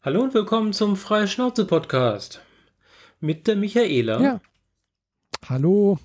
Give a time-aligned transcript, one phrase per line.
[0.00, 2.40] Hallo und willkommen zum Freie Schnauze Podcast
[3.18, 4.20] mit der Michaela.
[4.22, 4.40] Ja.
[5.48, 5.98] Hallo.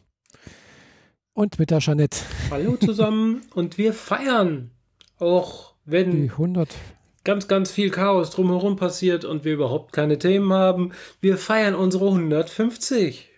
[1.33, 2.17] Und mit der Jeanette.
[2.49, 4.71] Hallo zusammen und wir feiern,
[5.19, 6.75] auch wenn Die 100.
[7.23, 10.93] ganz, ganz viel Chaos drumherum passiert und wir überhaupt keine Themen haben.
[11.21, 13.29] Wir feiern unsere 150.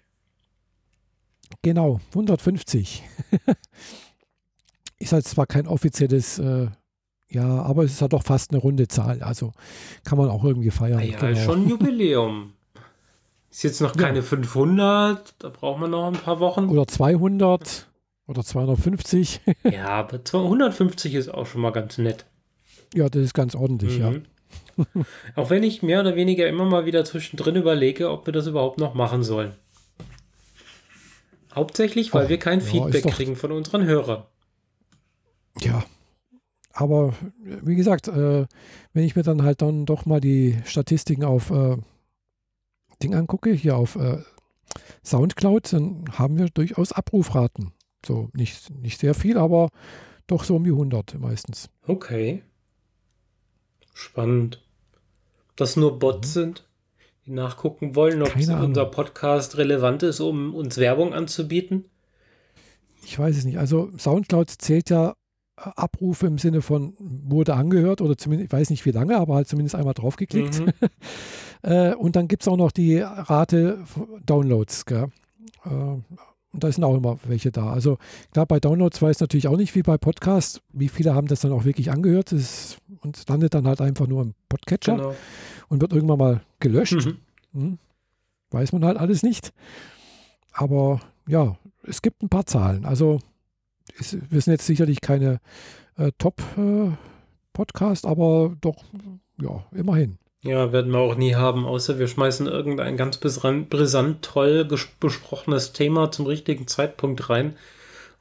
[1.63, 3.03] Genau, 150.
[4.99, 6.67] Ist halt zwar kein offizielles, äh,
[7.29, 9.21] ja, aber es ist halt doch fast eine runde Zahl.
[9.23, 9.51] Also
[10.03, 11.01] kann man auch irgendwie feiern.
[11.01, 11.39] Ja, genau.
[11.39, 12.53] schon ein Jubiläum.
[13.51, 16.67] Ist jetzt noch keine 500, da braucht man noch ein paar Wochen.
[16.67, 17.87] Oder 200
[18.27, 19.39] oder 250.
[19.63, 22.25] Ja, aber 150 ist auch schon mal ganz nett.
[22.93, 24.11] ja, das ist ganz ordentlich, ja.
[24.11, 25.05] Mhm.
[25.37, 28.77] Auch wenn ich mehr oder weniger immer mal wieder zwischendrin überlege, ob wir das überhaupt
[28.77, 29.53] noch machen sollen.
[31.53, 34.23] Hauptsächlich, weil Ach, wir kein ja, Feedback doch- kriegen von unseren Hörern.
[35.61, 35.85] Ja.
[36.77, 38.45] Aber wie gesagt, äh,
[38.91, 41.77] wenn ich mir dann halt dann doch mal die Statistiken auf äh,
[43.01, 44.17] Ding angucke, hier auf äh,
[45.03, 47.71] Soundcloud, dann haben wir durchaus Abrufraten.
[48.05, 49.69] So nicht, nicht sehr viel, aber
[50.27, 51.69] doch so um die 100 meistens.
[51.87, 52.43] Okay.
[53.93, 54.61] Spannend.
[55.51, 56.67] Ob das nur Bots sind,
[57.25, 58.61] die nachgucken wollen, ob Mhm.
[58.61, 61.85] Unser Podcast relevant ist, um uns Werbung anzubieten.
[63.05, 63.59] Ich weiß es nicht.
[63.59, 65.15] Also Soundcloud zählt ja
[65.57, 69.47] Abrufe im Sinne von wurde angehört oder zumindest, ich weiß nicht wie lange, aber halt
[69.47, 70.59] zumindest einmal draufgeklickt.
[70.59, 70.71] Mhm.
[71.61, 73.79] Äh, und dann gibt es auch noch die Rate
[74.23, 74.85] Downloads.
[74.85, 75.07] Gell?
[75.63, 76.03] Äh, und
[76.51, 77.73] da sind auch immer welche da.
[77.73, 77.97] Also
[78.31, 81.39] klar, bei Downloads weiß ich natürlich auch nicht wie bei Podcasts, wie viele haben das
[81.39, 82.33] dann auch wirklich angehört.
[82.33, 85.15] Ist, und es landet dann halt einfach nur im Podcatcher Genau.
[85.67, 87.03] und wird irgendwann mal gelöscht.
[87.03, 87.17] Mhm.
[87.53, 87.77] Hm.
[88.51, 89.51] Weiß man halt alles nicht.
[90.53, 92.85] Aber ja, es gibt ein paar Zahlen.
[92.85, 93.17] Also
[93.99, 95.39] es, wir sind jetzt sicherlich keine
[95.97, 98.83] äh, Top-Podcast, aber doch,
[99.41, 100.17] ja, immerhin.
[100.43, 104.65] Ja, werden wir auch nie haben, außer wir schmeißen irgendein ganz brisant, toll
[104.99, 107.55] besprochenes Thema zum richtigen Zeitpunkt rein.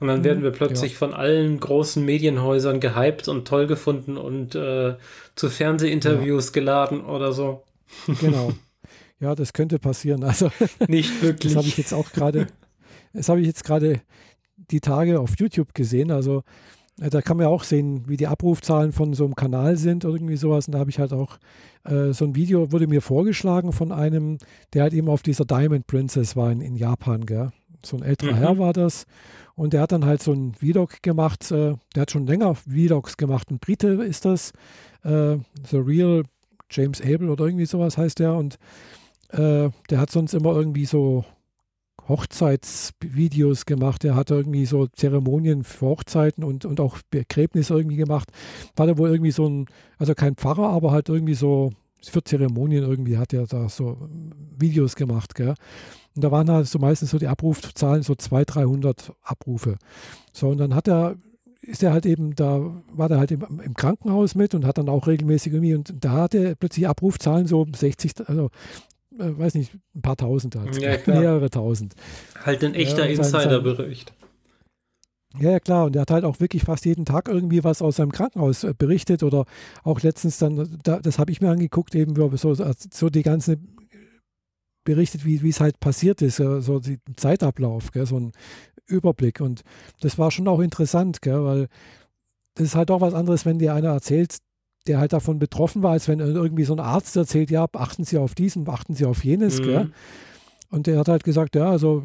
[0.01, 4.55] Und dann Mhm, werden wir plötzlich von allen großen Medienhäusern gehypt und toll gefunden und
[4.55, 4.97] äh,
[5.37, 7.63] zu Fernsehinterviews geladen oder so.
[8.21, 8.53] Genau.
[9.21, 10.25] ja, das könnte passieren.
[10.25, 10.51] Also
[10.89, 11.53] Nicht wirklich.
[11.53, 12.49] das habe ich jetzt auch gerade,
[13.13, 14.01] das habe ich jetzt gerade
[14.71, 16.11] die Tage auf YouTube gesehen.
[16.11, 16.43] Also
[17.01, 20.05] äh, da kann man ja auch sehen, wie die Abrufzahlen von so einem Kanal sind
[20.05, 20.67] oder irgendwie sowas.
[20.67, 21.39] Und da habe ich halt auch
[21.85, 24.39] äh, so ein Video, wurde mir vorgeschlagen von einem,
[24.73, 27.51] der halt eben auf dieser Diamond Princess war in, in Japan, gell?
[27.85, 28.37] So ein älterer Mhm.
[28.37, 29.05] Herr war das.
[29.57, 31.51] Und der hat dann halt so ein Vlog gemacht.
[31.51, 33.51] Äh, der hat schon länger Vlogs gemacht.
[33.51, 34.53] Ein Brite ist das.
[35.03, 35.37] Äh,
[35.69, 36.23] The Real
[36.71, 38.35] James Abel oder irgendwie sowas heißt der.
[38.35, 38.59] Und
[39.31, 41.25] äh, der hat sonst immer irgendwie so
[42.09, 44.03] Hochzeitsvideos gemacht.
[44.03, 48.31] Der hat irgendwie so Zeremonien für Hochzeiten und, und auch Begräbnisse irgendwie gemacht.
[48.77, 49.67] War der wohl irgendwie so ein,
[49.99, 51.71] also kein Pfarrer, aber halt irgendwie so
[52.03, 54.09] für Zeremonien irgendwie hat er da so
[54.59, 55.55] Videos gemacht, gell?
[56.15, 59.77] Und da waren halt so meistens so die Abrufzahlen so 200, 300 Abrufe.
[60.33, 61.17] So, und dann hat er,
[61.61, 62.61] ist er halt eben da,
[62.93, 66.13] war der halt im, im Krankenhaus mit und hat dann auch regelmäßig irgendwie, und da
[66.13, 68.51] hat er plötzlich Abrufzahlen so 60, also
[69.19, 70.81] äh, weiß nicht, ein paar tausend halt.
[70.81, 70.97] Ja.
[71.07, 71.95] Mehrere tausend.
[72.45, 74.13] halt ein echter Ja, Insiderbericht.
[75.39, 75.87] Ja, ja, klar.
[75.87, 78.73] Und er hat halt auch wirklich fast jeden Tag irgendwie was aus seinem Krankenhaus äh,
[78.77, 79.47] berichtet oder
[79.83, 83.23] auch letztens dann, da, das habe ich mir angeguckt, eben wo er so, so die
[83.23, 83.59] ganze
[84.85, 88.33] berichtet, wie es halt passiert ist, äh, so die Zeitablauf, gell, so ein
[88.87, 89.41] Überblick.
[89.41, 89.63] Und
[90.01, 91.69] das war schon auch interessant, gell, weil
[92.55, 94.39] das ist halt auch was anderes, wenn dir einer erzählt,
[94.87, 98.19] der halt davon betroffen war, als wenn irgendwie so ein Arzt erzählt, ja, achten Sie
[98.19, 99.85] auf diesen, achten Sie auf jenes, gell.
[99.85, 99.93] Mhm.
[100.71, 102.03] Und der hat halt gesagt, ja, also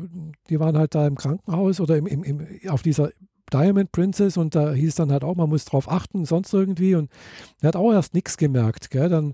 [0.50, 3.10] die waren halt da im Krankenhaus oder im, im, im, auf dieser
[3.52, 6.96] Diamond Princess und da hieß dann halt auch, man muss drauf achten, sonst irgendwie.
[6.96, 7.10] Und
[7.62, 8.92] er hat auch erst nichts gemerkt.
[8.92, 9.10] Gell?
[9.10, 9.32] Dann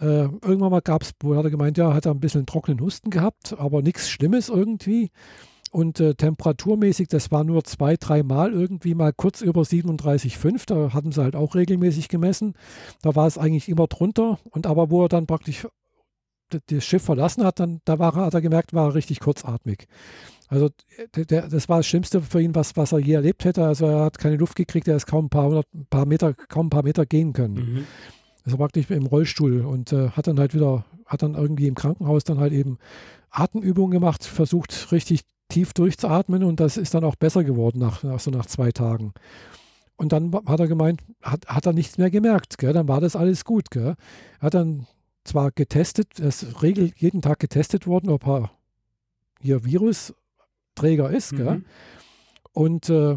[0.00, 2.80] äh, irgendwann mal gab es, wo hat er gemeint, ja, hat er ein bisschen trockenen
[2.80, 5.10] Husten gehabt, aber nichts Schlimmes irgendwie.
[5.74, 10.66] Und äh, temperaturmäßig, das war nur zwei, dreimal irgendwie mal kurz über 37,5.
[10.66, 12.54] Da hatten sie halt auch regelmäßig gemessen.
[13.02, 14.38] Da war es eigentlich immer drunter.
[14.50, 15.66] Und aber wo er dann praktisch
[16.50, 19.88] das Schiff verlassen hat, dann da war er, hat er gemerkt, war er richtig kurzatmig.
[20.46, 20.68] Also
[21.16, 23.66] der, das war das Schlimmste für ihn, was, was er je erlebt hätte.
[23.66, 26.34] Also er hat keine Luft gekriegt, er ist kaum ein paar, hundert, ein paar Meter,
[26.34, 27.54] kaum ein paar Meter gehen können.
[27.54, 27.86] Mhm.
[28.44, 32.22] Also praktisch im Rollstuhl und äh, hat dann halt wieder, hat dann irgendwie im Krankenhaus
[32.22, 32.78] dann halt eben
[33.30, 35.22] Atemübungen gemacht, versucht richtig
[35.54, 39.12] tief durchzuatmen und das ist dann auch besser geworden nach, nach so nach zwei Tagen.
[39.96, 42.72] Und dann hat er gemeint, hat, hat er nichts mehr gemerkt, gell?
[42.72, 43.70] dann war das alles gut.
[43.70, 43.94] Gell?
[44.40, 44.88] Er hat dann
[45.22, 48.50] zwar getestet, er ist regel jeden Tag getestet worden, ob er
[49.40, 51.58] hier Virusträger ist, gell?
[51.58, 51.64] Mhm.
[52.52, 53.12] Und äh,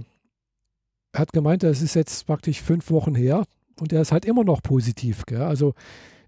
[1.13, 3.45] er hat gemeint, das ist jetzt praktisch fünf Wochen her
[3.79, 5.25] und er ist halt immer noch positiv.
[5.25, 5.41] Gell?
[5.41, 5.73] Also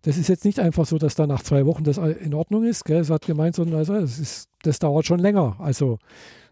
[0.01, 2.86] das ist jetzt nicht einfach so, dass da nach zwei Wochen das in Ordnung ist.
[2.86, 3.00] Gell?
[3.00, 5.57] Es hat gemeint, sondern also, das, ist, das dauert schon länger.
[5.60, 6.00] Also,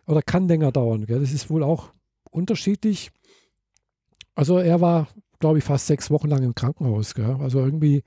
[0.06, 1.06] oder kann länger dauern.
[1.06, 1.20] Gell?
[1.20, 1.92] Das ist wohl auch
[2.32, 3.12] unterschiedlich.
[4.36, 5.08] Also er war,
[5.40, 7.16] glaube ich, fast sechs Wochen lang im Krankenhaus.
[7.16, 7.38] Gell?
[7.40, 8.04] Also irgendwie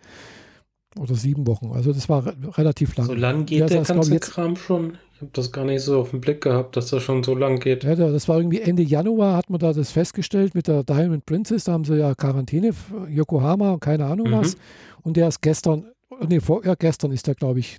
[0.98, 1.72] oder sieben Wochen.
[1.72, 2.26] Also das war
[2.58, 3.06] relativ lang.
[3.06, 4.98] So lang geht ja, der ganze jetzt, Kram schon?
[5.20, 7.60] Ich habe das gar nicht so auf den Blick gehabt, dass das schon so lang
[7.60, 7.84] geht.
[7.84, 11.64] Ja, das war irgendwie Ende Januar, hat man da das festgestellt mit der Diamond Princess.
[11.64, 12.70] Da haben sie ja Quarantäne,
[13.06, 14.32] Yokohama, keine Ahnung mhm.
[14.32, 14.56] was.
[15.02, 15.84] Und der ist gestern,
[16.26, 17.76] nee, vor, ja, gestern ist der, glaube ich,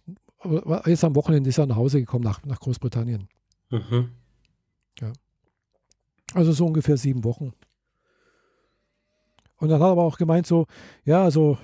[0.86, 3.28] jetzt am Wochenende ist er nach Hause gekommen, nach, nach Großbritannien.
[3.72, 4.12] Mhm.
[5.00, 5.12] Ja.
[6.36, 7.54] Also so ungefähr sieben Wochen.
[9.58, 10.68] Und dann hat er aber auch gemeint, so,
[11.06, 11.58] ja, also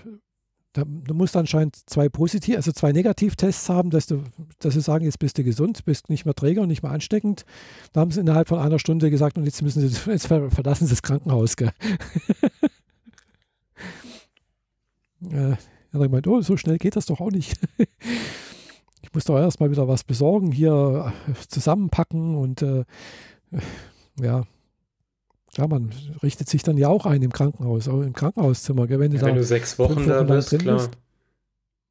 [0.77, 4.21] da, du musst anscheinend zwei positiv, also zwei Negativtests haben, dass du,
[4.59, 7.45] dass sie sagen, jetzt bist du gesund, bist nicht mehr Träger und nicht mehr ansteckend.
[7.93, 10.91] Da haben sie innerhalb von einer Stunde gesagt, und jetzt müssen sie, jetzt verlassen sie
[10.91, 11.55] das Krankenhaus.
[11.55, 11.71] Gell?
[15.31, 15.59] äh, hat
[15.91, 17.59] gemeint, oh, so schnell geht das doch auch nicht.
[19.01, 22.83] ich muss doch erstmal wieder was besorgen, hier äh, zusammenpacken und äh,
[24.21, 24.43] ja,
[25.57, 28.87] ja, man richtet sich dann ja auch ein im Krankenhaus, auch im Krankenhauszimmer.
[28.87, 28.99] Gell?
[28.99, 30.77] Wenn, du, ja, wenn du sechs Wochen da bist, drin klar.
[30.77, 30.91] Bist.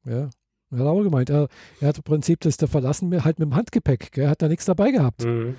[0.05, 0.29] Ja,
[0.71, 1.47] er hat auch gemeint, er,
[1.81, 4.11] er hat im Prinzip das der verlassen halt mit dem Handgepäck.
[4.13, 4.25] Gell?
[4.25, 5.25] Er hat da nichts dabei gehabt.
[5.25, 5.55] Mhm.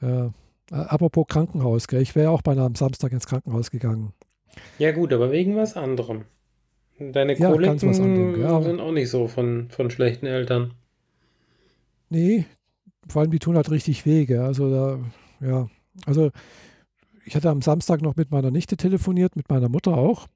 [0.02, 0.30] äh,
[0.70, 2.02] apropos Krankenhaus, gell?
[2.02, 4.12] ich wäre auch beinahe am Samstag ins Krankenhaus gegangen.
[4.78, 6.24] Ja gut, aber wegen was anderem.
[6.98, 8.60] Deine ja, Koliken anderem, ja.
[8.62, 10.74] sind auch nicht so von, von schlechten Eltern.
[12.08, 12.46] Nee,
[13.06, 14.26] vor allem die tun halt richtig weh.
[14.26, 14.40] Gell?
[14.40, 14.98] Also da
[15.40, 15.68] ja.
[16.06, 16.30] Also
[17.24, 20.26] ich hatte am Samstag noch mit meiner Nichte telefoniert, mit meiner Mutter auch.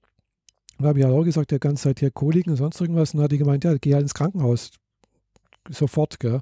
[0.79, 3.13] Und habe ich halt auch gesagt, der ganze Zeit hier Koliken und sonst irgendwas.
[3.13, 4.71] Und dann hat die gemeint, ja, geh halt ins Krankenhaus.
[5.71, 6.41] Sofort, gell.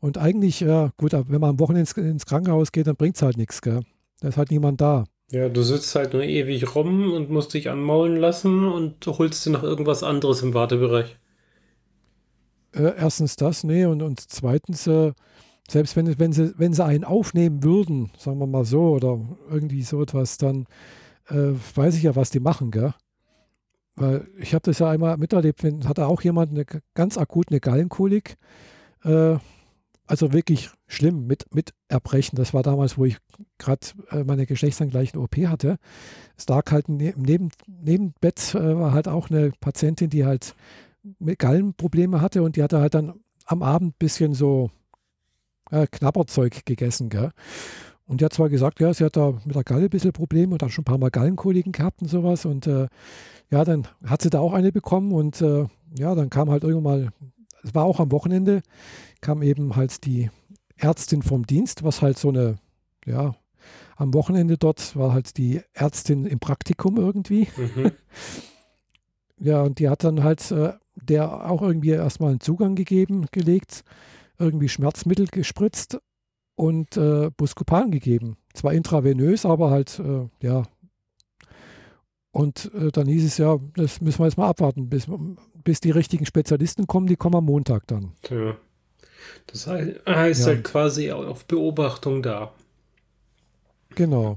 [0.00, 3.22] Und eigentlich, ja, gut, wenn man am Wochenende ins, ins Krankenhaus geht, dann bringt es
[3.22, 3.82] halt nichts, gell.
[4.20, 5.04] Da ist halt niemand da.
[5.30, 9.50] Ja, du sitzt halt nur ewig rum und musst dich anmaulen lassen und holst dir
[9.50, 11.16] noch irgendwas anderes im Wartebereich.
[12.74, 15.12] Äh, erstens das, nee, und, und zweitens, äh,
[15.72, 19.18] selbst wenn, wenn, sie, wenn sie einen aufnehmen würden, sagen wir mal so, oder
[19.50, 20.66] irgendwie so etwas, dann
[21.28, 22.94] äh, weiß ich ja, was die machen, gell?
[23.96, 26.64] Weil ich habe das ja einmal miterlebt, wenn, hatte auch jemand eine
[26.94, 28.36] ganz akut eine Gallenkolik,
[29.04, 29.36] äh,
[30.06, 32.36] also wirklich schlimm mit, mit Erbrechen.
[32.36, 33.16] Das war damals, wo ich
[33.58, 35.78] gerade äh, meine geschlechtsangleichen OP hatte.
[36.36, 40.54] Es lag halt neben, neben, neben Bett äh, war halt auch eine Patientin, die halt
[41.18, 43.14] mit Gallenprobleme hatte und die hatte halt dann
[43.46, 44.70] am Abend ein bisschen so
[45.72, 47.08] äh, Knabberzeug gegessen.
[47.08, 47.32] Gell?
[48.06, 50.52] Und die hat zwar gesagt, ja, sie hat da mit der Galle ein bisschen Probleme
[50.52, 52.44] und hat schon ein paar Mal Gallenkoliken gehabt und sowas.
[52.44, 52.86] Und äh,
[53.50, 55.66] ja, dann hat sie da auch eine bekommen und äh,
[55.98, 57.12] ja, dann kam halt irgendwann mal,
[57.64, 58.62] es war auch am Wochenende,
[59.20, 60.30] kam eben halt die
[60.76, 62.56] Ärztin vom Dienst, was halt so eine,
[63.06, 63.34] ja,
[63.96, 67.48] am Wochenende dort war halt die Ärztin im Praktikum irgendwie.
[67.56, 67.92] Mhm.
[69.38, 73.84] ja, und die hat dann halt äh, der auch irgendwie erstmal einen Zugang gegeben, gelegt
[74.42, 75.98] irgendwie Schmerzmittel gespritzt
[76.54, 78.36] und äh, Buscopan gegeben.
[78.54, 80.64] Zwar intravenös, aber halt, äh, ja.
[82.30, 85.06] Und äh, dann hieß es ja, das müssen wir jetzt mal abwarten, bis,
[85.64, 88.12] bis die richtigen Spezialisten kommen, die kommen am Montag dann.
[88.28, 88.56] Ja.
[89.46, 90.46] Das heißt, ja.
[90.46, 92.52] halt quasi auf Beobachtung da.
[93.94, 94.36] Genau.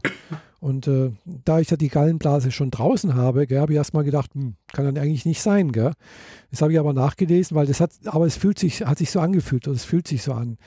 [0.66, 4.56] Und äh, da ich ja die Gallenblase schon draußen habe, habe ich erstmal gedacht, hm,
[4.74, 5.72] kann dann eigentlich nicht sein.
[5.72, 5.92] Gell?
[6.50, 9.20] Das habe ich aber nachgelesen, weil das hat, aber es fühlt sich, hat sich so
[9.20, 10.58] angefühlt oder es fühlt sich so an,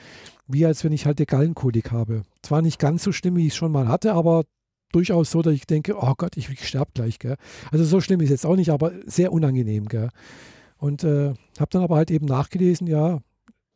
[0.47, 2.23] wie als wenn ich halt eine Gallenkolik habe.
[2.43, 4.45] Zwar nicht ganz so schlimm, wie ich es schon mal hatte, aber
[4.93, 7.19] durchaus so, dass ich denke, oh Gott, ich, ich sterbe gleich.
[7.19, 7.35] Gell?
[7.69, 9.89] Also so schlimm ist es jetzt auch nicht, aber sehr unangenehm.
[9.89, 10.11] Gell?
[10.77, 13.19] Und äh, habe dann aber halt eben nachgelesen, ja,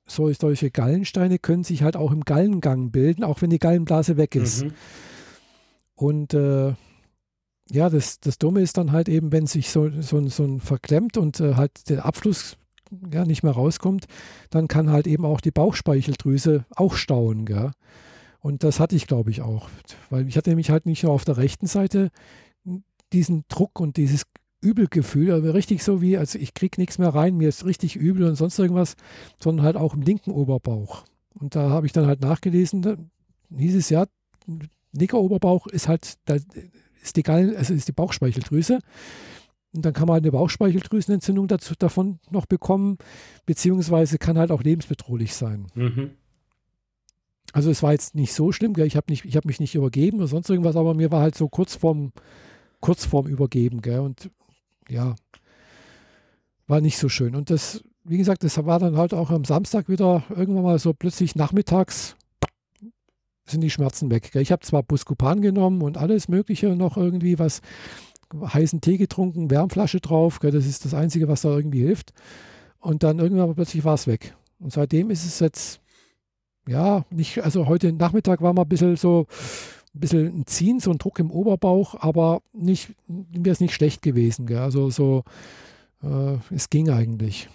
[0.07, 4.63] solche Gallensteine können sich halt auch im Gallengang bilden, auch wenn die Gallenblase weg ist.
[4.63, 4.73] Mhm.
[5.95, 6.73] Und äh,
[7.71, 11.17] ja, das, das Dumme ist dann halt eben, wenn sich so, so, so ein verklemmt
[11.17, 12.57] und äh, halt der Abfluss
[13.11, 14.05] ja, nicht mehr rauskommt,
[14.49, 17.45] dann kann halt eben auch die Bauchspeicheldrüse auch stauen.
[17.45, 17.71] Gell?
[18.39, 19.69] Und das hatte ich, glaube ich, auch.
[20.09, 22.11] Weil ich hatte nämlich halt nicht nur auf der rechten Seite
[23.11, 24.23] diesen Druck und dieses
[24.61, 28.25] Übelgefühl, aber richtig so wie, also ich kriege nichts mehr rein, mir ist richtig übel
[28.25, 28.95] und sonst irgendwas,
[29.39, 31.03] sondern halt auch im linken Oberbauch.
[31.33, 32.95] Und da habe ich dann halt nachgelesen, da
[33.55, 34.05] hieß es ja,
[34.93, 36.37] linker Oberbauch ist halt, da
[37.01, 38.79] ist die, Gallen, also ist die Bauchspeicheldrüse.
[39.75, 42.97] Und dann kann man halt eine Bauchspeicheldrüsenentzündung dazu, davon noch bekommen,
[43.45, 45.67] beziehungsweise kann halt auch lebensbedrohlich sein.
[45.73, 46.11] Mhm.
[47.53, 48.87] Also es war jetzt nicht so schlimm, gell?
[48.87, 51.75] ich habe hab mich nicht übergeben oder sonst irgendwas, aber mir war halt so kurz
[51.75, 52.11] vorm,
[52.81, 53.81] kurz vorm Übergeben.
[53.81, 53.99] Gell?
[53.99, 54.29] Und
[54.89, 55.15] ja,
[56.67, 57.35] war nicht so schön.
[57.35, 60.93] Und das, wie gesagt, das war dann halt auch am Samstag wieder irgendwann mal so
[60.93, 62.15] plötzlich nachmittags
[63.45, 64.33] sind die Schmerzen weg.
[64.35, 67.61] Ich habe zwar Buscopan genommen und alles Mögliche noch irgendwie, was
[68.41, 72.13] heißen Tee getrunken, Wärmflasche drauf, gell, das ist das Einzige, was da irgendwie hilft.
[72.79, 74.35] Und dann irgendwann plötzlich war es weg.
[74.59, 75.81] Und seitdem ist es jetzt,
[76.67, 79.27] ja, nicht, also heute Nachmittag war mal ein bisschen so,
[79.93, 84.01] ein bisschen ein Ziehen, so ein Druck im Oberbauch, aber nicht, mir ist nicht schlecht
[84.01, 84.47] gewesen.
[84.47, 84.59] Gell?
[84.59, 85.23] Also so,
[86.01, 87.49] äh, es ging eigentlich.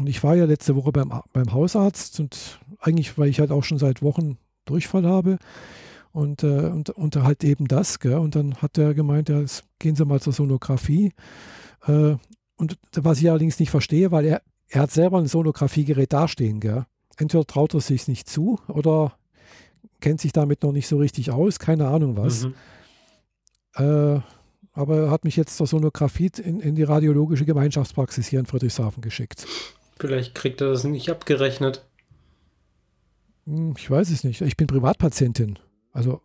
[0.00, 3.64] Und ich war ja letzte Woche beim, beim Hausarzt und eigentlich, weil ich halt auch
[3.64, 5.36] schon seit Wochen Durchfall habe
[6.10, 7.98] und, äh, und, und halt eben das.
[7.98, 8.16] Gell?
[8.16, 9.42] Und dann hat er gemeint, ja,
[9.78, 11.12] gehen Sie mal zur Sonographie.
[11.86, 12.14] Äh,
[12.56, 16.60] und was ich allerdings nicht verstehe, weil er, er hat selber ein Sonographiegerät dastehen.
[16.60, 16.86] Gell?
[17.18, 19.12] Entweder traut er sich nicht zu oder
[20.00, 22.46] kennt sich damit noch nicht so richtig aus, keine Ahnung was.
[22.46, 22.54] Mhm.
[23.74, 24.20] Äh,
[24.72, 29.02] aber er hat mich jetzt zur Sonographie in, in die radiologische Gemeinschaftspraxis hier in Friedrichshafen
[29.02, 29.46] geschickt.
[30.00, 31.84] Vielleicht kriegt er das nicht abgerechnet.
[33.44, 34.40] Hm, ich weiß es nicht.
[34.40, 35.58] Ich bin Privatpatientin.
[35.92, 36.22] Also,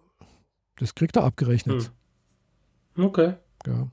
[0.78, 1.92] das kriegt er abgerechnet.
[2.96, 3.06] Hm.
[3.06, 3.34] Okay.
[3.68, 3.92] Ja.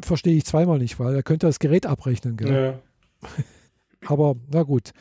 [0.00, 2.38] Verstehe ich zweimal nicht, weil er könnte das Gerät abrechnen.
[2.38, 2.80] Gell?
[3.22, 3.28] Ja.
[4.08, 4.92] Aber na gut.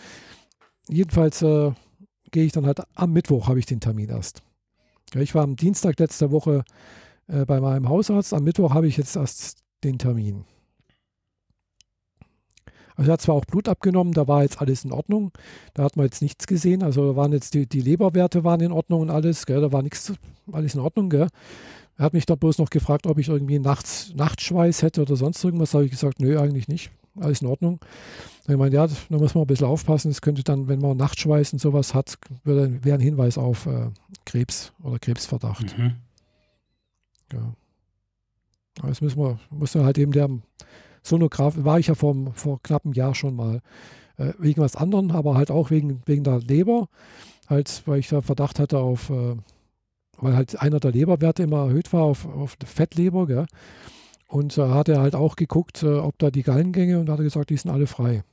[0.90, 1.72] Jedenfalls äh,
[2.32, 4.44] gehe ich dann halt am Mittwoch, habe ich den Termin erst.
[5.14, 6.66] Ja, ich war am Dienstag letzter Woche
[7.28, 8.34] äh, bei meinem Hausarzt.
[8.34, 10.44] Am Mittwoch habe ich jetzt erst den Termin.
[13.00, 15.32] Also er hat zwar auch Blut abgenommen, da war jetzt alles in Ordnung.
[15.74, 16.84] Da hat man jetzt nichts gesehen.
[16.84, 19.46] Also waren jetzt die, die Leberwerte waren in Ordnung und alles.
[19.46, 19.62] Gell?
[19.62, 20.12] Da war nichts,
[20.52, 21.10] alles in Ordnung.
[21.10, 21.30] Gell?
[21.98, 25.42] Er hat mich dann bloß noch gefragt, ob ich irgendwie nachts Nachtschweiß hätte oder sonst
[25.42, 25.72] irgendwas.
[25.72, 26.92] Da habe ich gesagt, nö, eigentlich nicht.
[27.18, 27.80] Alles in Ordnung.
[28.50, 30.12] Ich meine, ja, da muss man ein bisschen aufpassen.
[30.12, 33.92] Es könnte dann, wenn man Nachtschweiß und sowas hat, wäre ein Hinweis auf äh,
[34.26, 35.78] Krebs oder Krebsverdacht.
[35.78, 35.96] Mhm.
[37.32, 37.54] Ja.
[38.80, 40.30] Aber jetzt müssen wir, muss halt eben der
[41.10, 43.62] Sonograf, war ich ja vor, vor knapp einem Jahr schon mal,
[44.18, 46.88] äh, wegen was anderem, aber halt auch wegen, wegen der Leber,
[47.48, 49.36] halt, weil ich da Verdacht hatte auf, äh,
[50.18, 53.46] weil halt einer der Leberwerte immer erhöht war auf, auf Fettleber, gell?
[54.28, 57.20] Und da äh, hat er halt auch geguckt, äh, ob da die Gallengänge und hat
[57.20, 58.24] gesagt, die sind alle frei.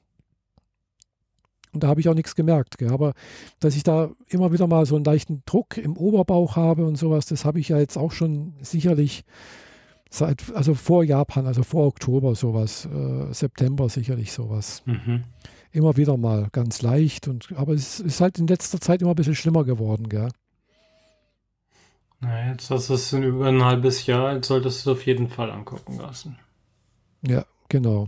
[1.72, 2.78] Und da habe ich auch nichts gemerkt.
[2.78, 2.90] Gell?
[2.90, 3.12] Aber
[3.60, 7.26] dass ich da immer wieder mal so einen leichten Druck im Oberbauch habe und sowas,
[7.26, 9.24] das habe ich ja jetzt auch schon sicherlich
[10.08, 14.82] Seit, also vor Japan, also vor Oktober sowas, äh, September sicherlich sowas.
[14.86, 15.24] Mhm.
[15.72, 17.28] Immer wieder mal, ganz leicht.
[17.28, 20.28] Und, aber es ist halt in letzter Zeit immer ein bisschen schlimmer geworden, gell?
[22.20, 25.06] Na, jetzt hast du es in über ein halbes Jahr, jetzt solltest du es auf
[25.06, 26.38] jeden Fall angucken lassen.
[27.26, 28.06] Ja, genau.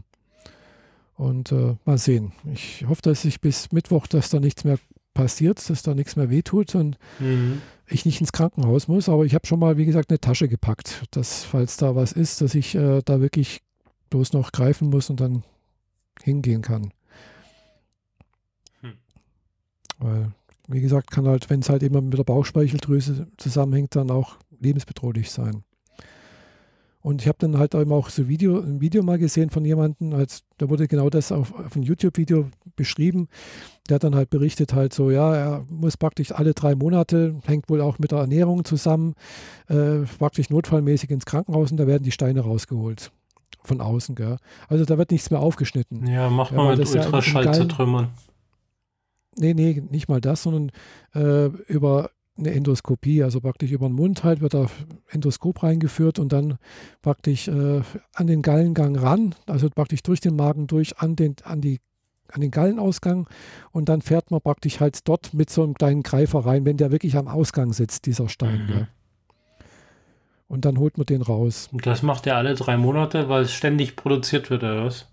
[1.17, 2.33] Und äh, mal sehen.
[2.53, 4.79] Ich hoffe, dass ich bis Mittwoch, dass da nichts mehr
[5.15, 7.61] passiert, dass da nichts mehr wehtut und mhm.
[7.91, 9.09] Ich nicht ins Krankenhaus muss.
[9.09, 12.41] Aber ich habe schon mal, wie gesagt, eine Tasche gepackt, dass, falls da was ist,
[12.41, 13.63] dass ich äh, da wirklich
[14.11, 15.45] bloß noch greifen muss und dann
[16.23, 16.93] hingehen kann.
[18.81, 18.95] Hm.
[19.99, 20.33] Weil,
[20.67, 25.31] wie gesagt, kann halt, wenn es halt immer mit der Bauchspeicheldrüse zusammenhängt, dann auch lebensbedrohlich
[25.31, 25.65] sein.
[27.01, 30.13] Und ich habe dann halt eben auch so Video, ein Video mal gesehen von jemandem,
[30.15, 33.29] als, da wurde genau das auf, auf einem YouTube-Video beschrieben.
[33.89, 37.71] Der hat dann halt berichtet, halt so, ja, er muss praktisch alle drei Monate, hängt
[37.71, 39.15] wohl auch mit der Ernährung zusammen,
[39.69, 43.13] äh, praktisch notfallmäßig ins Krankenhaus und da werden die Steine rausgeholt.
[43.65, 44.37] Von außen, gell.
[44.69, 46.07] Also da wird nichts mehr aufgeschnitten.
[46.07, 48.09] Ja, mach mal ja, mit Ultraschall ja zertrümmern.
[49.37, 50.71] Nee, nee, nicht mal das, sondern
[51.15, 54.67] äh, über eine Endoskopie, also praktisch über den Mund halt wird da
[55.11, 56.59] Endoskop reingeführt und dann
[57.03, 57.83] praktisch äh,
[58.15, 61.81] an den Gallengang ran, also praktisch durch den Magen durch an den, an die
[62.31, 63.27] an den Gallenausgang
[63.73, 66.93] und dann fährt man praktisch halt dort mit so einem kleinen Greifer rein, wenn der
[66.93, 68.67] wirklich am Ausgang sitzt, dieser Stein.
[68.67, 68.73] Mhm.
[68.73, 68.89] Ja.
[70.47, 71.69] Und dann holt man den raus.
[71.73, 75.09] Und das macht er alle drei Monate, weil es ständig produziert wird, oder was?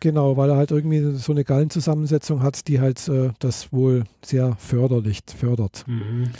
[0.00, 4.56] Genau, weil er halt irgendwie so eine Gallenzusammensetzung hat, die halt äh, das wohl sehr
[4.56, 5.84] förderlich fördert.
[5.86, 6.30] Mhm.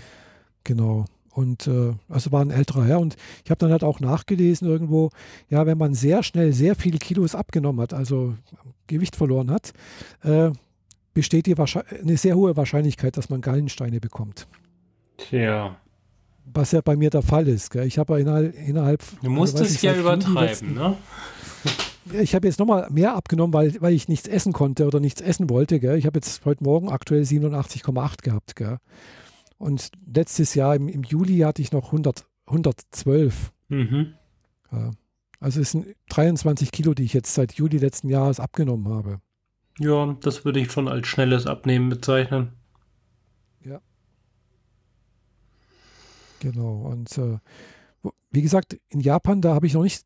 [0.64, 1.06] Genau.
[1.30, 2.98] Und äh, also war ein älterer Herr.
[2.98, 5.10] Und ich habe dann halt auch nachgelesen irgendwo,
[5.48, 8.34] ja, wenn man sehr schnell sehr viele Kilos abgenommen hat, also
[8.86, 9.72] Gewicht verloren hat,
[10.22, 10.50] äh,
[11.12, 14.46] besteht die eine sehr hohe Wahrscheinlichkeit, dass man Gallensteine bekommt.
[15.16, 15.76] Tja.
[16.52, 17.70] Was ja bei mir der Fall ist.
[17.70, 17.86] Gell?
[17.86, 19.02] Ich habe innerhalb, innerhalb.
[19.22, 20.96] Du musst also, es ja übertreiben, letzten, ne?
[22.12, 25.50] ich habe jetzt nochmal mehr abgenommen, weil, weil ich nichts essen konnte oder nichts essen
[25.50, 25.80] wollte.
[25.80, 25.98] Gell?
[25.98, 28.56] Ich habe jetzt heute Morgen aktuell 87,8 gehabt.
[28.56, 28.78] Gell?
[29.58, 33.52] Und letztes Jahr im, im, Juli hatte ich noch 100, 112.
[33.68, 34.14] Mhm.
[34.70, 34.90] Ja.
[35.40, 39.20] Also es sind 23 Kilo, die ich jetzt seit Juli letzten Jahres abgenommen habe.
[39.78, 42.52] Ja, das würde ich schon als schnelles Abnehmen bezeichnen.
[43.64, 43.80] Ja.
[46.40, 46.82] Genau.
[46.90, 47.38] Und äh,
[48.30, 50.04] wie gesagt, in Japan, da habe ich noch nicht,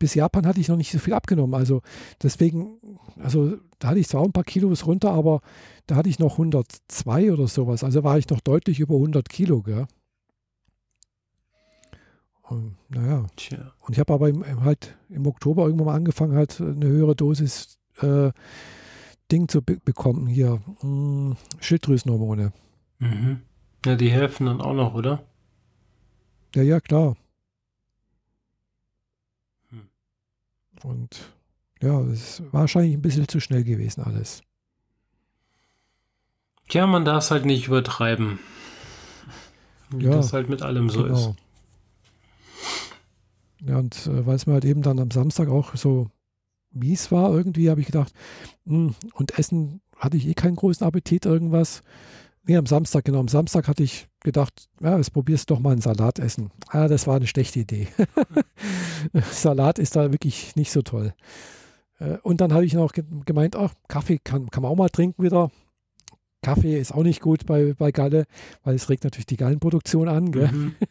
[0.00, 1.54] bis Japan hatte ich noch nicht so viel abgenommen.
[1.54, 1.82] Also
[2.20, 2.78] deswegen,
[3.20, 5.42] also da hatte ich zwar ein paar Kilos runter, aber
[5.86, 7.84] da hatte ich noch 102 oder sowas.
[7.84, 9.86] Also war ich noch deutlich über 100 Kilo, gell?
[12.42, 13.26] Und, naja.
[13.36, 13.72] Tja.
[13.80, 17.14] Und ich habe aber im, im halt im Oktober irgendwann mal angefangen, halt eine höhere
[17.14, 18.32] Dosis äh,
[19.30, 20.60] Ding zu be bekommen hier.
[20.82, 22.52] Mh, Schilddrüsenhormone.
[22.98, 23.42] Mhm.
[23.84, 25.22] Ja, die helfen dann auch noch, oder?
[26.54, 27.16] Ja, ja, klar.
[30.84, 31.32] Und
[31.80, 34.42] ja, es ist wahrscheinlich ein bisschen zu schnell gewesen alles.
[36.68, 38.38] Tja, man darf es halt nicht übertreiben.
[39.90, 41.12] Wie Ja, das halt mit allem so ist.
[41.12, 41.36] Genau.
[43.62, 46.10] Ja, und äh, weil es mir halt eben dann am Samstag auch so
[46.72, 48.12] mies war, irgendwie habe ich gedacht,
[48.66, 51.82] hm, und Essen hatte ich eh keinen großen Appetit, irgendwas.
[52.50, 55.70] Nee, am Samstag, genau, am Samstag hatte ich gedacht, ja, jetzt probierst du doch mal
[55.70, 56.50] einen Salat essen.
[56.66, 57.86] Ah, das war eine schlechte Idee.
[59.30, 61.14] Salat ist da wirklich nicht so toll.
[62.00, 64.88] Äh, Und dann habe ich noch ge- gemeint, ach, Kaffee kann, kann man auch mal
[64.88, 65.52] trinken wieder.
[66.42, 68.24] Kaffee ist auch nicht gut bei, bei Galle,
[68.64, 70.24] weil es regt natürlich die Gallenproduktion an.
[70.24, 70.74] Mhm.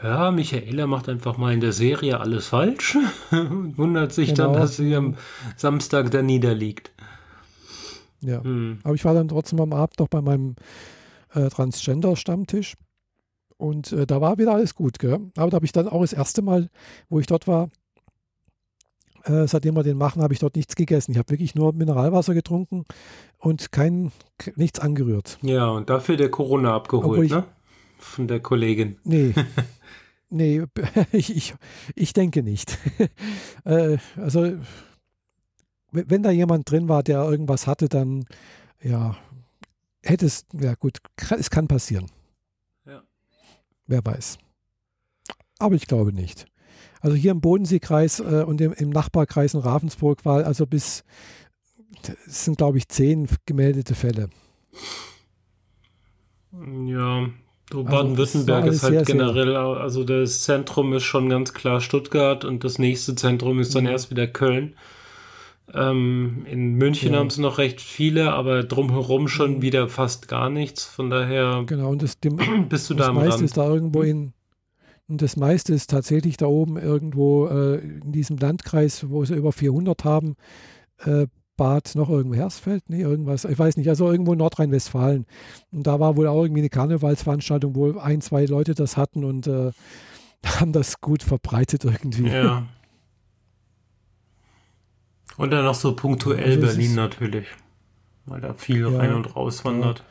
[0.00, 2.96] Ja, Michaela macht einfach mal in der Serie alles falsch
[3.32, 4.58] und wundert sich dann, Genau.
[4.60, 5.16] dass sie am
[5.56, 6.92] Samstag da niederliegt.
[8.20, 8.42] Ja.
[8.42, 8.78] Hm.
[8.82, 10.56] Aber ich war dann trotzdem am Abend noch bei meinem
[11.34, 12.74] äh, Transgender-Stammtisch.
[13.56, 14.98] Und äh, da war wieder alles gut.
[14.98, 15.18] Gell?
[15.36, 16.68] Aber da habe ich dann auch das erste Mal,
[17.08, 17.68] wo ich dort war,
[19.24, 21.12] äh, seitdem wir den machen, habe ich dort nichts gegessen.
[21.12, 22.84] Ich habe wirklich nur Mineralwasser getrunken
[23.38, 24.12] und kein,
[24.56, 25.38] nichts angerührt.
[25.42, 27.44] Ja, und dafür der Corona abgeholt, ich- ne?
[27.98, 28.96] Von der Kollegin.
[29.02, 29.34] Nee.
[30.30, 30.62] nee,
[31.12, 31.54] ich, ich,
[31.96, 32.78] ich denke nicht.
[33.64, 34.52] äh, also,
[36.06, 38.24] wenn da jemand drin war, der irgendwas hatte, dann,
[38.82, 39.16] ja,
[40.02, 40.98] hätte es, ja gut,
[41.38, 42.06] es kann passieren.
[42.86, 43.02] Ja.
[43.86, 44.38] Wer weiß.
[45.58, 46.46] Aber ich glaube nicht.
[47.00, 51.04] Also hier im Bodenseekreis äh, und im, im Nachbarkreis in Ravensburg war also bis,
[52.26, 54.30] es sind glaube ich zehn gemeldete Fälle.
[56.52, 57.28] Ja,
[57.70, 61.80] so Also, Baden-Württemberg es ist halt sehr- generell, also das Zentrum ist schon ganz klar
[61.80, 63.90] Stuttgart und das nächste Zentrum ist dann Mhm.
[63.90, 64.74] erst wieder Köln.
[65.74, 67.18] Ähm, in München Ja.
[67.18, 69.62] haben es noch recht viele, aber drumherum schon Mhm.
[69.62, 70.84] wieder fast gar nichts.
[70.84, 72.36] Von daher Genau, und das, dem,
[72.68, 73.44] bist du das da am meiste Rand.
[73.44, 74.32] ist da irgendwo in,
[75.08, 79.52] und das meiste ist tatsächlich da oben irgendwo äh, in diesem Landkreis, wo sie über
[79.52, 80.36] 400 haben,
[81.04, 81.26] äh,
[81.56, 85.26] Bad, noch irgendwo Hersfeld, nee, irgendwas, ich weiß nicht, also irgendwo in Nordrhein-Westfalen.
[85.72, 89.48] Und da war wohl auch irgendwie eine Karnevalsveranstaltung, wo ein, zwei Leute das hatten und
[89.48, 89.72] äh,
[90.46, 92.28] haben das gut verbreitet irgendwie.
[92.28, 92.66] Ja.
[95.38, 97.46] Und dann noch so punktuell Also Berlin natürlich.
[98.26, 100.04] Weil da viel Ja, rein und raus wandert.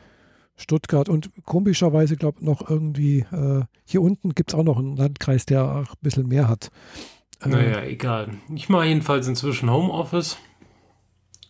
[0.56, 4.96] Stuttgart und komischerweise, glaube ich, noch irgendwie, äh, hier unten gibt es auch noch einen
[4.96, 6.70] Landkreis, der auch ein bisschen mehr hat.
[7.44, 8.30] Äh, Naja, egal.
[8.52, 10.36] Ich mache jedenfalls inzwischen Homeoffice.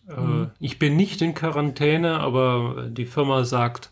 [0.07, 0.51] Äh, Mhm.
[0.59, 3.89] ich bin nicht in Quarantäne, aber die Firma sagt,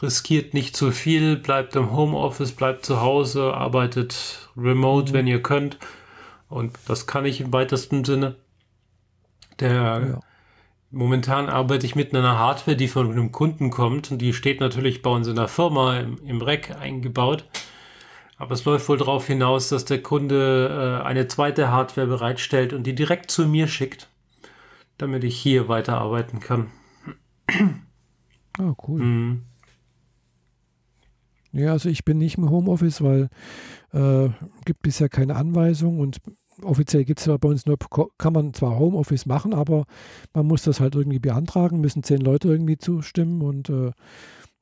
[0.00, 5.14] riskiert nicht zu viel, bleibt im Homeoffice, bleibt zu Hause, arbeitet remote, Mhm.
[5.14, 5.78] wenn ihr könnt.
[6.48, 8.36] Und das kann ich im weitesten Sinne.
[9.60, 10.20] Der, ja.
[10.90, 15.02] Momentan arbeite ich mit einer Hardware, die von einem Kunden kommt und die steht natürlich
[15.02, 17.44] bei uns in der Firma im, im Rack eingebaut.
[18.36, 22.84] Aber es läuft wohl darauf hinaus, dass der Kunde äh, eine zweite Hardware bereitstellt und
[22.84, 24.08] die direkt zu mir schickt,
[24.98, 26.70] damit ich hier weiterarbeiten kann.
[28.58, 29.00] Ah, cool.
[29.00, 29.42] Hm.
[31.52, 33.28] Ja, also ich bin nicht im Homeoffice, weil
[33.92, 34.28] äh,
[34.64, 36.18] gibt bisher keine Anweisung und
[36.64, 37.76] offiziell gibt es ja bei uns nur,
[38.18, 39.84] kann man zwar Homeoffice machen, aber
[40.32, 43.92] man muss das halt irgendwie beantragen, müssen zehn Leute irgendwie zustimmen und äh,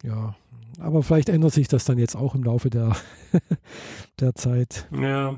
[0.02, 0.34] ja,
[0.80, 2.96] aber vielleicht ändert sich das dann jetzt auch im Laufe der,
[4.20, 4.88] der Zeit.
[4.92, 5.36] Ja.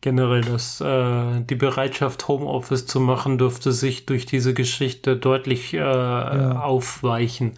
[0.00, 5.80] Generell, das, äh, die Bereitschaft, Homeoffice zu machen, dürfte sich durch diese Geschichte deutlich äh,
[5.80, 7.52] aufweichen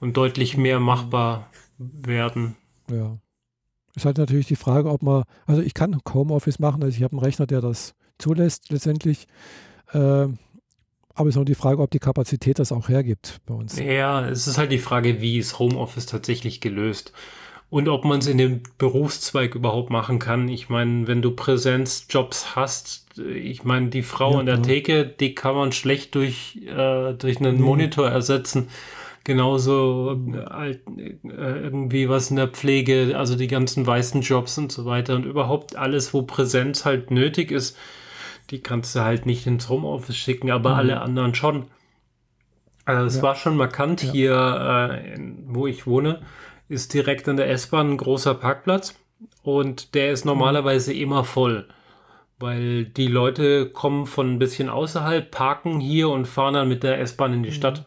[0.00, 2.56] und deutlich mehr machbar werden.
[2.90, 3.18] Ja.
[3.96, 7.12] Ist halt natürlich die Frage, ob man, also ich kann Homeoffice machen, also ich habe
[7.16, 9.26] einen Rechner, der das zulässt letztendlich.
[9.92, 9.98] Äh,
[11.18, 13.78] aber es ist noch die Frage, ob die Kapazität das auch hergibt bei uns.
[13.78, 17.12] Ja, es ist halt die Frage, wie ist Homeoffice tatsächlich gelöst
[17.70, 20.48] und ob man es in dem Berufszweig überhaupt machen kann.
[20.48, 24.66] Ich meine, wenn du Präsenzjobs hast, ich meine, die Frau Ja, an der klar.
[24.66, 27.62] Theke, die kann man schlecht durch, äh, durch einen Nee.
[27.62, 28.68] Monitor ersetzen.
[29.26, 30.16] Genauso
[30.62, 30.76] äh,
[31.24, 35.74] irgendwie was in der Pflege, also die ganzen weißen Jobs und so weiter und überhaupt
[35.74, 37.76] alles, wo Präsenz halt nötig ist,
[38.50, 40.76] die kannst du halt nicht ins Homeoffice schicken, aber Mhm.
[40.76, 41.64] alle anderen schon.
[42.84, 43.22] Also es Ja.
[43.22, 44.12] war schon markant Ja.
[44.12, 46.20] hier, äh, wo ich wohne,
[46.68, 48.94] ist direkt an der S-Bahn ein großer Parkplatz
[49.42, 51.66] und der ist normalerweise immer voll,
[52.38, 57.00] weil die Leute kommen von ein bisschen außerhalb, parken hier und fahren dann mit der
[57.00, 57.86] S-Bahn in die Stadt.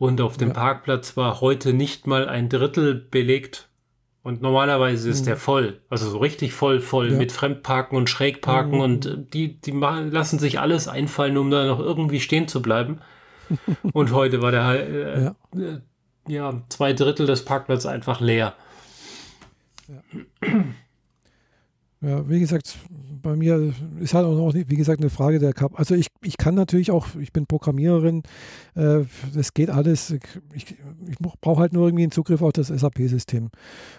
[0.00, 0.54] Und auf dem Ja.
[0.54, 3.68] Parkplatz war heute nicht mal ein Drittel belegt.
[4.22, 5.26] Und normalerweise ist mhm.
[5.26, 7.18] der voll, also so richtig voll, voll ja.
[7.18, 8.80] mit Fremdparken und Schrägparken mhm.
[8.80, 12.62] und äh, die, die machen, lassen sich alles einfallen, um da noch irgendwie stehen zu
[12.62, 13.00] bleiben.
[13.92, 15.34] und heute war der äh, ja.
[15.54, 15.80] Äh,
[16.28, 16.62] ja.
[16.70, 18.54] zwei Drittel des Parkplatzes einfach leer.
[19.86, 20.48] Ja.
[22.02, 22.78] Ja, wie gesagt,
[23.20, 25.78] bei mir ist halt auch noch, wie gesagt, eine Frage der Kap.
[25.78, 28.22] Also ich, ich kann natürlich auch, ich bin Programmiererin,
[28.74, 29.00] äh,
[29.34, 30.14] das geht alles.
[30.54, 33.50] Ich, ich, brauche halt nur irgendwie einen Zugriff auf das SAP-System.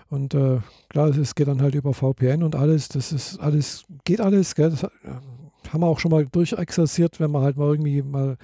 [0.10, 0.60] Und äh,
[0.90, 2.90] klar, es geht dann halt über VPN und alles.
[2.90, 4.56] Das ist alles, geht alles.
[4.56, 4.72] Gell?
[4.72, 8.38] Das haben wir auch schon mal durchexerziert, wenn man halt mal irgendwie mal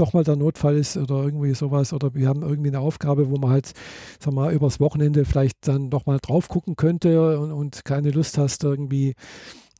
[0.00, 3.36] doch mal der Notfall ist oder irgendwie sowas oder wir haben irgendwie eine Aufgabe, wo
[3.36, 3.72] man halt,
[4.18, 8.38] sag mal, übers Wochenende vielleicht dann doch mal drauf gucken könnte und, und keine Lust
[8.38, 9.14] hast, irgendwie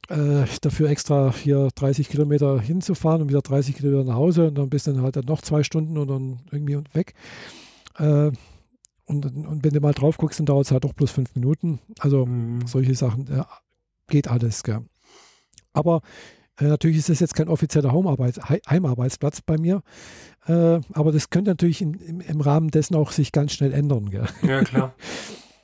[0.09, 4.68] äh, dafür extra hier 30 Kilometer hinzufahren und wieder 30 Kilometer nach Hause und dann
[4.68, 7.14] bist du dann halt dann noch zwei Stunden und dann irgendwie weg.
[7.98, 8.30] Äh,
[9.06, 11.80] und, und, wenn du mal drauf guckst, dann dauert es halt doch bloß fünf Minuten.
[11.98, 12.66] Also mhm.
[12.66, 13.46] solche Sachen, ja,
[14.06, 14.85] geht alles, gell.
[15.72, 16.00] Aber
[16.61, 19.83] äh, natürlich ist das jetzt kein offizieller Heimarbeitsplatz bei mir,
[20.46, 24.11] äh, aber das könnte natürlich im, im, im, Rahmen dessen auch sich ganz schnell ändern.
[24.11, 24.27] Gell?
[24.42, 24.94] Ja, klar.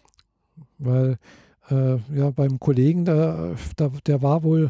[0.78, 1.18] Weil
[1.70, 4.68] äh, ja, beim Kollegen, der, der, der, war wohl,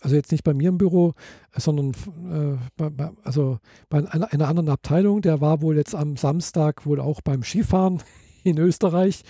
[0.00, 1.14] also jetzt nicht bei mir im Büro,
[1.56, 6.16] sondern äh, bei, bei, also bei einer, einer, anderen Abteilung, der war wohl jetzt am
[6.16, 8.02] Samstag wohl auch beim Skifahren
[8.44, 9.24] in Österreich.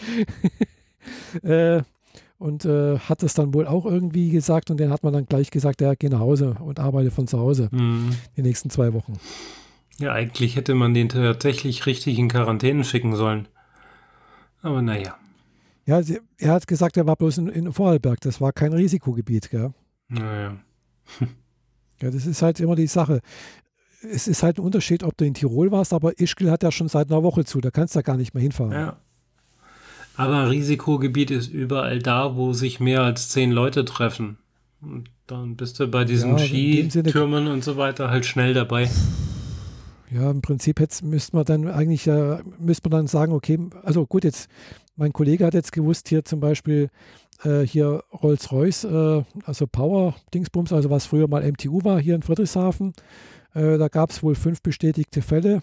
[1.43, 1.83] äh,
[2.41, 5.51] und äh, hat es dann wohl auch irgendwie gesagt und dann hat man dann gleich
[5.51, 8.17] gesagt, ja, geh nach Hause und arbeite von zu Hause mhm.
[8.35, 9.13] die nächsten zwei Wochen.
[9.99, 13.47] Ja, eigentlich hätte man den tatsächlich richtig in Quarantäne schicken sollen.
[14.63, 15.17] Aber naja.
[15.85, 18.21] Ja, sie, er hat gesagt, er war bloß in, in Vorarlberg.
[18.23, 19.75] Das war kein Risikogebiet, gell?
[20.09, 20.57] Naja.
[22.01, 23.21] ja, das ist halt immer die Sache.
[24.03, 26.89] Es ist halt ein Unterschied, ob du in Tirol warst, aber Ischgl hat ja schon
[26.89, 27.61] seit einer Woche zu.
[27.61, 28.73] Da kannst du da gar nicht mehr hinfahren.
[28.73, 28.97] Ja.
[30.21, 34.37] Aber Risikogebiet ist überall da, wo sich mehr als zehn Leute treffen.
[34.83, 38.91] Und dann bist du bei diesen ja, Skitürmen und so weiter halt schnell dabei.
[40.11, 44.05] Ja, im Prinzip jetzt müsste man dann eigentlich ja, müsste man dann sagen, okay, also
[44.05, 44.51] gut, jetzt,
[44.95, 46.91] mein Kollege hat jetzt gewusst, hier zum Beispiel
[47.43, 52.93] äh, hier Rolls-Royce, äh, also Power-Dingsbums, also was früher mal MTU war, hier in Friedrichshafen.
[53.55, 55.63] Äh, da gab es wohl fünf bestätigte Fälle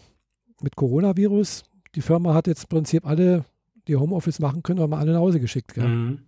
[0.63, 1.61] mit Coronavirus.
[1.93, 3.45] Die Firma hat jetzt im Prinzip alle
[3.87, 5.73] die Homeoffice machen können, haben wir alle nach Hause geschickt.
[5.73, 5.87] Gell?
[5.87, 6.19] Mhm.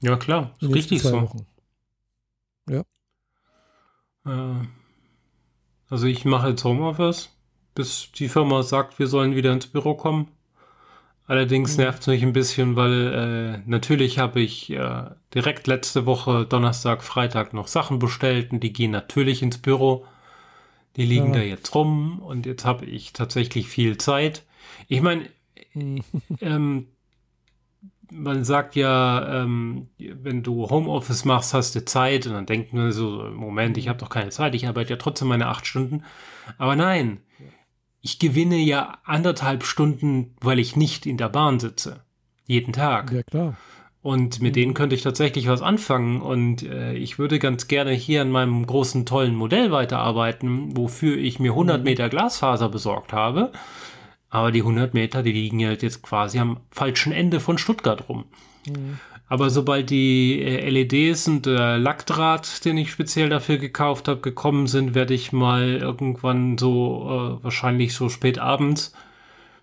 [0.00, 1.20] Ja, klar, ist richtig so.
[1.22, 1.46] Wochen.
[2.68, 2.84] Ja.
[4.26, 4.66] Äh,
[5.88, 7.30] also ich mache jetzt Homeoffice,
[7.74, 10.28] bis die Firma sagt, wir sollen wieder ins Büro kommen.
[11.26, 11.84] Allerdings mhm.
[11.84, 17.02] nervt es mich ein bisschen, weil äh, natürlich habe ich äh, direkt letzte Woche Donnerstag,
[17.02, 20.04] Freitag noch Sachen bestellt und die gehen natürlich ins Büro.
[20.96, 21.40] Die liegen ja.
[21.40, 24.44] da jetzt rum und jetzt habe ich tatsächlich viel Zeit.
[24.86, 25.28] Ich meine,
[26.40, 26.86] ähm,
[28.10, 32.92] man sagt ja, ähm, wenn du Homeoffice machst, hast du Zeit und dann denkt man
[32.92, 36.04] so, Moment, ich habe doch keine Zeit, ich arbeite ja trotzdem meine acht Stunden.
[36.58, 37.20] Aber nein,
[38.00, 42.04] ich gewinne ja anderthalb Stunden, weil ich nicht in der Bahn sitze.
[42.46, 43.10] Jeden Tag.
[43.12, 43.56] Ja, klar.
[44.02, 46.20] Und mit denen könnte ich tatsächlich was anfangen.
[46.20, 51.40] Und äh, ich würde ganz gerne hier an meinem großen, tollen Modell weiterarbeiten, wofür ich
[51.40, 51.84] mir 100 mhm.
[51.84, 53.52] Meter Glasfaser besorgt habe.
[54.34, 58.24] Aber die 100 Meter, die liegen halt jetzt quasi am falschen Ende von Stuttgart rum.
[58.66, 58.98] Mhm.
[59.28, 64.66] Aber sobald die äh, LEDs und der Lackdraht, den ich speziell dafür gekauft habe, gekommen
[64.66, 68.92] sind, werde ich mal irgendwann so, äh, wahrscheinlich so spät abends,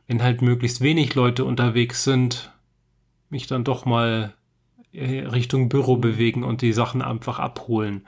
[0.08, 2.54] wenn halt möglichst wenig Leute unterwegs sind,
[3.30, 4.34] mich dann doch mal
[4.94, 8.08] äh, Richtung Büro bewegen und die Sachen einfach abholen.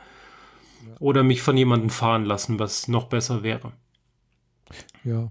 [0.88, 0.96] Ja.
[1.00, 3.74] Oder mich von jemandem fahren lassen, was noch besser wäre.
[5.04, 5.30] Ja,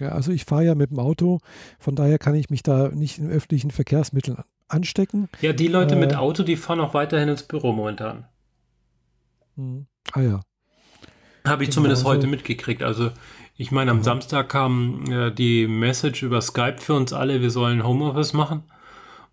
[0.00, 1.40] also ich fahre ja mit dem Auto,
[1.78, 5.28] von daher kann ich mich da nicht in öffentlichen Verkehrsmitteln anstecken.
[5.40, 8.26] Ja, die Leute äh, mit Auto, die fahren auch weiterhin ins Büro momentan.
[9.56, 9.86] Mh.
[10.12, 10.40] Ah ja.
[11.46, 12.82] Habe ich genau, zumindest heute also, mitgekriegt.
[12.82, 13.10] Also
[13.56, 14.04] ich meine, am ja.
[14.04, 18.62] Samstag kam äh, die Message über Skype für uns alle, wir sollen Homeoffice machen.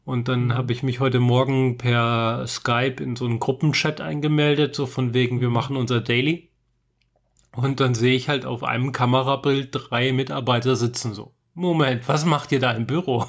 [0.04, 0.54] Und dann mhm.
[0.54, 5.42] habe ich mich heute Morgen per Skype in so einen Gruppenchat eingemeldet, so von wegen,
[5.42, 6.50] wir machen unser Daily.
[7.56, 11.34] Und dann sehe ich halt auf einem Kamerabild drei Mitarbeiter sitzen so.
[11.54, 13.26] Moment, was macht ihr da im Büro?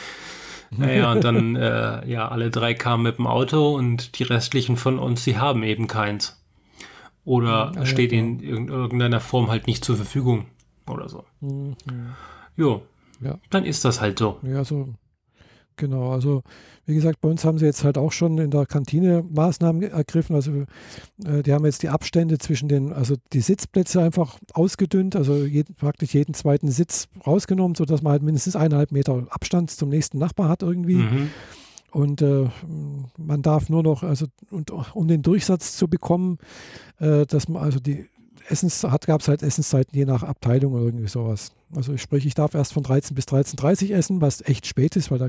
[0.70, 4.98] naja, und dann, äh, ja, alle drei kamen mit dem Auto und die restlichen von
[4.98, 6.40] uns, die haben eben keins.
[7.24, 10.46] Oder ja, steht ja, in irgendeiner Form halt nicht zur Verfügung
[10.88, 11.24] oder so.
[11.40, 11.76] Mhm.
[12.56, 12.82] Jo,
[13.20, 13.38] ja.
[13.50, 14.38] dann ist das halt so.
[14.42, 14.94] Ja, so,
[15.76, 16.42] Genau, also
[16.86, 20.36] wie gesagt, bei uns haben sie jetzt halt auch schon in der Kantine Maßnahmen ergriffen.
[20.36, 20.64] Also
[21.24, 25.74] äh, die haben jetzt die Abstände zwischen den, also die Sitzplätze einfach ausgedünnt, also jeden,
[25.74, 30.48] praktisch jeden zweiten Sitz rausgenommen, sodass man halt mindestens eineinhalb Meter Abstand zum nächsten Nachbar
[30.48, 30.96] hat irgendwie.
[30.96, 31.30] Mhm.
[31.90, 32.48] Und äh,
[33.16, 36.38] man darf nur noch, also und, um den Durchsatz zu bekommen,
[36.98, 38.06] äh, dass man also die
[38.48, 41.52] Essens hat, gab es halt Essenszeiten je nach Abteilung oder irgendwie sowas.
[41.74, 45.10] Also sprich, ich darf erst von 13 bis 13.30 Uhr essen, was echt spät ist,
[45.10, 45.28] weil da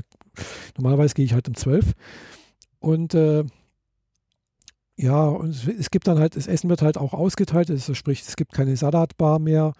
[0.76, 1.92] normalerweise gehe ich halt um 12.
[2.80, 3.44] Und äh,
[4.96, 8.34] ja, und es gibt dann halt, das Essen wird halt auch ausgeteilt, also sprich, es
[8.34, 9.72] gibt keine Salatbar mehr,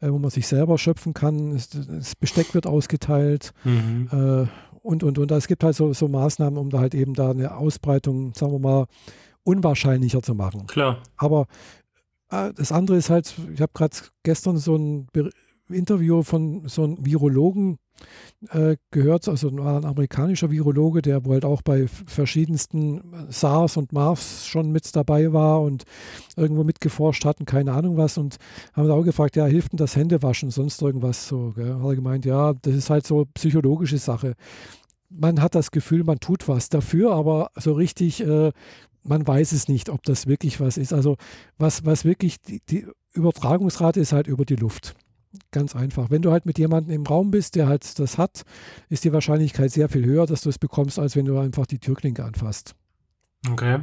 [0.00, 1.52] äh, wo man sich selber schöpfen kann.
[1.52, 4.08] Es, das Besteck wird ausgeteilt mhm.
[4.12, 4.46] äh,
[4.82, 5.30] und, und, und.
[5.32, 8.58] Es gibt halt so, so Maßnahmen, um da halt eben da eine Ausbreitung, sagen wir
[8.58, 8.86] mal,
[9.42, 10.66] unwahrscheinlicher zu machen.
[10.66, 11.02] Klar.
[11.16, 11.46] Aber
[12.28, 15.08] das andere ist halt, ich habe gerade gestern so ein
[15.70, 17.78] Interview von so einem Virologen
[18.50, 23.92] äh, gehört, also ein amerikanischer Virologe, der wohl halt auch bei verschiedensten äh, SARS und
[23.92, 25.84] MARS schon mit dabei war und
[26.36, 28.36] irgendwo mitgeforscht hat und keine Ahnung was und
[28.74, 31.74] haben auch gefragt, ja, hilft denn das Händewaschen, sonst irgendwas so, gell?
[31.74, 34.34] hat er gemeint, ja, das ist halt so psychologische Sache.
[35.10, 38.52] Man hat das Gefühl, man tut was dafür, aber so richtig äh,
[39.08, 40.92] man weiß es nicht, ob das wirklich was ist.
[40.92, 41.16] Also
[41.56, 44.94] was, was wirklich, die, die Übertragungsrate ist halt über die Luft.
[45.50, 46.10] Ganz einfach.
[46.10, 48.42] Wenn du halt mit jemandem im Raum bist, der halt das hat,
[48.88, 51.78] ist die Wahrscheinlichkeit sehr viel höher, dass du es bekommst, als wenn du einfach die
[51.78, 52.74] Türklinke anfasst.
[53.50, 53.80] Okay.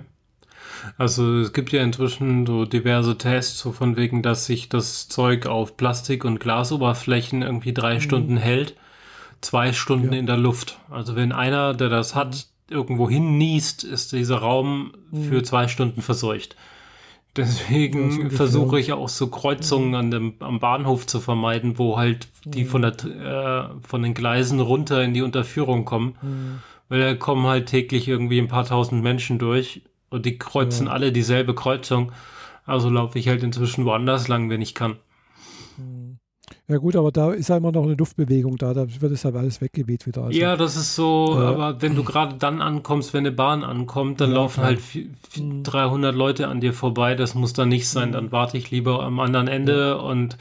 [0.98, 5.46] Also es gibt ja inzwischen so diverse Tests, so von wegen, dass sich das Zeug
[5.46, 8.02] auf Plastik- und Glasoberflächen irgendwie drei mhm.
[8.02, 8.76] Stunden hält,
[9.42, 10.20] zwei Stunden ja.
[10.20, 10.80] in der Luft.
[10.90, 15.24] Also wenn einer, der das hat, irgendwo hin niest, ist dieser Raum mhm.
[15.24, 16.56] für zwei Stunden verseucht.
[17.36, 19.96] Deswegen versuche ich auch so Kreuzungen mhm.
[19.96, 22.68] an dem, am Bahnhof zu vermeiden, wo halt die mhm.
[22.68, 26.62] von, der, äh, von den Gleisen runter in die Unterführung kommen.
[26.88, 31.12] Weil da kommen halt täglich irgendwie ein paar tausend Menschen durch und die kreuzen alle
[31.12, 32.12] dieselbe Kreuzung.
[32.66, 34.98] Also laufe ich halt inzwischen woanders lang, wenn ich kann.
[36.68, 39.36] Ja gut, aber da ist ja immer noch eine Luftbewegung da, da wird es halt
[39.36, 40.24] alles weggeweht wieder.
[40.24, 43.64] Also, ja, das ist so, äh, aber wenn du gerade dann ankommst, wenn eine Bahn
[43.64, 44.68] ankommt, dann ja, laufen ja.
[44.68, 44.82] halt
[45.64, 46.18] 300 mhm.
[46.18, 48.14] Leute an dir vorbei, das muss dann nicht sein, mhm.
[48.14, 49.94] dann warte ich lieber am anderen Ende ja.
[49.94, 50.38] und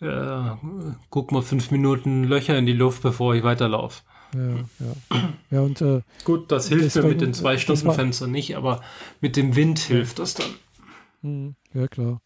[0.00, 0.56] äh,
[1.10, 4.02] guck mal fünf Minuten Löcher in die Luft, bevor ich weiterlaufe.
[4.34, 4.40] Ja,
[4.80, 5.22] ja.
[5.50, 8.80] ja und, äh, Gut, das hilft deswegen, mir mit den zwei Stunden Fenster nicht, aber
[9.20, 10.50] mit dem Wind hilft das dann.
[11.22, 11.54] Mhm.
[11.72, 12.20] Ja, klar.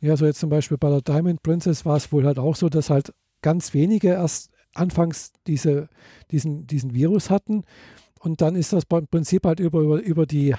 [0.00, 2.68] Ja, so jetzt zum Beispiel bei der Diamond Princess war es wohl halt auch so,
[2.68, 5.88] dass halt ganz wenige erst anfangs diese,
[6.30, 7.64] diesen, diesen Virus hatten.
[8.20, 10.54] Und dann ist das im Prinzip halt über, über, über die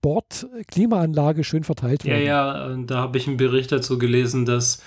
[0.00, 2.22] Bordklimaanlage schön verteilt worden.
[2.24, 4.82] Ja, ja, da habe ich einen Bericht dazu gelesen, dass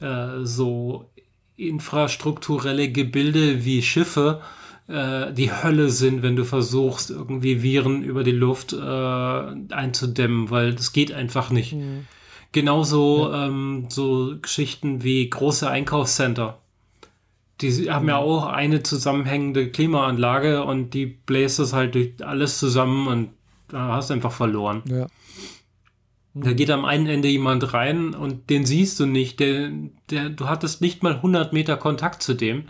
[0.00, 1.10] äh, so
[1.56, 4.40] infrastrukturelle Gebilde wie Schiffe
[4.86, 10.74] äh, die Hölle sind, wenn du versuchst, irgendwie Viren über die Luft äh, einzudämmen, weil
[10.74, 11.74] das geht einfach nicht.
[11.74, 12.06] Mhm.
[12.52, 13.46] Genauso ja.
[13.46, 16.58] ähm, so Geschichten wie große Einkaufscenter.
[17.60, 18.26] Die haben ja mhm.
[18.26, 23.30] auch eine zusammenhängende Klimaanlage und die bläst das halt durch alles zusammen und
[23.68, 24.82] da hast du einfach verloren.
[24.86, 25.06] Ja.
[26.34, 26.42] Mhm.
[26.42, 29.40] Da geht am einen Ende jemand rein und den siehst du nicht.
[29.40, 29.70] Der,
[30.10, 32.64] der, du hattest nicht mal 100 Meter Kontakt zu dem.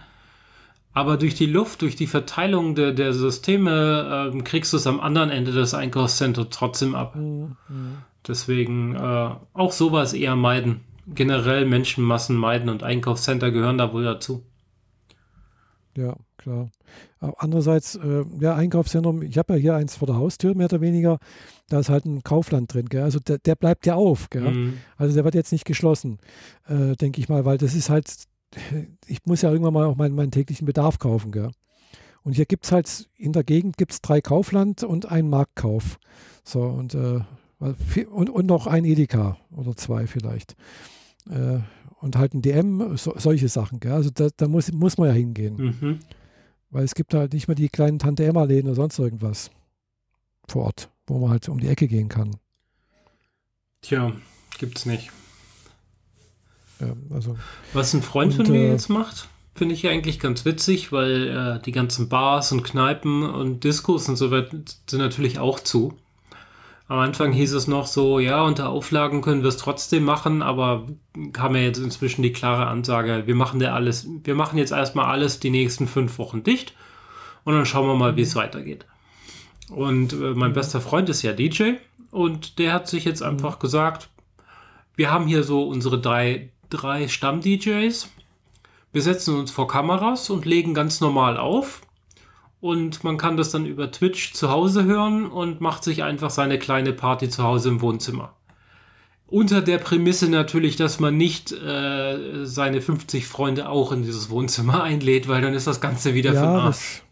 [0.92, 5.00] Aber durch die Luft, durch die Verteilung der, der Systeme ähm, kriegst du es am
[5.00, 7.16] anderen Ende des Einkaufscenters trotzdem ab.
[7.16, 7.56] Mhm.
[7.68, 7.98] mhm.
[8.26, 10.82] Deswegen äh, auch sowas eher meiden.
[11.06, 14.44] Generell Menschenmassen meiden und Einkaufscenter gehören da wohl dazu.
[15.96, 16.70] Ja, klar.
[17.18, 21.18] Andererseits, äh, ja, Einkaufszentrum, ich habe ja hier eins vor der Haustür, mehr oder weniger.
[21.68, 23.02] Da ist halt ein Kaufland drin, gell?
[23.02, 24.50] Also der, der bleibt ja auf, gell?
[24.50, 24.78] Mhm.
[24.96, 26.18] Also der wird jetzt nicht geschlossen,
[26.68, 28.24] äh, denke ich mal, weil das ist halt,
[29.06, 31.50] ich muss ja irgendwann mal auch meinen, meinen täglichen Bedarf kaufen, gell?
[32.22, 35.98] Und hier gibt es halt, in der Gegend gibt es drei Kaufland und einen Marktkauf.
[36.44, 37.20] So, und äh,
[37.60, 40.56] und, und noch ein Edeka oder zwei vielleicht.
[41.28, 41.58] Äh,
[42.00, 43.80] und halt ein DM, so, solche Sachen.
[43.80, 43.92] Gell?
[43.92, 45.56] Also da, da, muss, muss man ja hingehen.
[45.56, 45.98] Mhm.
[46.70, 49.50] Weil es gibt halt nicht mehr die kleinen Tante-Emma-Läden oder sonst irgendwas
[50.48, 52.36] vor Ort, wo man halt um die Ecke gehen kann.
[53.82, 54.12] Tja,
[54.58, 55.10] gibt's nicht.
[56.80, 57.36] Ja, also,
[57.72, 61.28] Was ein Freund und, von mir äh, jetzt macht, finde ich eigentlich ganz witzig, weil
[61.28, 64.56] äh, die ganzen Bars und Kneipen und Diskos und so weiter
[64.88, 65.94] sind natürlich auch zu.
[66.88, 70.88] Am Anfang hieß es noch so, ja, unter Auflagen können wir es trotzdem machen, aber
[71.32, 75.06] kam ja jetzt inzwischen die klare Ansage, wir machen ja alles, wir machen jetzt erstmal
[75.06, 76.74] alles die nächsten fünf Wochen dicht
[77.44, 78.86] und dann schauen wir mal, wie es weitergeht.
[79.70, 81.74] Und äh, mein bester Freund ist ja DJ
[82.10, 84.08] und der hat sich jetzt einfach gesagt,
[84.96, 88.08] wir haben hier so unsere drei, drei Stamm-DJs.
[88.92, 91.82] Wir setzen uns vor Kameras und legen ganz normal auf
[92.60, 96.58] und man kann das dann über Twitch zu Hause hören und macht sich einfach seine
[96.58, 98.34] kleine Party zu Hause im Wohnzimmer.
[99.26, 104.82] Unter der Prämisse natürlich, dass man nicht äh, seine 50 Freunde auch in dieses Wohnzimmer
[104.82, 107.02] einlädt, weil dann ist das Ganze wieder ja, für Arsch.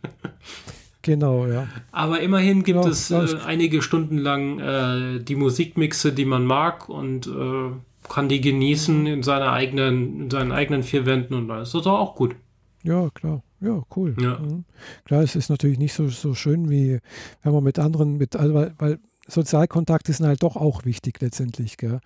[1.02, 1.68] genau, ja.
[1.92, 6.88] Aber immerhin gibt genau, es äh, einige Stunden lang äh, die Musikmixe, die man mag
[6.88, 7.70] und äh,
[8.08, 11.86] kann die genießen in, seiner eigenen, in seinen eigenen vier Wänden und dann ist das
[11.86, 12.36] auch gut.
[12.82, 13.42] Ja, klar.
[13.60, 14.14] Ja, cool.
[14.20, 14.38] Ja.
[14.38, 14.64] Mhm.
[15.04, 17.00] Klar, es ist natürlich nicht so, so schön, wie
[17.42, 21.76] wenn man mit anderen, mit, also weil, weil Sozialkontakte sind halt doch auch wichtig letztendlich.
[21.76, 22.00] Gell?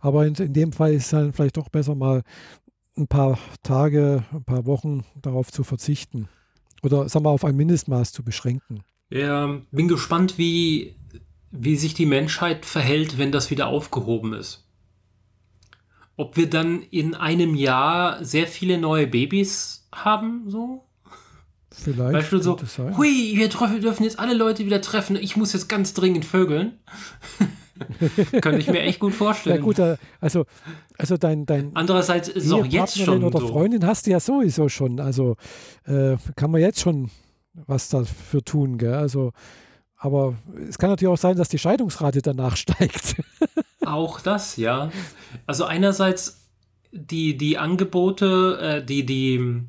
[0.00, 2.22] Aber in, in dem Fall ist es dann vielleicht doch besser mal
[2.96, 6.28] ein paar Tage, ein paar Wochen darauf zu verzichten.
[6.82, 8.82] Oder sagen wir auf ein Mindestmaß zu beschränken.
[9.10, 10.94] Ja, bin gespannt, wie,
[11.50, 14.67] wie sich die Menschheit verhält, wenn das wieder aufgehoben ist.
[16.18, 20.84] Ob wir dann in einem Jahr sehr viele neue Babys haben, so?
[21.70, 22.12] Vielleicht.
[22.12, 22.58] Beispiel so,
[22.96, 25.14] hui, wir dürfen jetzt alle Leute wieder treffen.
[25.14, 26.80] Ich muss jetzt ganz dringend vögeln.
[28.42, 29.58] Könnte ich mir echt gut vorstellen.
[29.58, 29.80] Ja gut,
[30.20, 30.44] also,
[30.98, 33.46] also dein, dein Andererseits ist es auch jetzt schon oder so.
[33.46, 34.98] Freundin hast du ja sowieso schon.
[34.98, 35.36] Also
[35.84, 37.12] äh, kann man jetzt schon
[37.54, 38.76] was dafür tun.
[38.76, 38.94] Gell?
[38.94, 39.30] Also,
[39.96, 40.34] aber
[40.68, 43.14] es kann natürlich auch sein, dass die Scheidungsrate danach steigt.
[43.92, 44.90] Auch das, ja.
[45.46, 46.48] Also einerseits
[46.92, 49.68] die, die Angebote, äh, die, die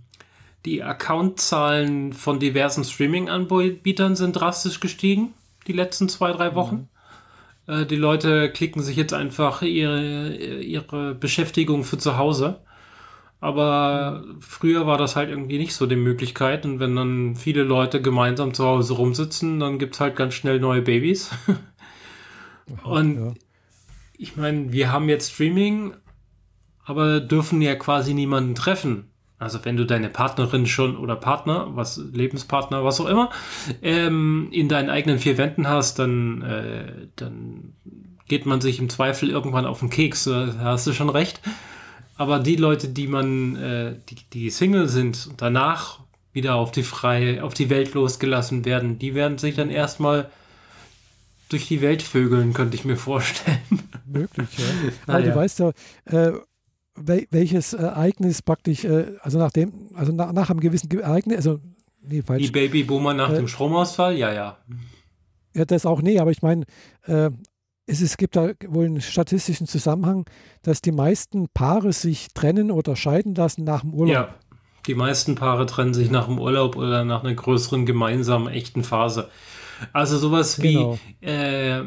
[0.65, 5.33] die Accountzahlen von diversen Streaming-Anbietern sind drastisch gestiegen,
[5.67, 6.89] die letzten zwei, drei Wochen.
[7.67, 7.73] Mhm.
[7.73, 12.59] Äh, die Leute klicken sich jetzt einfach ihre, ihre Beschäftigung für zu Hause.
[13.41, 16.65] Aber früher war das halt irgendwie nicht so die Möglichkeit.
[16.65, 20.59] Und wenn dann viele Leute gemeinsam zu Hause rumsitzen, dann gibt es halt ganz schnell
[20.59, 21.31] neue Babys.
[22.83, 23.33] Und ja.
[24.19, 25.93] Ich meine, wir haben jetzt Streaming,
[26.83, 29.05] aber dürfen ja quasi niemanden treffen.
[29.37, 33.29] Also wenn du deine Partnerin schon oder Partner, was Lebenspartner, was auch immer,
[33.81, 37.75] ähm, in deinen eigenen vier Wänden hast, dann, äh, dann
[38.27, 40.25] geht man sich im Zweifel irgendwann auf den Keks.
[40.25, 41.39] Da hast du schon recht.
[42.17, 46.01] Aber die Leute, die man, äh, die, die Single sind danach
[46.33, 50.29] wieder auf die freie, auf die Welt losgelassen werden, die werden sich dann erstmal
[51.49, 53.59] durch die Welt vögeln, könnte ich mir vorstellen.
[54.05, 54.65] Möglich, ja.
[55.07, 55.19] naja.
[55.19, 55.71] Aber du weißt ja,
[56.05, 56.31] äh,
[56.95, 61.59] welches Ereignis praktisch, äh, also nach dem, also nach, nach einem gewissen Ereignis, also
[62.01, 62.43] nee, falsch.
[62.43, 64.57] Die Babyboomer nach äh, dem Stromausfall, ja, ja.
[65.55, 66.65] Ja, das auch, nee, aber ich meine,
[67.05, 67.31] äh,
[67.87, 70.25] es, es gibt da wohl einen statistischen Zusammenhang,
[70.61, 74.13] dass die meisten Paare sich trennen oder scheiden lassen nach dem Urlaub.
[74.13, 74.35] Ja,
[74.87, 79.29] die meisten Paare trennen sich nach dem Urlaub oder nach einer größeren gemeinsamen echten Phase.
[79.93, 80.99] Also sowas genau.
[81.21, 81.83] wie äh,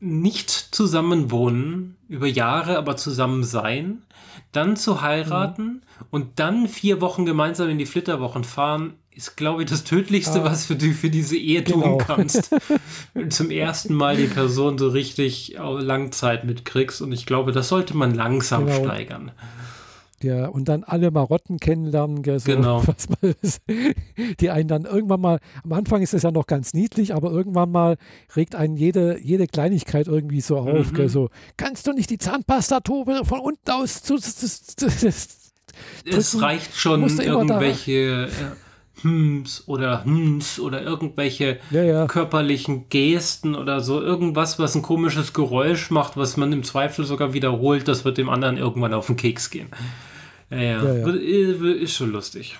[0.00, 4.02] nicht zusammenwohnen über Jahre, aber zusammen sein,
[4.50, 5.80] dann zu heiraten mhm.
[6.10, 10.44] und dann vier Wochen gemeinsam in die Flitterwochen fahren, ist, glaube ich, das Tödlichste, ah.
[10.44, 11.82] was du für diese Ehe genau.
[11.82, 12.50] tun kannst.
[13.28, 18.14] Zum ersten Mal die Person so richtig Langzeit mitkriegst und ich glaube, das sollte man
[18.14, 18.84] langsam genau.
[18.84, 19.30] steigern.
[20.22, 22.84] Ja, und dann alle Marotten kennenlernen, gell, so, genau.
[24.40, 27.70] die einen dann irgendwann mal, am Anfang ist es ja noch ganz niedlich, aber irgendwann
[27.70, 27.96] mal
[28.36, 30.94] regt einen jede, jede Kleinigkeit irgendwie so auf, mhm.
[30.94, 34.86] gell, so, kannst du nicht die Zahnpastatube von unten aus zu, zu, zu,
[36.04, 38.28] Es reicht schon irgendwelche äh,
[39.02, 42.06] Hms oder Hms oder irgendwelche ja, ja.
[42.06, 47.32] körperlichen Gesten oder so, irgendwas, was ein komisches Geräusch macht, was man im Zweifel sogar
[47.32, 49.68] wiederholt, das wird dem anderen irgendwann auf den Keks gehen.
[50.52, 50.84] Ja, ja.
[50.84, 51.72] ja, ja.
[51.72, 52.58] Ist schon lustig.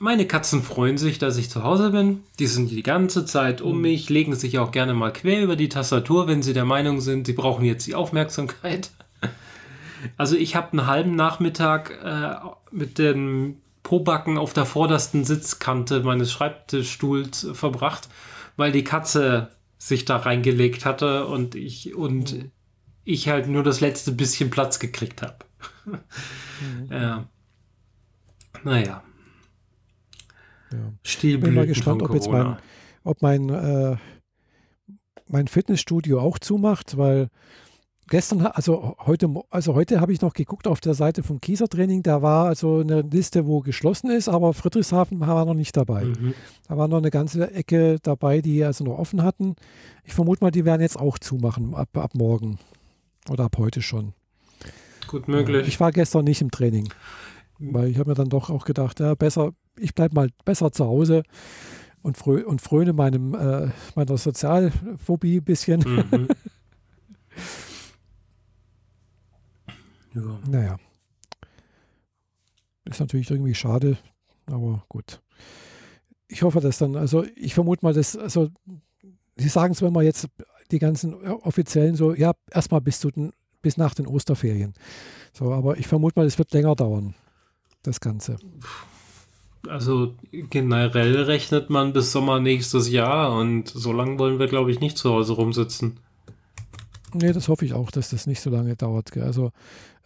[0.00, 2.22] Meine Katzen freuen sich, dass ich zu Hause bin.
[2.38, 3.82] Die sind die ganze Zeit um mhm.
[3.82, 7.26] mich, legen sich auch gerne mal quer über die Tastatur, wenn sie der Meinung sind,
[7.26, 8.90] sie brauchen jetzt die Aufmerksamkeit.
[10.16, 12.36] Also ich habe einen halben Nachmittag äh,
[12.70, 18.08] mit dem Pobacken auf der vordersten Sitzkante meines Schreibtischstuhls verbracht,
[18.56, 22.52] weil die Katze sich da reingelegt hatte und ich und mhm.
[23.02, 25.38] ich halt nur das letzte bisschen Platz gekriegt habe.
[25.84, 26.88] Mhm.
[26.90, 27.28] ja.
[28.64, 29.02] Naja.
[30.72, 30.92] Ja.
[31.02, 32.58] Ich bin mal gespannt, ob jetzt mein,
[33.04, 33.96] ob mein, äh,
[35.28, 37.28] mein Fitnessstudio auch zumacht, weil
[38.08, 42.02] gestern, also heute, also heute habe ich noch geguckt auf der Seite vom Kieser Training,
[42.02, 46.04] da war also eine Liste, wo geschlossen ist, aber Friedrichshafen war noch nicht dabei.
[46.04, 46.34] Mhm.
[46.66, 49.54] Da war noch eine ganze Ecke dabei, die also noch offen hatten.
[50.04, 52.58] Ich vermute mal, die werden jetzt auch zumachen ab, ab morgen
[53.30, 54.12] oder ab heute schon.
[55.08, 55.66] Gut möglich.
[55.66, 56.88] Ich war gestern nicht im Training,
[57.58, 60.84] weil ich habe mir dann doch auch gedacht, ja, besser, ich bleibe mal besser zu
[60.84, 61.22] Hause
[62.02, 65.80] und, frö und fröne meinem, äh, meiner Sozialphobie ein bisschen.
[65.80, 66.28] Mhm.
[70.14, 70.38] ja.
[70.48, 70.76] Naja.
[72.84, 73.98] Ist natürlich irgendwie schade,
[74.46, 75.20] aber gut.
[76.28, 78.50] Ich hoffe, dass dann, also ich vermute mal, dass, also
[79.38, 80.26] Sie sagen es, wenn man jetzt
[80.72, 83.32] die ganzen offiziellen so, ja, erstmal bis zu den,
[83.62, 84.74] bis nach den Osterferien.
[85.32, 87.14] So, aber ich vermute mal, es wird länger dauern,
[87.82, 88.36] das Ganze.
[89.66, 94.80] Also generell rechnet man bis Sommer nächstes Jahr und so lange wollen wir, glaube ich,
[94.80, 96.00] nicht zu Hause rumsitzen.
[97.14, 99.12] Nee, das hoffe ich auch, dass das nicht so lange dauert.
[99.12, 99.22] Gell.
[99.22, 99.52] Also,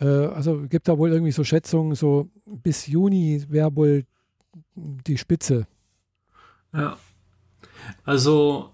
[0.01, 4.05] äh, also gibt da wohl irgendwie so Schätzungen, so bis Juni wäre wohl
[4.75, 5.67] die Spitze.
[6.73, 6.97] Ja.
[8.05, 8.73] Also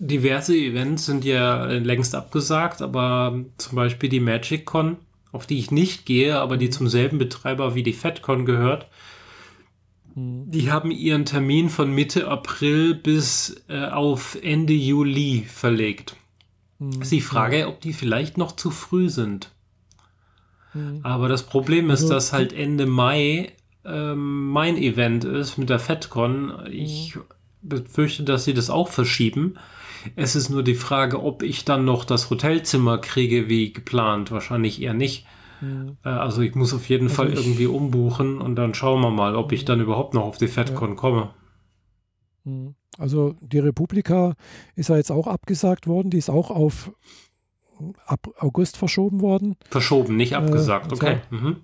[0.00, 4.96] diverse Events sind ja längst abgesagt, aber zum Beispiel die Magic Con,
[5.30, 8.88] auf die ich nicht gehe, aber die zum selben Betreiber wie die FedCon gehört,
[10.14, 10.50] hm.
[10.50, 16.16] die haben ihren Termin von Mitte April bis äh, auf Ende Juli verlegt.
[16.78, 17.02] Mhm.
[17.02, 19.52] Ist die Frage, ob die vielleicht noch zu früh sind.
[20.72, 21.00] Mhm.
[21.02, 23.52] Aber das Problem ist, also, dass halt Ende Mai
[23.84, 26.66] ähm, mein Event ist mit der FedCon.
[26.70, 27.22] Ich mhm.
[27.60, 29.56] befürchte, dass sie das auch verschieben.
[30.16, 34.30] Es ist nur die Frage, ob ich dann noch das Hotelzimmer kriege wie geplant.
[34.30, 35.26] Wahrscheinlich eher nicht.
[35.60, 35.96] Mhm.
[36.04, 39.36] Äh, also ich muss auf jeden also Fall irgendwie umbuchen und dann schauen wir mal,
[39.36, 40.94] ob ich dann überhaupt noch auf die FedCon ja.
[40.96, 41.30] komme.
[42.44, 42.74] Mhm.
[42.98, 44.34] Also die Republika
[44.74, 46.10] ist ja jetzt auch abgesagt worden.
[46.10, 46.92] Die ist auch auf
[48.06, 49.56] ab August verschoben worden.
[49.68, 51.20] Verschoben, nicht abgesagt, äh, okay.
[51.30, 51.56] Mhm.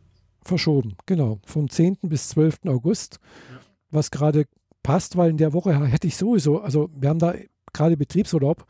[0.42, 1.40] Verschoben, genau.
[1.44, 1.98] Vom 10.
[2.02, 2.60] bis 12.
[2.66, 3.18] August,
[3.50, 3.58] ja.
[3.90, 4.46] was gerade
[4.82, 7.34] passt, weil in der Woche hätte ich sowieso, also wir haben da
[7.76, 8.66] gerade Betriebsurlaub,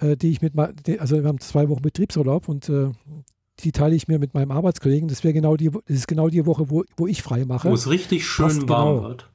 [0.00, 0.52] äh, die ich mit,
[1.00, 2.90] also wir haben zwei Wochen Betriebsurlaub und äh,
[3.60, 5.08] die teile ich mir mit meinem Arbeitskollegen.
[5.08, 7.70] Das wäre genau die, das ist genau die Woche, wo, wo ich frei mache.
[7.70, 9.08] Wo es richtig schön Passt warm genau.
[9.08, 9.30] wird.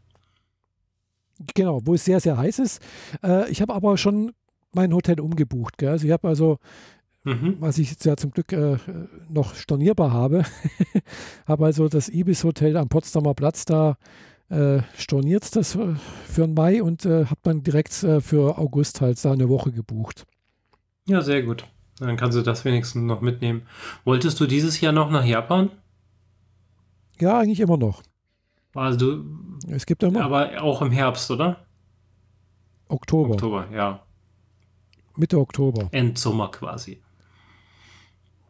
[1.56, 2.82] Genau, wo es sehr, sehr heiß ist.
[3.24, 4.34] Äh, ich habe aber schon
[4.74, 5.78] mein Hotel umgebucht.
[5.78, 5.90] Gell?
[5.90, 6.58] Also ich habe also,
[7.24, 7.58] mhm.
[7.60, 8.78] was ich jetzt ja zum Glück äh,
[9.30, 10.44] noch stornierbar habe,
[11.48, 13.98] habe also das Ibis Hotel am Potsdamer Platz da
[14.50, 15.96] äh, storniert das äh,
[16.26, 19.72] für den Mai und äh, habe dann direkt äh, für August halt da eine Woche
[19.72, 20.26] gebucht.
[21.06, 21.66] Ja, sehr gut.
[22.00, 23.64] Dann kannst du das wenigstens noch mitnehmen.
[24.06, 25.70] Wolltest du dieses Jahr noch nach Japan?
[27.20, 28.02] Ja, eigentlich immer noch.
[28.74, 29.24] Also
[29.68, 30.22] es gibt immer.
[30.22, 31.66] Aber auch im Herbst, oder?
[32.88, 33.32] Oktober.
[33.32, 34.02] Oktober, ja.
[35.18, 35.90] Mitte Oktober.
[35.92, 37.02] Endsommer quasi.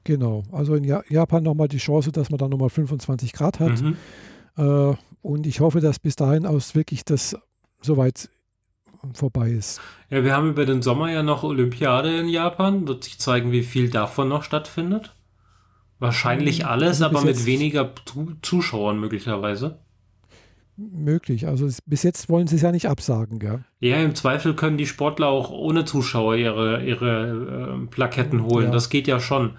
[0.03, 0.43] Genau.
[0.51, 3.81] Also in Japan nochmal die Chance, dass man dann nochmal 25 Grad hat.
[3.81, 3.97] Mhm.
[4.57, 7.37] Äh, und ich hoffe, dass bis dahin aus wirklich das
[7.81, 8.29] soweit
[9.13, 9.81] vorbei ist.
[10.09, 12.87] Ja, wir haben über den Sommer ja noch Olympiade in Japan.
[12.87, 15.15] Wird sich zeigen, wie viel davon noch stattfindet.
[15.99, 17.91] Wahrscheinlich hm, alles, also aber mit weniger
[18.41, 19.79] Zuschauern möglicherweise.
[20.77, 21.45] Möglich.
[21.45, 23.65] Also bis jetzt wollen sie es ja nicht absagen, gell?
[23.81, 28.67] Ja, im Zweifel können die Sportler auch ohne Zuschauer ihre, ihre äh, Plaketten holen.
[28.67, 28.71] Ja.
[28.71, 29.57] Das geht ja schon.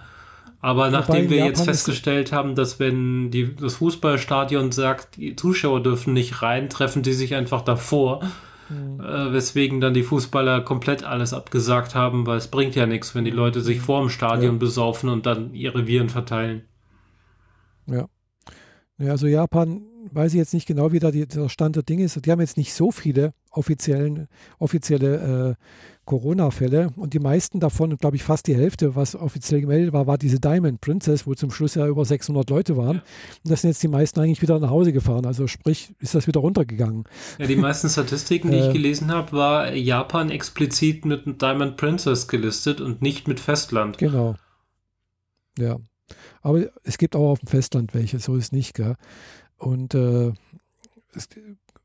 [0.61, 5.35] Aber Wobei nachdem wir Japan jetzt festgestellt haben, dass wenn die, das Fußballstadion sagt, die
[5.35, 8.23] Zuschauer dürfen nicht rein, treffen die sich einfach davor.
[8.69, 9.01] Mhm.
[9.01, 13.25] Äh, weswegen dann die Fußballer komplett alles abgesagt haben, weil es bringt ja nichts, wenn
[13.25, 14.59] die Leute sich vor dem Stadion ja.
[14.59, 16.63] besaufen und dann ihre Viren verteilen.
[17.87, 18.09] Ja.
[18.99, 19.11] ja.
[19.11, 19.83] Also Japan,
[20.13, 22.25] weiß ich jetzt nicht genau, wie da die, der Stand der Dinge ist.
[22.25, 25.65] Die haben jetzt nicht so viele offiziellen, offizielle äh,
[26.11, 30.19] Corona-Fälle und die meisten davon, glaube ich fast die Hälfte, was offiziell gemeldet war, war
[30.19, 32.97] diese Diamond Princess, wo zum Schluss ja über 600 Leute waren.
[32.97, 33.03] Ja.
[33.45, 35.25] Und das sind jetzt die meisten eigentlich wieder nach Hause gefahren.
[35.25, 37.05] Also sprich, ist das wieder runtergegangen.
[37.39, 38.73] Ja, die meisten Statistiken, die ich äh.
[38.73, 43.99] gelesen habe, war Japan explizit mit Diamond Princess gelistet und nicht mit Festland.
[43.99, 44.35] Genau.
[45.59, 45.79] Ja.
[46.43, 48.97] Aber es gibt auch auf dem Festland welche, so ist nicht, gell?
[49.59, 50.33] Und äh,
[51.15, 51.29] es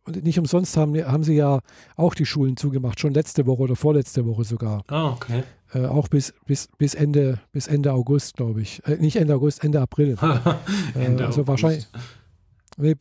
[0.06, 1.60] und nicht umsonst haben, haben sie ja
[1.96, 4.84] auch die Schulen zugemacht, schon letzte Woche oder vorletzte Woche sogar.
[4.88, 5.44] Ah, okay.
[5.74, 8.86] Äh, auch bis, bis, bis, Ende, bis Ende August, glaube ich.
[8.86, 10.16] Äh, nicht Ende August, Ende April.
[10.94, 11.48] Ende äh, also August.
[11.48, 11.88] wahrscheinlich.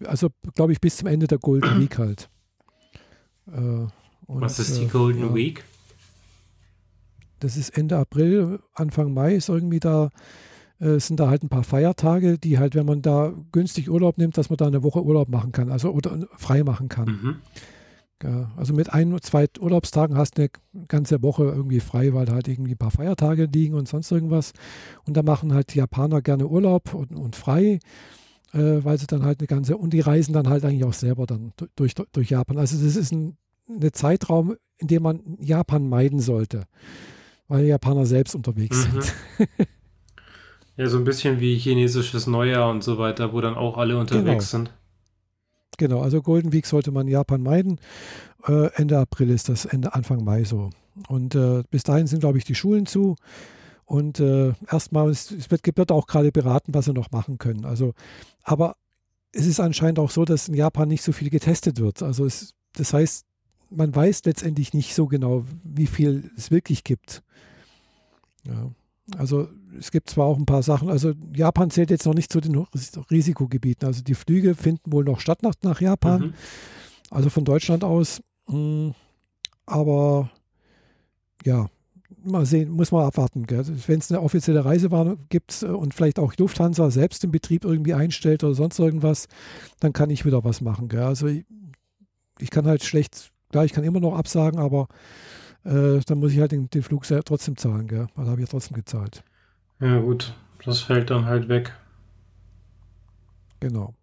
[0.07, 2.29] Also, glaube ich, bis zum Ende der Golden Week halt.
[3.49, 3.87] Äh,
[4.27, 5.63] Was ist die Golden ja, Week?
[7.41, 10.11] Das ist Ende April, Anfang Mai ist irgendwie da
[10.85, 14.37] äh, sind da halt ein paar Feiertage, die halt, wenn man da günstig Urlaub nimmt,
[14.37, 17.07] dass man da eine Woche Urlaub machen kann, also oder frei machen kann.
[17.07, 17.37] Mhm.
[18.22, 20.51] Ja, also mit ein, zwei Urlaubstagen hast du eine
[20.89, 24.53] ganze Woche irgendwie frei, weil halt irgendwie ein paar Feiertage liegen und sonst irgendwas.
[25.07, 27.80] Und da machen halt die Japaner gerne Urlaub und, und frei,
[28.53, 31.26] äh, weil sie dann halt eine ganze, und die reisen dann halt eigentlich auch selber
[31.26, 32.59] dann durch, durch Japan.
[32.59, 33.37] Also das ist ein,
[33.68, 36.64] eine Zeitraum, in dem man Japan meiden sollte,
[37.49, 39.03] weil Japaner selbst unterwegs mhm.
[39.03, 39.14] sind.
[40.77, 44.51] Ja, so ein bisschen wie chinesisches Neujahr und so weiter, wo dann auch alle unterwegs
[44.51, 44.64] genau.
[44.64, 44.72] sind.
[45.79, 47.81] Genau, also Golden Week sollte man Japan meiden.
[48.47, 50.70] Äh, Ende April ist das, Ende Anfang Mai so.
[51.09, 53.16] Und äh, bis dahin sind, glaube ich, die Schulen zu.
[53.85, 57.64] Und äh, erstmal, es, wird, wird auch gerade beraten, was sie noch machen können.
[57.64, 57.95] Also,
[58.43, 58.77] aber
[59.33, 62.03] es ist anscheinend auch so, dass in Japan nicht so viel getestet wird.
[62.03, 63.27] Also es, das heißt,
[63.70, 67.22] man weiß letztendlich nicht so genau, wie viel es wirklich gibt.
[68.47, 68.70] Ja.
[69.19, 69.49] Also
[69.79, 72.57] es gibt zwar auch ein paar Sachen, also Japan zählt jetzt noch nicht zu den
[73.11, 73.87] Risikogebieten.
[73.87, 76.35] Also die Flüge finden wohl noch statt nach, nach Japan, mhm.
[77.11, 78.23] also von Deutschland aus.
[78.49, 78.95] Hm,
[79.67, 80.31] aber
[81.45, 81.69] ja,
[82.25, 83.47] mal sehen, muss man abwarten.
[83.49, 87.95] Wenn es eine offizielle Reisewarnung gibt äh, und vielleicht auch Lufthansa selbst den Betrieb irgendwie
[87.95, 89.29] einstellt oder sonst irgendwas,
[89.81, 90.89] dann kann ich wieder was machen.
[90.89, 91.03] Gell?
[91.03, 91.45] Also ich,
[92.39, 94.89] ich, kann halt schlecht, klar, ich kann immer noch absagen, aber
[95.65, 98.07] äh, dann muss ich halt den, den Flug trotzdem zahlen, gell?
[98.15, 99.23] weil habe ich ja trotzdem gezahlt.
[99.81, 100.35] Ja gut,
[100.65, 101.75] das fällt dann halt weg.
[103.61, 103.95] Genau.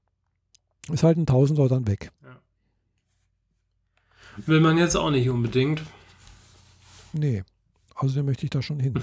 [0.92, 2.12] Ist halt ein Tausender dann weg.
[2.24, 2.40] Ja.
[4.48, 5.84] Will man jetzt auch nicht unbedingt.
[7.14, 7.44] Nee.
[7.96, 8.96] Außerdem möchte ich da schon hin.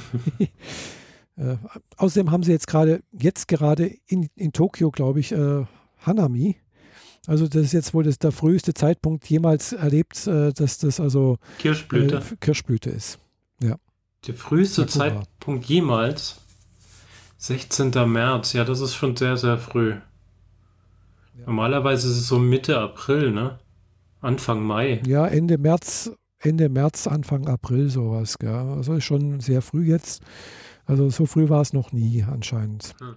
[1.36, 1.56] äh,
[1.96, 5.64] außerdem haben sie jetzt gerade, jetzt gerade in, in Tokio, glaube ich, äh,
[6.00, 6.56] Hanami.
[7.26, 11.38] Also das ist jetzt wohl das, der früheste Zeitpunkt jemals erlebt, äh, dass das also
[11.58, 13.18] Kirschblüte, äh, Kirschblüte ist.
[13.62, 13.76] Ja.
[14.26, 15.22] Der früheste Sakura.
[15.22, 16.40] Zeitpunkt jemals?
[17.38, 17.90] 16.
[18.10, 19.90] März, ja, das ist schon sehr, sehr früh.
[19.90, 21.46] Ja.
[21.46, 23.58] Normalerweise ist es so Mitte April, ne?
[24.20, 25.00] Anfang Mai.
[25.06, 26.10] Ja, Ende März
[26.40, 28.38] Ende März, Anfang April sowas.
[28.38, 28.50] Gell?
[28.50, 30.22] Also ist schon sehr früh jetzt.
[30.86, 32.94] Also so früh war es noch nie anscheinend.
[33.00, 33.16] Hm.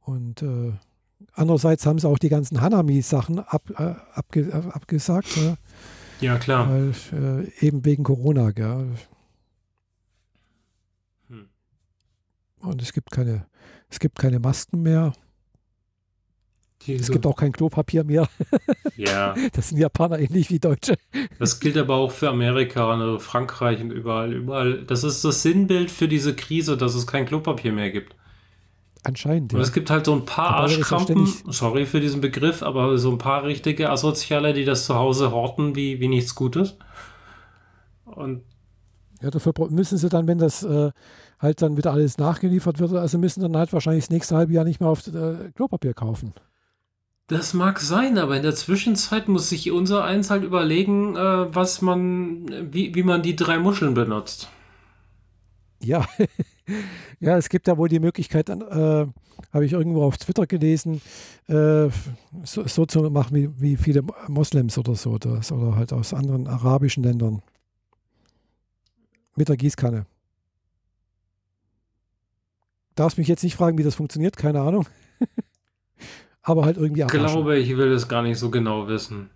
[0.00, 0.72] Und äh,
[1.34, 5.36] andererseits haben sie auch die ganzen Hanami-Sachen ab, äh, abge, äh, abgesagt.
[5.36, 5.56] Ne?
[6.20, 6.68] Ja, klar.
[6.70, 8.50] Weil, äh, eben wegen Corona.
[8.50, 8.90] Gell?
[11.28, 11.48] Hm.
[12.60, 13.46] Und es gibt keine,
[13.90, 15.12] es gibt keine Masken mehr.
[16.86, 18.28] Die es so gibt auch kein Klopapier mehr.
[18.96, 19.34] Ja.
[19.54, 20.94] Das sind Japaner ähnlich wie Deutsche.
[21.40, 24.84] Das gilt aber auch für Amerika, also Frankreich und überall, überall.
[24.84, 28.14] Das ist das Sinnbild für diese Krise, dass es kein Klopapier mehr gibt.
[29.04, 29.58] Anscheinend, ja.
[29.58, 33.18] Und es gibt halt so ein paar Arschkrampen, sorry für diesen Begriff, aber so ein
[33.18, 36.78] paar richtige Asoziale, die das zu Hause horten wie, wie nichts Gutes.
[38.06, 38.42] Und
[39.20, 40.90] ja, dafür müssen sie dann, wenn das äh,
[41.38, 44.64] halt dann wieder alles nachgeliefert wird, also müssen dann halt wahrscheinlich das nächste halbe Jahr
[44.64, 46.32] nicht mehr auf äh, Klopapier kaufen.
[47.26, 51.80] Das mag sein, aber in der Zwischenzeit muss sich unser eins halt überlegen, äh, was
[51.80, 54.50] man, wie, wie man die drei Muscheln benutzt.
[55.82, 56.06] Ja,
[57.20, 59.06] ja, es gibt ja wohl die Möglichkeit, äh,
[59.52, 61.00] habe ich irgendwo auf Twitter gelesen,
[61.48, 61.88] äh,
[62.44, 66.46] so, so, zu machen wie, wie viele Moslems oder so, das, oder halt aus anderen
[66.46, 67.42] arabischen Ländern.
[69.36, 70.06] Mit der Gießkanne.
[72.94, 74.86] Darfst mich jetzt nicht fragen, wie das funktioniert, keine Ahnung.
[76.42, 77.02] aber halt irgendwie.
[77.02, 79.30] Ich glaube, ich will es gar nicht so genau wissen.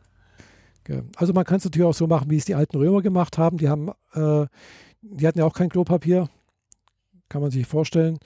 [1.16, 3.58] Also man kann es natürlich auch so machen, wie es die alten Römer gemacht haben.
[3.58, 4.46] Die haben, äh,
[5.02, 6.30] die hatten ja auch kein Klopapier,
[7.28, 8.18] kann man sich vorstellen.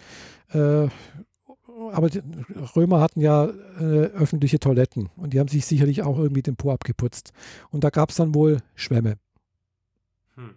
[0.50, 0.88] Äh,
[1.92, 2.22] aber die
[2.76, 6.70] Römer hatten ja äh, öffentliche Toiletten und die haben sich sicherlich auch irgendwie den Po
[6.70, 7.32] abgeputzt.
[7.70, 9.16] Und da gab es dann wohl Schwämme.
[10.36, 10.54] Hm.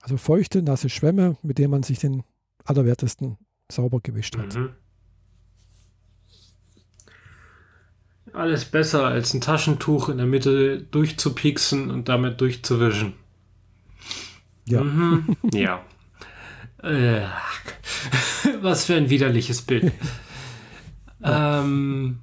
[0.00, 2.22] Also feuchte, nasse Schwämme, mit denen man sich den
[2.64, 3.38] allerwertesten
[3.70, 4.54] sauber gewischt hat.
[4.54, 4.70] Mhm.
[8.32, 13.14] Alles besser als ein Taschentuch in der Mitte durchzupixen und damit durchzuwischen.
[14.64, 14.82] Ja.
[14.82, 15.36] Mhm.
[15.52, 15.84] ja.
[16.82, 17.22] Äh,
[18.60, 19.92] was für ein widerliches Bild.
[21.24, 22.18] ähm,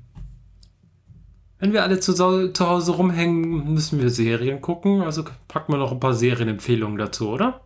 [1.60, 5.02] wenn wir alle zu, zu Hause rumhängen, müssen wir Serien gucken.
[5.02, 7.62] Also packen wir noch ein paar Serienempfehlungen dazu, oder?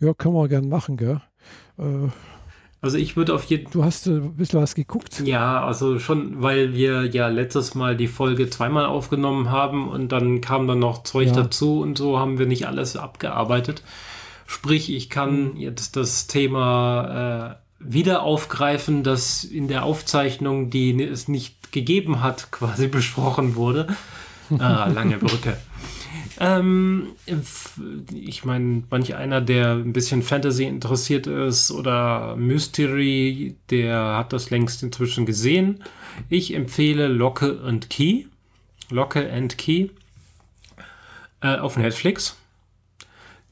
[0.00, 1.20] Ja, können wir gerne machen, gell?
[1.78, 2.08] Äh,
[2.80, 5.20] also ich würde auf jeden Du hast ein bisschen was geguckt?
[5.24, 10.40] Ja, also schon, weil wir ja letztes Mal die Folge zweimal aufgenommen haben und dann
[10.40, 11.34] kam dann noch Zeug ja.
[11.34, 13.84] dazu und so haben wir nicht alles abgearbeitet.
[14.52, 15.56] Sprich, ich kann mhm.
[15.56, 22.50] jetzt das Thema äh, wieder aufgreifen, das in der Aufzeichnung, die es nicht gegeben hat,
[22.52, 23.96] quasi besprochen wurde.
[24.58, 25.56] Ah, lange Brücke.
[26.40, 27.08] Ähm,
[28.12, 34.50] ich meine, manch einer, der ein bisschen Fantasy interessiert ist oder Mystery, der hat das
[34.50, 35.84] längst inzwischen gesehen.
[36.30, 38.24] Ich empfehle Locke and Key.
[38.90, 39.90] Locke and Key
[41.42, 42.36] äh, auf Netflix.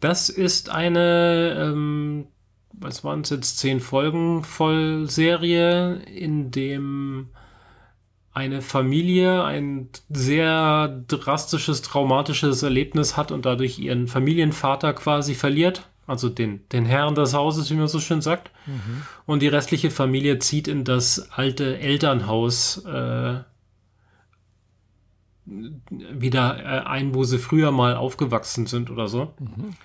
[0.00, 2.26] Das ist eine, ähm,
[2.72, 7.28] was waren es jetzt, zehn Folgen Vollserie, in dem
[8.32, 15.86] eine Familie ein sehr drastisches, traumatisches Erlebnis hat und dadurch ihren Familienvater quasi verliert.
[16.06, 18.50] Also den, den Herrn des Hauses, wie man so schön sagt.
[18.66, 19.02] Mhm.
[19.26, 23.40] Und die restliche Familie zieht in das alte Elternhaus äh,
[25.44, 29.34] wieder äh, ein, wo sie früher mal aufgewachsen sind oder so.
[29.38, 29.76] Mhm.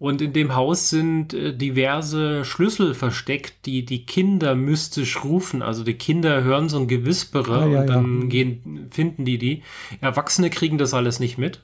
[0.00, 5.60] Und in dem Haus sind äh, diverse Schlüssel versteckt, die die Kinder mystisch rufen.
[5.60, 8.28] Also die Kinder hören so ein Gewispere Ah, ja, und dann ja.
[8.28, 9.62] gehen, finden die die.
[10.00, 11.60] Erwachsene kriegen das alles nicht mit.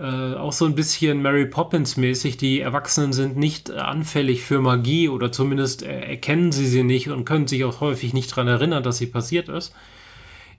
[0.00, 2.36] Äh, auch so ein bisschen Mary Poppins mäßig.
[2.38, 7.24] Die Erwachsenen sind nicht anfällig für Magie oder zumindest äh, erkennen sie sie nicht und
[7.24, 9.72] können sich auch häufig nicht daran erinnern, dass sie passiert ist.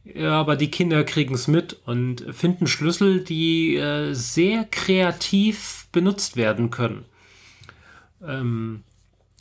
[0.05, 6.37] Ja, aber die Kinder kriegen es mit und finden Schlüssel, die äh, sehr kreativ benutzt
[6.37, 7.05] werden können.
[8.23, 8.83] Ähm,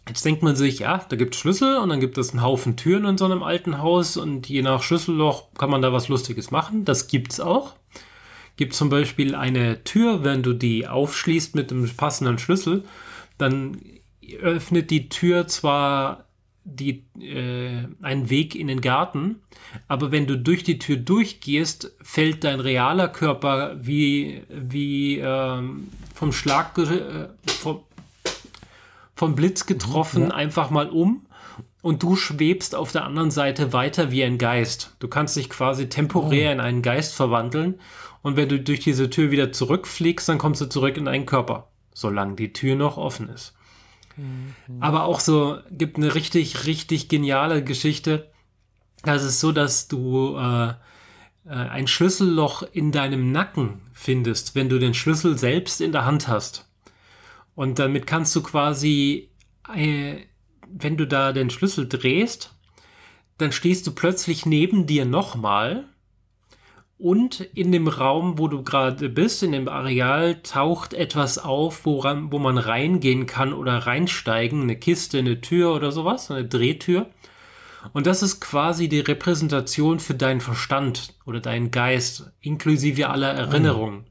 [0.09, 2.77] jetzt denkt man sich, ja, da gibt es Schlüssel und dann gibt es einen Haufen
[2.77, 6.51] Türen in so einem alten Haus und je nach Schlüsselloch kann man da was Lustiges
[6.51, 6.87] machen.
[6.87, 7.75] Das gibt's auch.
[8.57, 12.85] Gibt zum Beispiel eine Tür, wenn du die aufschließt mit dem passenden Schlüssel,
[13.37, 13.79] dann
[14.41, 16.25] öffnet die Tür zwar
[16.65, 19.43] die, äh, einen Weg in den Garten,
[19.87, 26.33] aber wenn du durch die Tür durchgehst, fällt dein realer Körper wie, wie ähm, vom
[26.33, 27.81] Schlag, äh, vom,
[29.15, 30.35] vom Blitz getroffen, ja.
[30.35, 31.27] einfach mal um
[31.83, 34.97] und du schwebst auf der anderen Seite weiter wie ein Geist.
[35.01, 37.79] Du kannst dich quasi temporär in einen Geist verwandeln
[38.23, 41.69] und wenn du durch diese Tür wieder zurückfliegst, dann kommst du zurück in deinen Körper,
[41.93, 43.55] solange die Tür noch offen ist.
[44.81, 48.31] Aber auch so gibt eine richtig, richtig geniale Geschichte.
[49.03, 50.75] Das ist so, dass du äh, äh,
[51.47, 56.69] ein Schlüsselloch in deinem Nacken findest, wenn du den Schlüssel selbst in der Hand hast.
[57.55, 59.31] Und damit kannst du quasi,
[59.75, 60.17] äh,
[60.69, 62.55] wenn du da den Schlüssel drehst,
[63.39, 65.89] dann stehst du plötzlich neben dir nochmal
[66.99, 72.31] und in dem Raum, wo du gerade bist, in dem Areal, taucht etwas auf, woran,
[72.31, 74.63] wo man reingehen kann oder reinsteigen.
[74.63, 77.11] Eine Kiste, eine Tür oder sowas, eine Drehtür.
[77.93, 84.05] Und das ist quasi die Repräsentation für deinen Verstand oder deinen Geist, inklusive aller Erinnerungen.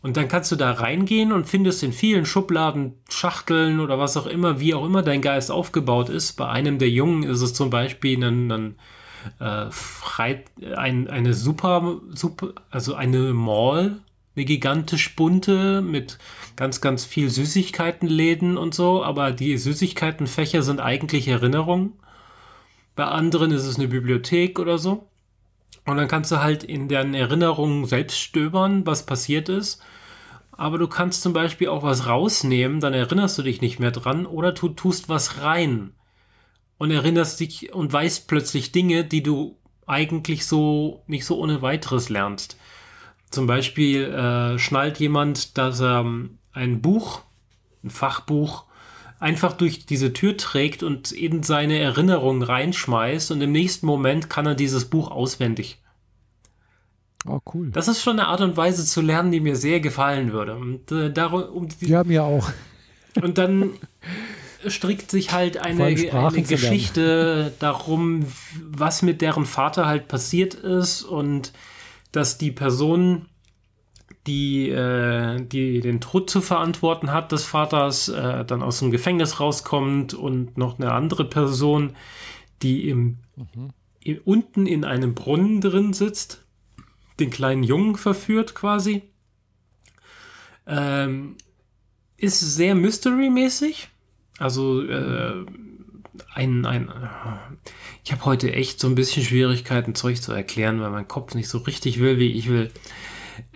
[0.00, 4.26] Und dann kannst du da reingehen und findest in vielen Schubladen, Schachteln oder was auch
[4.26, 6.34] immer, wie auch immer dein Geist aufgebaut ist.
[6.34, 8.76] Bei einem der Jungen ist es zum Beispiel ein, ein
[9.40, 10.44] äh, frei,
[10.76, 13.96] ein, eine super, super, also eine Mall,
[14.36, 16.18] eine gigantisch bunte mit
[16.54, 21.94] ganz, ganz viel Süßigkeitenläden und so, aber die Süßigkeitenfächer sind eigentlich Erinnerungen.
[22.98, 25.06] Bei anderen ist es eine Bibliothek oder so.
[25.86, 29.80] Und dann kannst du halt in deinen Erinnerungen selbst stöbern, was passiert ist.
[30.50, 34.26] Aber du kannst zum Beispiel auch was rausnehmen, dann erinnerst du dich nicht mehr dran
[34.26, 35.92] oder du tust was rein
[36.78, 42.08] und erinnerst dich und weißt plötzlich Dinge, die du eigentlich so nicht so ohne weiteres
[42.08, 42.58] lernst.
[43.30, 47.22] Zum Beispiel äh, schnallt jemand, dass er ähm, ein Buch,
[47.84, 48.64] ein Fachbuch,
[49.18, 54.46] einfach durch diese Tür trägt und in seine Erinnerungen reinschmeißt und im nächsten Moment kann
[54.46, 55.78] er dieses Buch auswendig.
[57.26, 57.70] Oh, cool.
[57.72, 60.56] Das ist schon eine Art und Weise zu lernen, die mir sehr gefallen würde.
[60.56, 62.50] Und, äh, darum, um die, Ja, mir auch.
[63.20, 63.72] und dann
[64.66, 66.42] strickt sich halt eine, eine.
[66.42, 68.26] Geschichte darum,
[68.62, 71.52] was mit deren Vater halt passiert ist und
[72.12, 73.26] dass die Person,
[74.28, 79.40] die, äh, die den Tod zu verantworten hat des Vaters, äh, dann aus dem Gefängnis
[79.40, 81.96] rauskommt und noch eine andere Person,
[82.62, 83.18] die im,
[84.04, 86.44] i- unten in einem Brunnen drin sitzt,
[87.18, 89.02] den kleinen Jungen verführt quasi.
[90.66, 91.36] Ähm,
[92.16, 93.88] ist sehr Mystery-mäßig.
[94.38, 95.44] Also äh,
[96.34, 96.90] ein, ein
[98.04, 101.48] ich habe heute echt so ein bisschen Schwierigkeiten, Zeug zu erklären, weil mein Kopf nicht
[101.48, 102.70] so richtig will, wie ich will.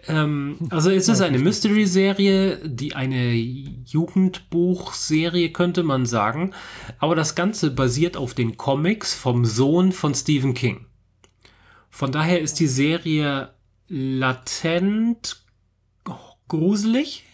[0.06, 6.52] Ähm, also es ist eine Mystery-Serie, die eine Jugendbuchserie könnte man sagen,
[6.98, 10.86] aber das Ganze basiert auf den Comics vom Sohn von Stephen King.
[11.90, 13.54] Von daher ist die Serie
[13.88, 15.44] latent
[16.48, 17.24] gruselig,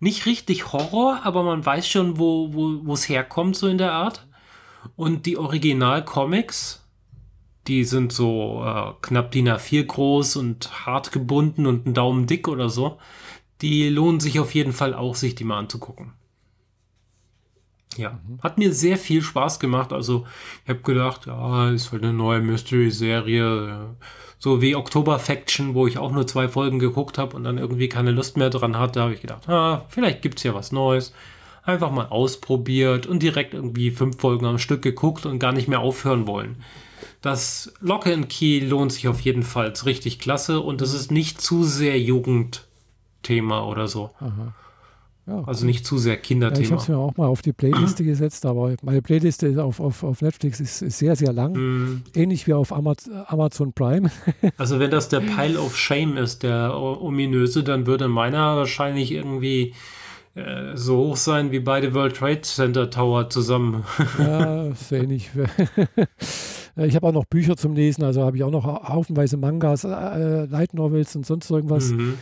[0.00, 3.92] nicht richtig Horror, aber man weiß schon, wo wo wo es herkommt so in der
[3.92, 4.26] Art.
[4.96, 6.87] Und die Original-Comics,
[7.68, 12.48] die sind so äh, knapp DIN A4 groß und hart gebunden und einen Daumen dick
[12.48, 12.98] oder so.
[13.60, 16.12] Die lohnen sich auf jeden Fall auch, sich die mal anzugucken.
[17.96, 19.92] Ja, hat mir sehr viel Spaß gemacht.
[19.92, 20.26] Also
[20.64, 23.96] ich habe gedacht, ja, ist halt eine neue Mystery-Serie,
[24.38, 27.88] so wie Oktober Faction, wo ich auch nur zwei Folgen geguckt habe und dann irgendwie
[27.88, 31.12] keine Lust mehr dran hatte, habe ich gedacht, ah, vielleicht gibt's ja was Neues.
[31.64, 35.80] Einfach mal ausprobiert und direkt irgendwie fünf Folgen am Stück geguckt und gar nicht mehr
[35.80, 36.62] aufhören wollen.
[37.20, 41.10] Das Locke and Key lohnt sich auf jeden Fall, ist richtig klasse und es ist
[41.10, 44.10] nicht zu sehr Jugendthema oder so.
[45.26, 46.70] Ja, Also nicht zu sehr Ja, ich Kinderthema.
[46.70, 50.02] habe es mir auch mal auf die Playliste gesetzt, aber meine Playliste ist auf, auf,
[50.04, 51.52] auf Netflix ist, ist sehr, sehr lang.
[51.52, 54.10] Mm, Ähnlich wie auf Amaz Amazon Prime.
[54.56, 59.74] Also wenn das der Pile of Shame ist, der ominöse, dann würde meiner wahrscheinlich irgendwie
[60.34, 63.84] äh, so hoch sein wie beide World Trade Center Tower zusammen.
[64.18, 65.30] ja, sehr ähnlich.
[66.86, 70.44] ich habe auch noch Bücher zum Lesen, also habe ich auch noch haufenweise Mangas, äh,
[70.44, 71.90] Light Novels und sonst irgendwas.
[71.90, 72.14] Mhm.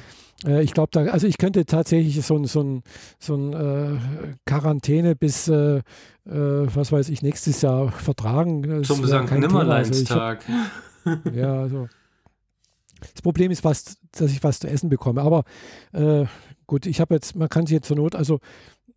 [0.45, 2.83] Äh, ich glaube, da, also ich könnte tatsächlich so ein, so ein,
[3.19, 3.99] so ein äh,
[4.45, 5.83] Quarantäne bis, äh, äh,
[6.25, 8.63] was weiß ich, nächstes Jahr vertragen.
[8.63, 9.31] Das Zum St.
[9.31, 10.45] Nimmerleinstag.
[11.05, 11.89] Also ja, also.
[13.13, 15.21] Das Problem ist, was, dass ich was zu essen bekomme.
[15.21, 15.45] Aber
[15.93, 16.25] äh,
[16.67, 18.41] gut, ich habe jetzt, man kann sich jetzt zur Not, also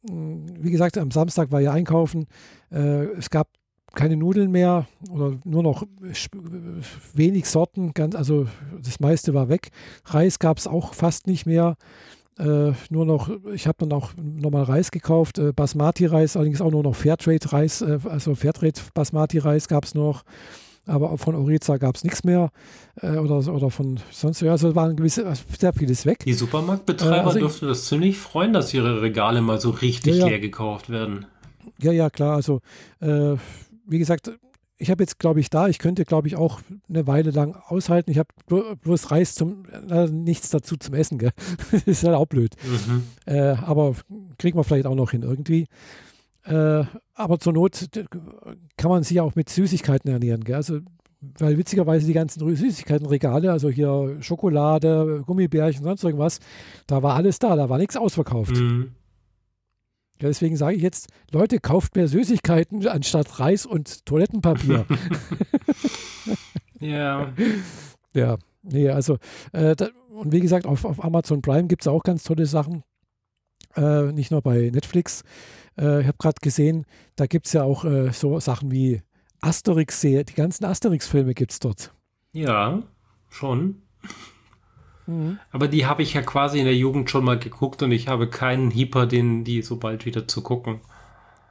[0.01, 2.27] wie gesagt, am Samstag war ja einkaufen.
[2.71, 3.49] Äh, es gab
[3.95, 5.83] keine Nudeln mehr oder nur noch
[7.13, 8.47] wenig Sorten, ganz, also
[8.81, 9.69] das meiste war weg.
[10.05, 11.75] Reis gab es auch fast nicht mehr.
[12.37, 16.83] Äh, nur noch, ich habe dann auch nochmal Reis gekauft, äh, Basmati-Reis, allerdings auch nur
[16.83, 20.23] noch Fairtrade-Reis, äh, also Fairtrade-Basmati-Reis gab es noch,
[20.85, 22.51] aber von Oriza gab es nichts mehr
[23.01, 26.19] äh, oder, oder von sonst, also waren gewisse, sehr vieles weg.
[26.25, 30.27] Die Supermarktbetreiber äh, also dürften das ziemlich freuen, dass ihre Regale mal so richtig ja,
[30.27, 31.25] leer gekauft werden.
[31.81, 32.61] Ja, ja, klar, also
[33.01, 33.35] äh,
[33.89, 34.31] wie gesagt,
[34.81, 38.11] ich habe jetzt, glaube ich, da, ich könnte, glaube ich, auch eine Weile lang aushalten.
[38.11, 38.29] Ich habe
[38.81, 41.31] bloß Reis zum, äh, nichts dazu zum Essen, gell?
[41.71, 42.55] das ist halt auch blöd.
[42.63, 43.03] Mhm.
[43.25, 43.95] Äh, aber
[44.37, 45.67] kriegen wir vielleicht auch noch hin irgendwie.
[46.45, 47.89] Äh, aber zur Not
[48.77, 50.55] kann man sich auch mit Süßigkeiten ernähren, gell?
[50.55, 50.79] Also,
[51.37, 56.39] weil witzigerweise die ganzen Süßigkeitenregale, also hier Schokolade, Gummibärchen, sonst irgendwas,
[56.87, 58.55] da war alles da, da war nichts ausverkauft.
[58.55, 58.91] Mhm.
[60.21, 64.85] Ja, deswegen sage ich jetzt, Leute, kauft mehr Süßigkeiten anstatt Reis und Toilettenpapier.
[66.79, 67.31] ja.
[68.13, 69.17] Ja, nee, also,
[69.53, 72.83] äh, da, und wie gesagt, auf, auf Amazon Prime gibt es auch ganz tolle Sachen.
[73.75, 75.23] Äh, nicht nur bei Netflix.
[75.77, 79.01] Äh, ich habe gerade gesehen, da gibt es ja auch äh, so Sachen wie
[79.41, 81.93] Asterix, die ganzen Asterix-Filme gibt es dort.
[82.33, 82.83] Ja,
[83.29, 83.83] schon.
[85.09, 85.39] Mhm.
[85.51, 88.29] Aber die habe ich ja quasi in der Jugend schon mal geguckt und ich habe
[88.29, 90.79] keinen Hieper, den die so bald wieder zu gucken.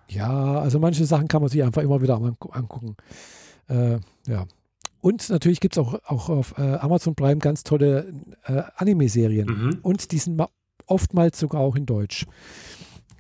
[0.09, 2.97] Ja, also manche Sachen kann man sich einfach immer wieder angucken.
[3.69, 4.47] Äh, ja.
[5.01, 8.13] Und natürlich gibt es auch, auch auf äh, Amazon Prime ganz tolle
[8.45, 9.47] äh, Anime-Serien.
[9.47, 9.79] Mhm.
[9.83, 10.41] Und die sind
[10.87, 12.27] oftmals sogar auch in Deutsch.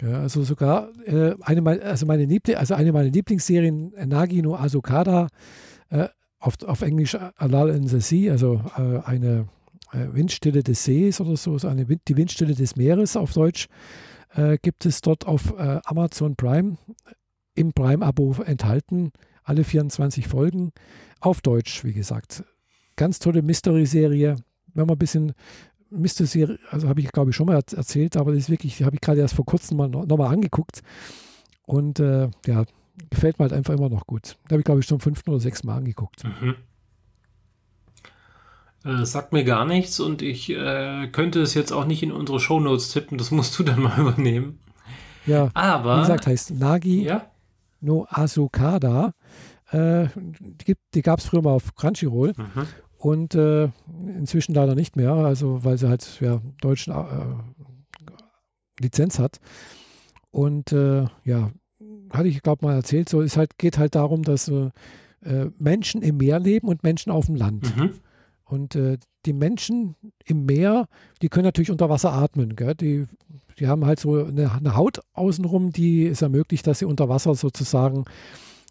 [0.01, 5.28] Ja, also sogar äh, eine, also meine Liebling, also eine meiner Lieblingsserien, Nagi no Asukada,
[5.91, 6.09] äh,
[6.39, 9.49] auf, auf Englisch Alal in the Sea, also äh, eine
[9.93, 13.68] Windstille des Sees oder so, so eine Wind, die Windstille des Meeres auf Deutsch,
[14.34, 16.76] äh, gibt es dort auf äh, Amazon Prime
[17.55, 19.12] im Prime-Abo enthalten.
[19.43, 20.72] Alle 24 Folgen
[21.20, 22.45] auf Deutsch, wie gesagt.
[22.97, 24.36] Ganz tolle Mystery-Serie.
[24.74, 25.32] Wenn man ein bisschen
[25.91, 28.97] Mystery, also habe ich glaube ich schon mal erzählt, aber das ist wirklich, die habe
[28.97, 30.82] ich gerade erst vor kurzem mal nochmal noch angeguckt.
[31.64, 32.64] Und äh, ja,
[33.11, 34.36] gefällt mir halt einfach immer noch gut.
[34.45, 36.24] Da habe ich glaube ich schon fünften oder sechsten Mal angeguckt.
[36.24, 36.57] Mhm.
[38.89, 42.41] Äh, sagt mir gar nichts und ich äh, könnte es jetzt auch nicht in unsere
[42.41, 44.61] Shownotes tippen, das musst du dann mal übernehmen.
[45.26, 45.99] Ja, aber.
[45.99, 47.26] Wie gesagt, heißt Nagi ja?
[47.80, 49.12] no Asukada.
[49.70, 52.66] Äh, die die gab es früher mal auf Crunchyroll mhm.
[52.97, 53.68] und äh,
[54.16, 58.12] inzwischen leider nicht mehr, also weil sie halt ja deutschen äh,
[58.80, 59.39] Lizenz hat.
[60.30, 61.51] Und äh, ja,
[62.11, 64.51] hatte ich glaube mal erzählt, so ist halt, geht halt darum, dass
[65.59, 67.76] Menschen im Meer leben und Menschen auf dem Land.
[67.76, 67.95] Mhm.
[68.49, 68.96] Und äh,
[69.26, 69.94] die Menschen
[70.24, 70.86] im Meer,
[71.20, 72.57] die können natürlich unter Wasser atmen.
[72.57, 72.74] Gell?
[72.74, 73.05] Die,
[73.59, 77.34] die haben halt so eine, eine, Haut außenrum, die es ermöglicht, dass sie unter Wasser
[77.34, 78.05] sozusagen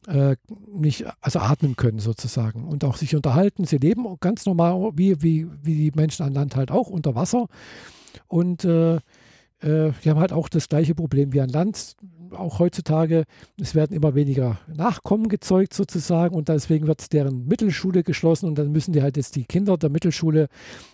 [0.07, 0.35] äh,
[0.73, 3.65] nicht, also atmen können sozusagen und auch sich unterhalten.
[3.65, 7.47] Sie leben ganz normal, wie, wie, wie die Menschen an Land halt auch unter Wasser.
[8.27, 11.95] Und äh, äh, die haben halt auch das gleiche Problem wie an Land
[12.31, 13.23] auch heutzutage,
[13.59, 18.71] es werden immer weniger Nachkommen gezeugt sozusagen und deswegen wird deren Mittelschule geschlossen und dann
[18.71, 20.47] müssen die halt jetzt die Kinder der Mittelschule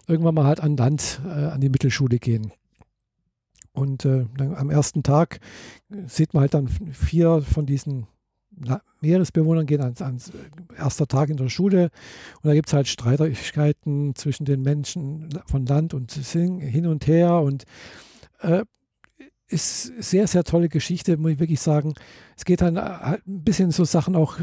[0.08, 2.52] irgendwann mal halt an Land, äh, an die Mittelschule gehen.
[3.74, 5.40] Und äh, dann am ersten Tag
[6.06, 8.08] sieht man halt dann vier von diesen
[9.02, 10.32] Meeresbewohnern gehen ans, ans
[10.78, 11.90] erster Tag in der Schule
[12.42, 17.42] und da gibt es halt Streitigkeiten zwischen den Menschen von Land und hin und her
[17.42, 17.64] und
[18.42, 18.64] äh,
[19.48, 21.94] ist sehr, sehr tolle Geschichte, muss ich wirklich sagen.
[22.38, 24.38] Es geht dann halt ein bisschen so Sachen auch,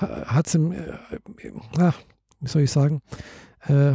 [0.00, 0.88] hat es im, äh,
[2.40, 3.02] wie soll ich sagen,
[3.66, 3.94] äh,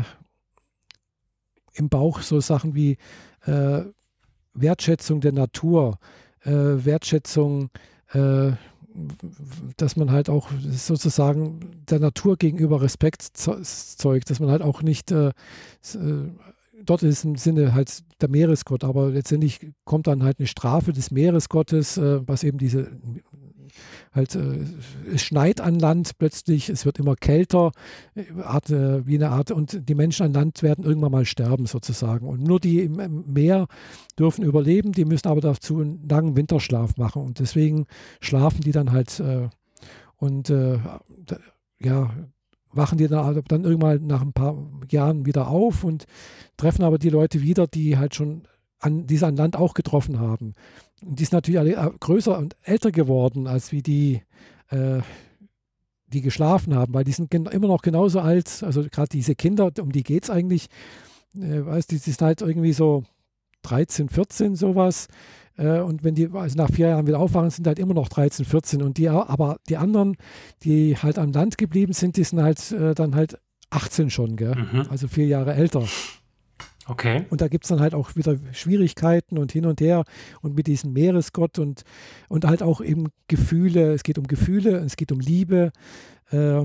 [1.74, 2.98] im Bauch so Sachen wie
[3.46, 3.82] äh,
[4.54, 5.98] Wertschätzung der Natur,
[6.44, 7.70] äh, Wertschätzung,
[8.14, 8.52] äh,
[9.78, 15.12] dass man halt auch sozusagen der Natur gegenüber Respekt zeugt, dass man halt auch nicht
[15.12, 15.32] äh,
[16.86, 21.12] dort ist im Sinne halt der Meeresgott, aber letztendlich kommt dann halt eine Strafe des
[21.12, 22.92] Meeresgottes, äh, was eben diese
[24.12, 24.60] halt, äh,
[25.14, 27.72] es schneit an Land plötzlich, es wird immer kälter,
[28.16, 31.66] äh, Art, äh, wie eine Art, und die Menschen an Land werden irgendwann mal sterben
[31.66, 32.28] sozusagen.
[32.28, 33.68] Und nur die im, im Meer
[34.18, 37.24] dürfen überleben, die müssen aber dazu einen langen Winterschlaf machen.
[37.24, 37.86] Und deswegen
[38.22, 39.50] schlafen die dann halt äh,
[40.18, 40.80] und äh,
[41.80, 42.12] ja,
[42.74, 44.56] wachen die dann, dann irgendwann nach ein paar
[44.90, 46.06] Jahren wieder auf und
[46.58, 48.48] treffen aber die Leute wieder, die halt schon
[48.80, 50.54] an, die an Land auch getroffen haben.
[51.02, 54.22] Und die sind natürlich alle äh, größer und älter geworden, als wie die,
[54.70, 55.02] äh,
[56.08, 59.92] die geschlafen haben, weil die sind immer noch genauso alt, also gerade diese Kinder, um
[59.92, 60.68] die geht es eigentlich,
[61.36, 63.04] äh, weißt die sind halt irgendwie so
[63.64, 65.08] 13, 14 sowas.
[65.58, 68.46] Äh, und wenn die also nach vier Jahren wieder aufwachen, sind halt immer noch 13,
[68.46, 68.82] 14.
[68.82, 70.16] Und die, aber die anderen,
[70.64, 73.40] die halt am Land geblieben sind, die sind halt äh, dann halt
[73.70, 74.36] 18 schon?
[74.36, 74.86] Mhm.
[74.90, 75.84] also vier Jahre älter.
[76.86, 77.26] Okay.
[77.30, 80.04] Und da gibt es dann halt auch wieder Schwierigkeiten und hin und her
[80.42, 81.84] und mit diesem Meeresgott und,
[82.28, 83.94] und halt auch eben Gefühle.
[83.94, 85.72] Es geht um Gefühle, es geht um Liebe.
[86.30, 86.64] Äh,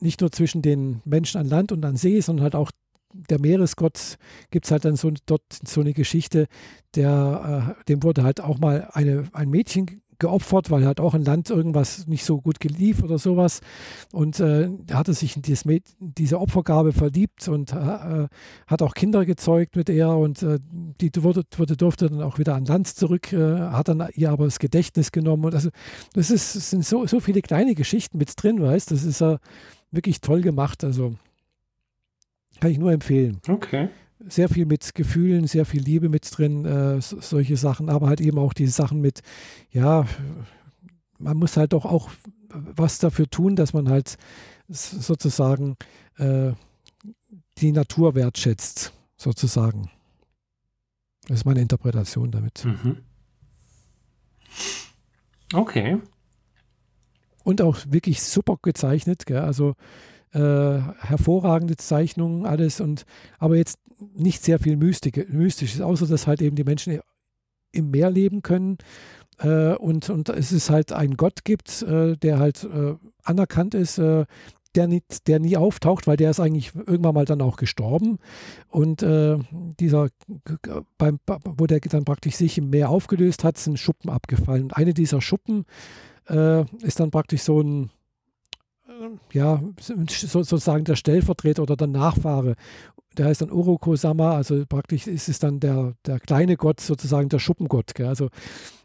[0.00, 2.70] nicht nur zwischen den Menschen an Land und an See, sondern halt auch
[3.14, 4.16] der Meeresgott
[4.50, 6.46] gibt es halt dann so dort so eine Geschichte,
[6.94, 11.24] der, äh, dem wurde halt auch mal eine, ein Mädchen geopfert, weil halt auch ein
[11.24, 13.60] Land irgendwas nicht so gut gelief oder sowas.
[14.12, 15.64] Und äh, hatte sich in dieses,
[15.98, 18.28] diese Opfergabe verliebt und äh,
[18.66, 20.58] hat auch Kinder gezeugt mit ihr und äh,
[21.00, 24.44] die wurde, wurde, durfte dann auch wieder an Land zurück, äh, hat dann ihr aber
[24.44, 25.44] das Gedächtnis genommen.
[25.44, 25.70] Und also
[26.12, 29.38] das, ist, sind so, so viele kleine Geschichten mit drin, weißt Das ist ja
[29.90, 30.84] wirklich toll gemacht.
[30.84, 31.14] Also
[32.60, 33.40] kann ich nur empfehlen.
[33.48, 33.88] Okay
[34.26, 38.38] sehr viel mit Gefühlen, sehr viel Liebe mit drin, äh, solche Sachen, aber halt eben
[38.38, 39.20] auch diese Sachen mit,
[39.70, 40.06] ja,
[41.18, 42.10] man muss halt doch auch
[42.48, 44.16] was dafür tun, dass man halt
[44.68, 45.76] sozusagen
[46.18, 46.52] äh,
[47.58, 49.90] die Natur wertschätzt, sozusagen.
[51.26, 52.64] Das ist meine Interpretation damit.
[52.64, 52.98] Mhm.
[55.52, 55.98] Okay.
[57.42, 59.38] Und auch wirklich super gezeichnet, gell?
[59.38, 59.74] also
[60.34, 63.04] äh, hervorragende Zeichnungen, alles und
[63.38, 63.78] aber jetzt
[64.14, 67.00] nicht sehr viel Mystik, Mystisches, außer dass halt eben die Menschen
[67.72, 68.78] im Meer leben können
[69.38, 73.98] äh, und, und es ist halt einen Gott gibt, äh, der halt äh, anerkannt ist,
[73.98, 74.26] äh,
[74.74, 78.18] der, nicht, der nie auftaucht, weil der ist eigentlich irgendwann mal dann auch gestorben.
[78.68, 79.38] Und äh,
[79.78, 80.08] dieser,
[80.98, 84.64] beim, wo der dann praktisch sich im Meer aufgelöst hat, sind Schuppen abgefallen.
[84.64, 85.64] Und eine dieser Schuppen
[86.28, 87.90] äh, ist dann praktisch so ein
[89.32, 92.54] ja, sozusagen der Stellvertreter oder der Nachfahre.
[93.16, 97.38] Der heißt dann Uroko-sama, also praktisch ist es dann der, der kleine Gott, sozusagen der
[97.38, 97.94] Schuppengott.
[97.94, 98.08] Gell?
[98.08, 98.28] Also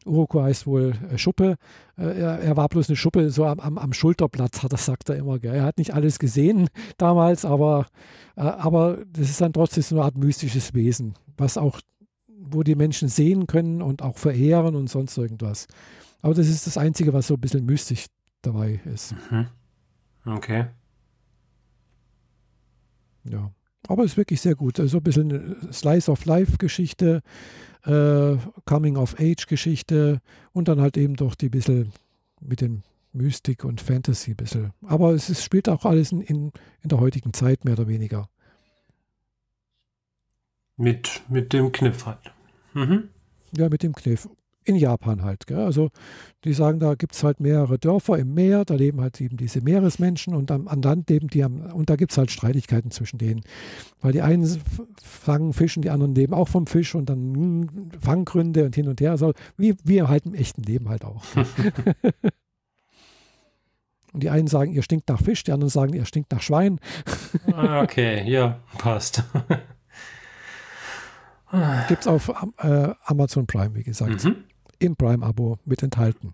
[0.05, 1.55] Uroko heißt wohl äh, Schuppe.
[1.97, 5.16] Äh, er, er, war bloß eine Schuppe so am, am, am hat er, sagt er
[5.16, 5.39] immer.
[5.39, 5.55] Gell?
[5.55, 7.88] Er hat nicht alles gesehen damals, aber,
[8.36, 11.80] äh, aber das ist dann trotzdem so eine Art mystisches Wesen, was auch,
[12.28, 15.66] wo die Menschen sehen können und auch verehren und sonst irgendwas.
[16.22, 18.05] Aber das ist das Einzige, was so ein bisschen mystisch
[18.41, 19.16] dabei ist.
[19.32, 19.47] Mhm.
[20.26, 20.66] Okay.
[23.24, 23.52] Ja,
[23.88, 24.78] aber es ist wirklich sehr gut.
[24.78, 27.22] So ein bisschen Slice of Life-Geschichte,
[27.84, 31.92] äh, Coming of Age-Geschichte und dann halt eben doch die bisschen
[32.42, 34.74] mit dem Mystik und Fantasy ein bisschen.
[34.82, 36.52] Aber es ist, spielt auch alles in, in,
[36.82, 38.30] in der heutigen Zeit mehr oder weniger.
[40.78, 42.32] Mit, mit dem Kniff halt.
[42.74, 43.10] Mhm.
[43.58, 44.30] Ja, mit dem Kniff
[44.70, 45.48] in Japan halt.
[45.48, 45.60] Gell?
[45.60, 45.90] Also
[46.46, 49.62] die sagen, da gibt es halt mehrere Dörfer im Meer, da leben halt eben diese
[49.62, 53.18] Meeresmenschen und am, an Land leben die, am, und da gibt es halt Streitigkeiten zwischen
[53.18, 53.42] denen.
[54.00, 54.48] Weil die einen
[55.04, 58.88] fangen Fisch und die anderen leben auch vom Fisch und dann hm, Fanggründe und hin
[58.88, 59.12] und her.
[59.12, 61.24] Also wie wir halt im echten Leben halt auch.
[64.14, 66.80] und die einen sagen, ihr stinkt nach Fisch, die anderen sagen, ihr stinkt nach Schwein.
[67.52, 69.24] Ah, okay, ja, passt.
[71.88, 74.24] Gibt es auf äh, Amazon Prime, wie gesagt.
[74.24, 74.44] Mhm
[74.80, 76.34] im Prime-Abo mit enthalten.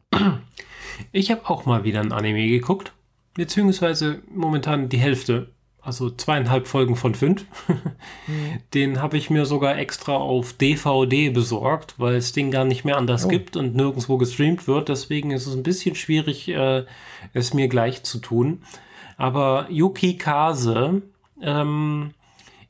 [1.12, 2.93] Ich habe auch mal wieder ein Anime geguckt,
[3.34, 5.50] beziehungsweise momentan die Hälfte,
[5.82, 7.46] also zweieinhalb Folgen von fünf.
[8.28, 8.60] mhm.
[8.74, 12.98] Den habe ich mir sogar extra auf DVD besorgt, weil es den gar nicht mehr
[12.98, 13.30] anders oh.
[13.30, 14.89] gibt und nirgendwo gestreamt wird.
[14.89, 16.86] Deswegen ist es ein bisschen schwierig, äh,
[17.34, 18.64] es mir gleich zu tun.
[19.18, 21.04] Aber Yuki Kase
[21.41, 22.12] ähm,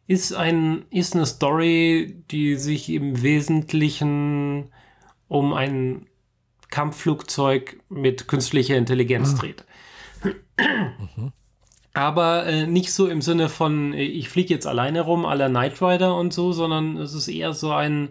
[0.08, 4.70] ist, ein, ist eine Story, die sich im Wesentlichen
[5.28, 6.08] um ein
[6.70, 9.38] Kampfflugzeug mit künstlicher Intelligenz ah.
[9.40, 9.66] dreht.
[10.58, 11.32] Mhm.
[11.94, 15.82] Aber äh, nicht so im Sinne von, äh, ich fliege jetzt alleine rum, aller Knight
[15.82, 18.10] Rider und so, sondern es ist eher so ein,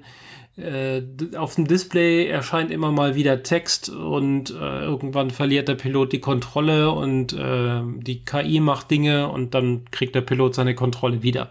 [0.57, 1.03] äh,
[1.37, 6.21] auf dem Display erscheint immer mal wieder Text und äh, irgendwann verliert der Pilot die
[6.21, 11.51] Kontrolle und äh, die KI macht Dinge und dann kriegt der Pilot seine Kontrolle wieder.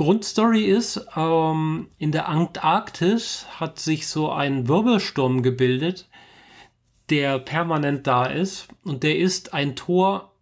[0.00, 6.08] Grundstory ist, ähm, in der Antarktis hat sich so ein Wirbelsturm gebildet,
[7.10, 8.68] der permanent da ist.
[8.82, 10.32] Und der ist ein Tor,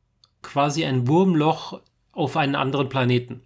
[0.43, 1.81] quasi ein Wurmloch
[2.13, 3.41] auf einen anderen Planeten.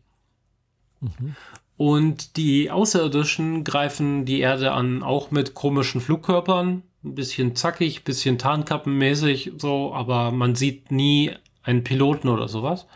[1.01, 1.35] Mhm.
[1.79, 6.83] Und die Außerirdischen greifen die Erde an, auch mit komischen Flugkörpern.
[7.05, 11.31] Ein bisschen zackig, bisschen Tarnkappenmäßig, so, aber man sieht nie
[11.63, 12.87] einen Piloten oder sowas.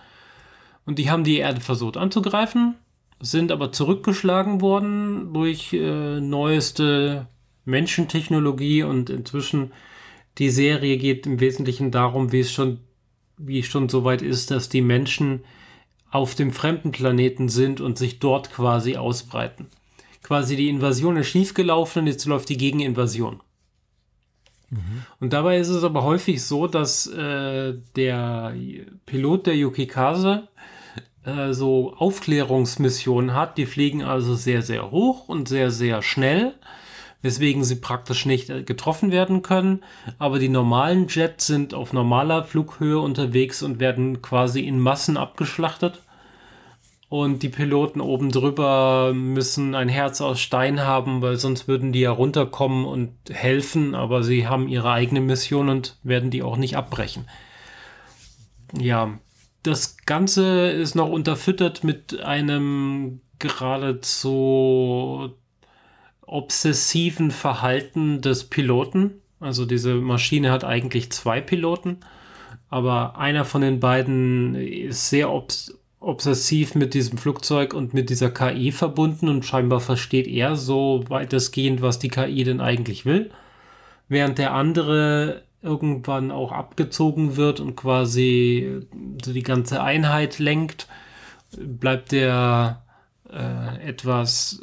[0.85, 2.75] Und die haben die Erde versucht anzugreifen,
[3.21, 7.29] sind aber zurückgeschlagen worden durch äh, neueste
[7.64, 9.73] Menschentechnologie und inzwischen
[10.39, 12.81] die Serie geht im Wesentlichen darum, wie es schon,
[13.39, 15.45] wie es schon so weit ist, dass die Menschen
[16.11, 19.67] auf dem fremden Planeten sind und sich dort quasi ausbreiten.
[20.23, 23.41] Quasi die Invasion ist schiefgelaufen und jetzt läuft die Gegeninvasion.
[24.71, 25.03] Mhm.
[25.21, 28.55] Und dabei ist es aber häufig so, dass äh, der
[29.07, 30.49] Pilot der Yukikaze
[31.27, 33.59] äh, so Aufklärungsmissionen hat.
[33.59, 36.55] Die fliegen also sehr, sehr hoch und sehr, sehr schnell
[37.27, 39.83] weswegen sie praktisch nicht äh, getroffen werden können.
[40.18, 46.01] Aber die normalen Jets sind auf normaler Flughöhe unterwegs und werden quasi in Massen abgeschlachtet.
[47.09, 52.01] Und die Piloten oben drüber müssen ein Herz aus Stein haben, weil sonst würden die
[52.01, 56.77] ja runterkommen und helfen, aber sie haben ihre eigene Mission und werden die auch nicht
[56.77, 57.29] abbrechen.
[58.77, 59.18] Ja,
[59.67, 65.35] das Ganze ist noch unterfüttert mit einem geradezu
[66.23, 69.23] obsessiven Verhalten des Piloten.
[69.41, 71.99] Also diese Maschine hat eigentlich zwei Piloten,
[72.69, 78.31] aber einer von den beiden ist sehr obs obsessiv mit diesem Flugzeug und mit dieser
[78.31, 83.31] KI verbunden und scheinbar versteht er so weitestgehend, was die KI denn eigentlich will,
[84.09, 90.87] während der andere irgendwann auch abgezogen wird und quasi die ganze Einheit lenkt,
[91.57, 92.85] bleibt der
[93.31, 94.62] äh, etwas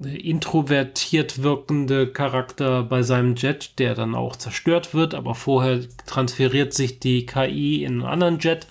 [0.00, 7.00] introvertiert wirkende Charakter bei seinem Jet, der dann auch zerstört wird, aber vorher transferiert sich
[7.00, 8.68] die KI in einen anderen Jet,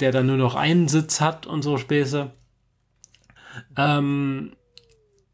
[0.00, 2.30] der dann nur noch einen Sitz hat und so Späße.
[3.76, 4.52] Ähm,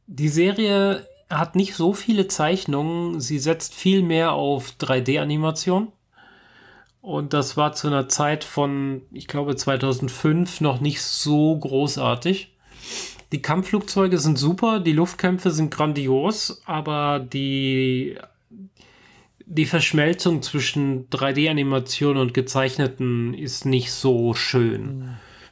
[0.06, 5.92] die Serie hat nicht so viele Zeichnungen, sie setzt viel mehr auf 3D-Animation.
[7.00, 12.54] Und das war zu einer Zeit von, ich glaube, 2005 noch nicht so großartig.
[13.32, 18.16] Die Kampfflugzeuge sind super, die Luftkämpfe sind grandios, aber die,
[19.44, 25.08] die Verschmelzung zwischen 3D-Animation und gezeichneten ist nicht so schön, mhm.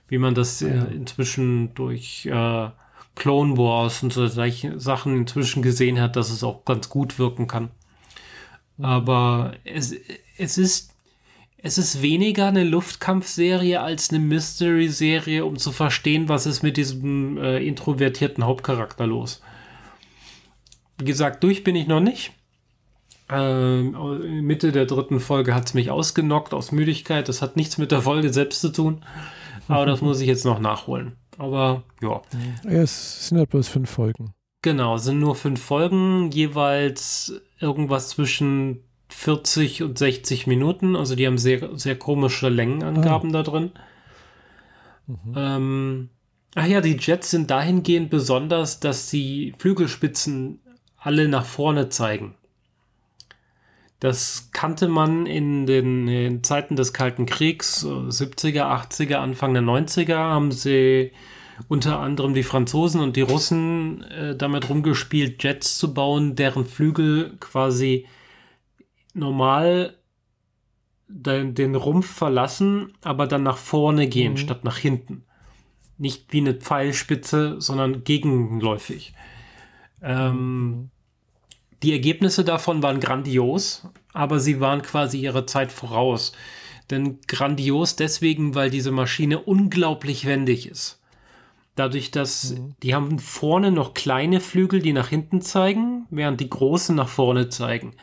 [0.08, 0.84] wie man das ja.
[0.86, 2.68] inzwischen durch äh,
[3.16, 7.48] Clone Wars und so solche Sachen inzwischen gesehen hat, dass es auch ganz gut wirken
[7.48, 7.70] kann.
[8.78, 9.94] Aber es,
[10.36, 10.92] es ist
[11.58, 17.38] es ist weniger eine Luftkampfserie als eine Mystery-Serie, um zu verstehen, was ist mit diesem
[17.38, 19.42] äh, introvertierten Hauptcharakter los.
[20.98, 22.32] Wie gesagt, durch bin ich noch nicht.
[23.28, 27.28] Ähm, Mitte der dritten Folge hat es mich ausgenockt aus Müdigkeit.
[27.28, 29.02] Das hat nichts mit der Folge selbst zu tun.
[29.66, 31.16] Aber das muss ich jetzt noch nachholen.
[31.38, 32.22] Aber ja.
[32.64, 34.32] es sind ja bloß fünf Folgen.
[34.62, 40.96] Genau, sind nur fünf Folgen, jeweils irgendwas zwischen 40 und 60 Minuten.
[40.96, 43.32] Also die haben sehr, sehr komische Längenangaben ah.
[43.32, 43.70] da drin.
[45.06, 45.34] Mhm.
[45.36, 46.08] Ähm,
[46.54, 50.60] ach ja, die Jets sind dahingehend besonders, dass die Flügelspitzen
[50.96, 52.34] alle nach vorne zeigen.
[54.00, 60.16] Das kannte man in den, in Zeiten des Kalten Kriegs, 70er, 80er, Anfang der 90er,
[60.16, 61.12] haben sie
[61.68, 67.36] unter anderem die Franzosen und die Russen äh, damit rumgespielt, Jets zu bauen, deren Flügel
[67.40, 68.06] quasi
[69.14, 69.96] normal
[71.08, 74.38] den, den Rumpf verlassen, aber dann nach vorne gehen mhm.
[74.38, 75.24] statt nach hinten.
[75.98, 79.14] Nicht wie eine Pfeilspitze, sondern gegenläufig.
[80.02, 80.90] Ähm, mhm.
[81.86, 86.32] Die Ergebnisse davon waren grandios, aber sie waren quasi ihrer Zeit voraus.
[86.90, 91.00] Denn grandios deswegen, weil diese Maschine unglaublich wendig ist.
[91.76, 92.74] Dadurch, dass mhm.
[92.82, 97.50] die haben vorne noch kleine Flügel, die nach hinten zeigen, während die großen nach vorne
[97.50, 97.94] zeigen.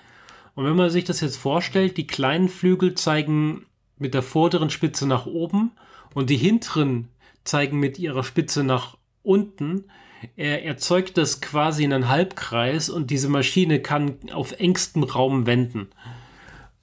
[0.56, 3.66] Und wenn man sich das jetzt vorstellt, die kleinen Flügel zeigen
[3.98, 5.72] mit der vorderen Spitze nach oben
[6.14, 7.10] und die hinteren
[7.44, 9.92] zeigen mit ihrer Spitze nach unten.
[10.36, 15.88] Er erzeugt das quasi in einen Halbkreis und diese Maschine kann auf engstem Raum wenden.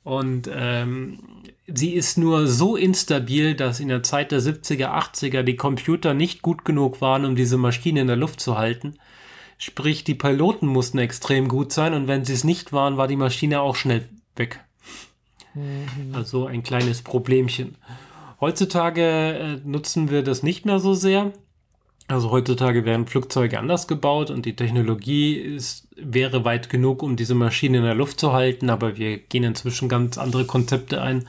[0.03, 1.19] Und ähm,
[1.67, 6.43] sie ist nur so instabil, dass in der Zeit der 70er, 80er die Computer nicht
[6.43, 8.95] gut genug waren, um diese Maschine in der Luft zu halten.
[9.59, 13.17] Sprich, die Piloten mussten extrem gut sein und wenn sie es nicht waren, war die
[13.17, 14.61] Maschine auch schnell weg.
[15.55, 16.15] Mhm.
[16.15, 17.77] Also ein kleines Problemchen.
[18.41, 21.33] Heutzutage äh, nutzen wir das nicht mehr so sehr.
[22.11, 27.37] Also heutzutage werden Flugzeuge anders gebaut und die Technologie ist, wäre weit genug, um diese
[27.37, 31.29] Maschine in der Luft zu halten, aber wir gehen inzwischen ganz andere Konzepte ein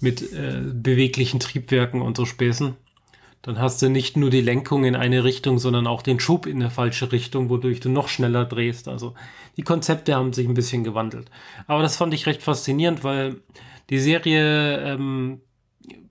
[0.00, 2.74] mit äh, beweglichen Triebwerken und so Späßen.
[3.42, 6.62] Dann hast du nicht nur die Lenkung in eine Richtung, sondern auch den Schub in
[6.62, 8.88] eine falsche Richtung, wodurch du noch schneller drehst.
[8.88, 9.12] Also
[9.58, 11.30] die Konzepte haben sich ein bisschen gewandelt.
[11.66, 13.36] Aber das fand ich recht faszinierend, weil
[13.90, 15.42] die Serie ähm,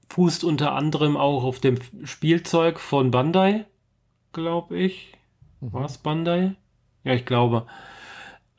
[0.10, 3.66] fußt unter anderem auch auf dem Spielzeug von Bandai,
[4.38, 5.14] glaube ich.
[5.60, 5.74] Mhm.
[5.74, 6.56] War es Bandai?
[7.04, 7.66] Ja, ich glaube.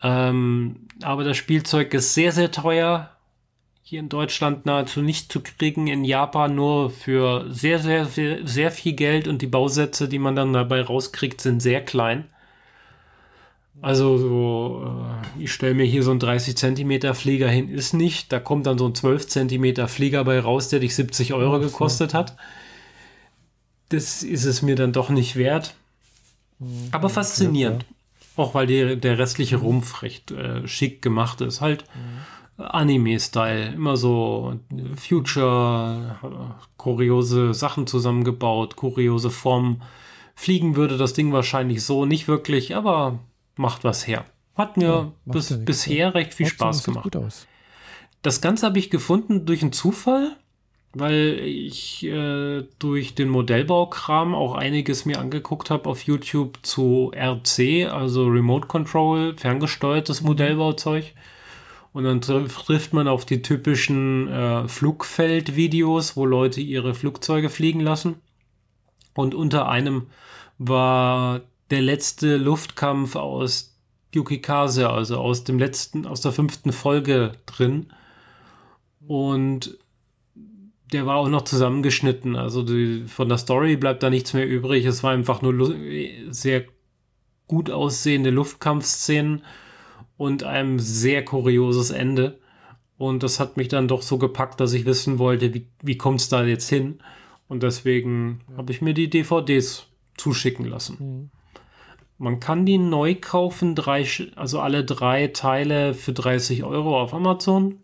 [0.03, 3.11] Ähm, aber das Spielzeug ist sehr, sehr teuer.
[3.83, 8.71] Hier in Deutschland nahezu nicht zu kriegen, in Japan nur für sehr, sehr, sehr, sehr
[8.71, 12.27] viel Geld und die Bausätze, die man dann dabei rauskriegt, sind sehr klein.
[13.81, 18.33] Also so, äh, ich stelle mir hier so einen 30 Zentimeter Flieger hin, ist nicht.
[18.33, 22.13] Da kommt dann so ein 12 Zentimeter Flieger bei raus, der dich 70 Euro gekostet
[22.13, 22.37] hat.
[23.89, 25.75] Das ist es mir dann doch nicht wert.
[26.91, 27.85] Aber faszinierend.
[28.37, 31.61] Auch weil die, der restliche Rumpf recht äh, schick gemacht ist.
[31.61, 32.65] Halt mhm.
[32.65, 33.73] Anime-Style.
[33.73, 34.59] Immer so
[34.97, 36.17] Future,
[36.77, 39.83] kuriose Sachen zusammengebaut, kuriose Formen.
[40.35, 43.19] Fliegen würde das Ding wahrscheinlich so nicht wirklich, aber
[43.57, 44.25] macht was her.
[44.57, 47.17] Hat mir ja, bis, ja bisher recht viel Spaß gemacht.
[48.23, 50.37] Das Ganze habe ich gefunden durch einen Zufall,
[50.99, 57.91] weil ich äh, durch den Modellbaukram auch einiges mir angeguckt habe auf YouTube zu RC,
[57.91, 60.29] also Remote Control, ferngesteuertes mhm.
[60.29, 61.13] Modellbauzeug.
[61.93, 68.17] Und dann trifft man auf die typischen äh, Flugfeldvideos, wo Leute ihre Flugzeuge fliegen lassen.
[69.15, 70.07] Und unter einem
[70.59, 71.41] war
[71.71, 73.77] der letzte Luftkampf aus
[74.15, 77.93] Yukikaze, also aus dem letzten, aus der fünften Folge drin.
[79.07, 79.79] Und
[80.93, 82.37] der war auch noch zusammengeschnitten.
[82.37, 84.85] Also die, von der Story bleibt da nichts mehr übrig.
[84.85, 85.75] Es war einfach nur
[86.31, 86.65] sehr
[87.47, 89.43] gut aussehende Luftkampfszenen
[90.17, 92.39] und ein sehr kurioses Ende.
[92.97, 96.21] Und das hat mich dann doch so gepackt, dass ich wissen wollte, wie, wie kommt
[96.21, 96.99] es da jetzt hin?
[97.47, 99.87] Und deswegen habe ich mir die DVDs
[100.17, 100.97] zuschicken lassen.
[100.99, 101.31] Mhm.
[102.19, 107.79] Man kann die neu kaufen, drei, also alle drei Teile für 30 Euro auf Amazon.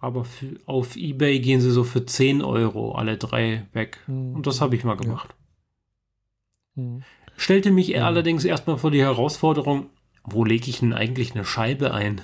[0.00, 3.98] Aber für, auf Ebay gehen sie so für 10 Euro alle drei weg.
[4.06, 4.36] Mhm.
[4.36, 5.34] Und das habe ich mal gemacht.
[6.76, 6.82] Ja.
[6.82, 7.02] Mhm.
[7.36, 8.04] Stellte mich ja.
[8.04, 9.86] allerdings erstmal vor die Herausforderung,
[10.24, 12.20] wo lege ich denn eigentlich eine Scheibe ein?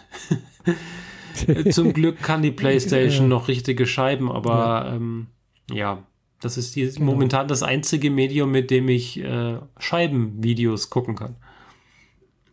[1.70, 3.28] Zum Glück kann die PlayStation ja.
[3.28, 5.28] noch richtige Scheiben, aber ähm,
[5.70, 6.04] ja,
[6.40, 7.12] das ist die, genau.
[7.12, 11.36] momentan das einzige Medium, mit dem ich äh, Scheibenvideos gucken kann.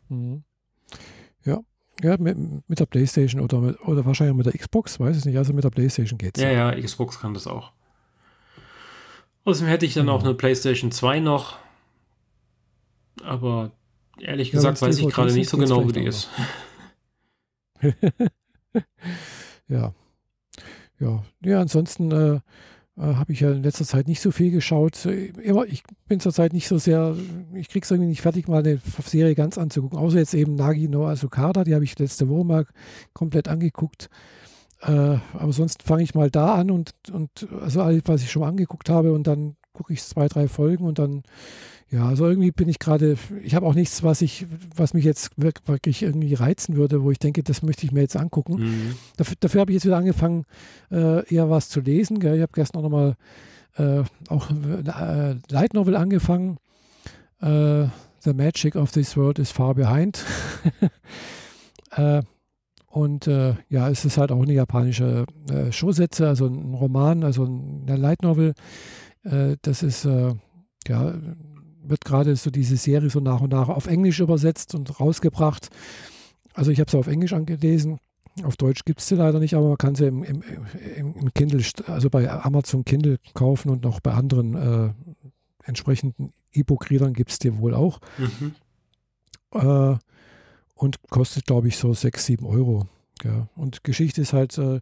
[0.09, 0.43] Mhm.
[1.43, 1.61] Ja,
[2.01, 2.37] ja mit,
[2.67, 5.37] mit, der PlayStation oder, mit, oder wahrscheinlich mit der Xbox, weiß ich nicht.
[5.37, 6.43] Also mit der PlayStation geht es.
[6.43, 7.71] Ja, ja, Xbox kann das auch.
[9.45, 10.11] Außerdem hätte ich dann mhm.
[10.11, 11.57] auch eine PlayStation 2 noch.
[13.23, 13.71] Aber
[14.19, 16.29] ehrlich gesagt ja, weiß ich gerade nicht so genau, wie die ist.
[19.67, 19.93] ja.
[21.01, 21.23] Ja.
[21.43, 22.39] Ja, ansonsten äh,
[23.01, 25.05] habe ich ja in letzter Zeit nicht so viel geschaut.
[25.05, 27.15] Immer, ich bin zurzeit nicht so sehr,
[27.53, 29.97] ich kriege es irgendwie nicht fertig, mal eine Serie ganz anzugucken.
[29.97, 32.65] Außer jetzt eben Nagi no Asukada, die habe ich letzte Woche mal
[33.13, 34.09] komplett angeguckt.
[34.81, 38.41] Äh, aber sonst fange ich mal da an und, und also alles, was ich schon
[38.41, 41.23] mal angeguckt habe und dann gucke ich zwei, drei Folgen und dann
[41.91, 45.31] ja, also irgendwie bin ich gerade, ich habe auch nichts, was ich, was mich jetzt
[45.35, 48.61] wirklich irgendwie reizen würde, wo ich denke, das möchte ich mir jetzt angucken.
[48.61, 48.95] Mhm.
[49.17, 50.45] Dafür, dafür habe ich jetzt wieder angefangen,
[50.89, 52.19] äh, eher was zu lesen.
[52.19, 52.35] Gell?
[52.35, 53.17] Ich habe gestern auch nochmal
[53.75, 56.59] äh, auch äh, Light Novel angefangen.
[57.41, 57.87] Äh,
[58.19, 60.23] The Magic of this World is far behind.
[61.91, 62.21] äh,
[62.87, 67.43] und äh, ja, es ist halt auch eine japanische äh, Showsätze, also ein Roman, also
[67.43, 68.53] eine Light Novel.
[69.23, 70.33] Äh, das ist äh,
[70.87, 71.13] ja
[71.83, 75.69] wird gerade so diese Serie so nach und nach auf Englisch übersetzt und rausgebracht.
[76.53, 77.99] Also ich habe sie auf Englisch angelesen.
[78.43, 80.43] Auf Deutsch gibt es sie leider nicht, aber man kann sie im, im,
[80.95, 84.93] im, Kindle, also bei Amazon Kindle kaufen und noch bei anderen äh,
[85.63, 87.99] entsprechenden E-Book-Readern gibt es die wohl auch.
[88.17, 88.55] Mhm.
[89.53, 89.97] Äh,
[90.75, 92.87] und kostet, glaube ich, so 6, 7 Euro.
[93.23, 93.47] Ja.
[93.55, 94.79] Und Geschichte ist halt äh,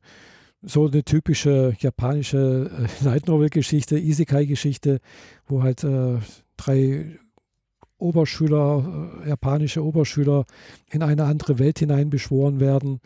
[0.61, 2.69] so eine typische japanische
[3.01, 4.99] äh, Light Novel-Geschichte, Isekai-Geschichte,
[5.47, 6.17] wo halt äh,
[6.57, 7.17] drei
[7.97, 10.45] Oberschüler, äh, japanische Oberschüler,
[10.91, 12.99] in eine andere Welt hineinbeschworen werden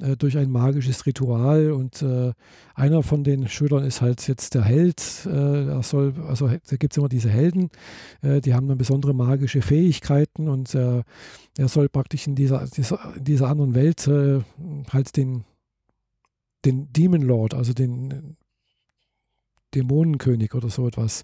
[0.00, 1.72] äh, durch ein magisches Ritual.
[1.72, 2.32] Und äh,
[2.74, 5.26] einer von den Schülern ist halt jetzt der Held.
[5.26, 7.70] Äh, er soll, also da gibt es immer diese Helden,
[8.22, 13.24] äh, die haben dann besondere magische Fähigkeiten und er soll praktisch in dieser, dieser, in
[13.24, 14.40] dieser anderen Welt äh,
[14.90, 15.44] halt den,
[16.64, 18.36] den Demon Lord, also den
[19.74, 21.22] Dämonenkönig oder so etwas,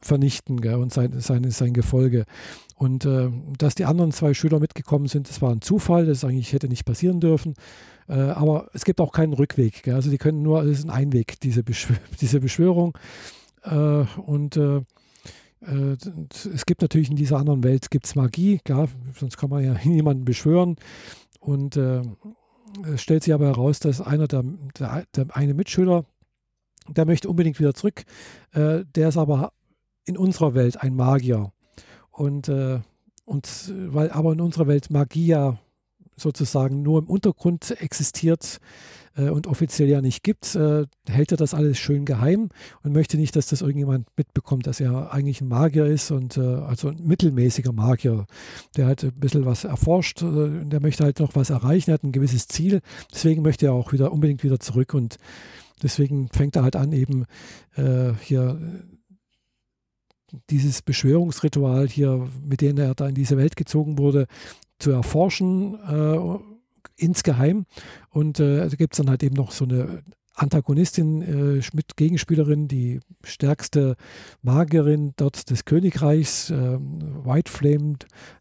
[0.00, 2.24] vernichten gell, und sein, sein, sein Gefolge.
[2.74, 6.52] Und äh, dass die anderen zwei Schüler mitgekommen sind, das war ein Zufall, das eigentlich
[6.52, 7.54] hätte nicht passieren dürfen.
[8.08, 9.82] Äh, aber es gibt auch keinen Rückweg.
[9.82, 9.94] Gell?
[9.94, 12.96] Also die können nur, es ist ein Einweg, diese, Beschw diese Beschwörung.
[13.62, 14.76] Äh, und äh,
[15.62, 15.96] äh,
[16.54, 18.88] es gibt natürlich in dieser anderen Welt gibt's Magie, klar,
[19.18, 20.76] sonst kann man ja niemanden beschwören.
[21.40, 22.02] Und äh,
[22.84, 24.44] es stellt sich aber heraus, dass einer der,
[24.78, 26.04] der, der eine Mitschüler,
[26.88, 28.04] der möchte unbedingt wieder zurück.
[28.52, 29.52] Äh, der ist aber
[30.04, 31.52] in unserer Welt ein Magier.
[32.10, 32.80] Und, äh,
[33.24, 35.58] und weil aber in unserer Welt Magie ja
[36.16, 41.54] sozusagen nur im Untergrund existiert äh, und offiziell ja nicht gibt, äh, hält er das
[41.54, 42.50] alles schön geheim
[42.82, 46.40] und möchte nicht, dass das irgendjemand mitbekommt, dass er eigentlich ein Magier ist und äh,
[46.40, 48.26] also ein mittelmäßiger Magier,
[48.76, 52.12] der halt ein bisschen was erforscht, äh, der möchte halt noch was erreichen, hat ein
[52.12, 52.80] gewisses Ziel,
[53.12, 55.16] deswegen möchte er auch wieder unbedingt wieder zurück und
[55.82, 57.24] deswegen fängt er halt an, eben
[57.76, 58.60] äh, hier
[60.50, 64.26] dieses Beschwörungsritual hier, mit dem er da in diese Welt gezogen wurde,
[64.78, 66.55] zu erforschen, äh,
[66.96, 67.66] insgeheim.
[68.10, 70.02] Und äh, da gibt es dann halt eben noch so eine
[70.36, 73.96] Antagonistin äh, mit Gegenspielerin, die stärkste
[74.42, 77.94] Magierin dort des Königreichs, äh, White Flame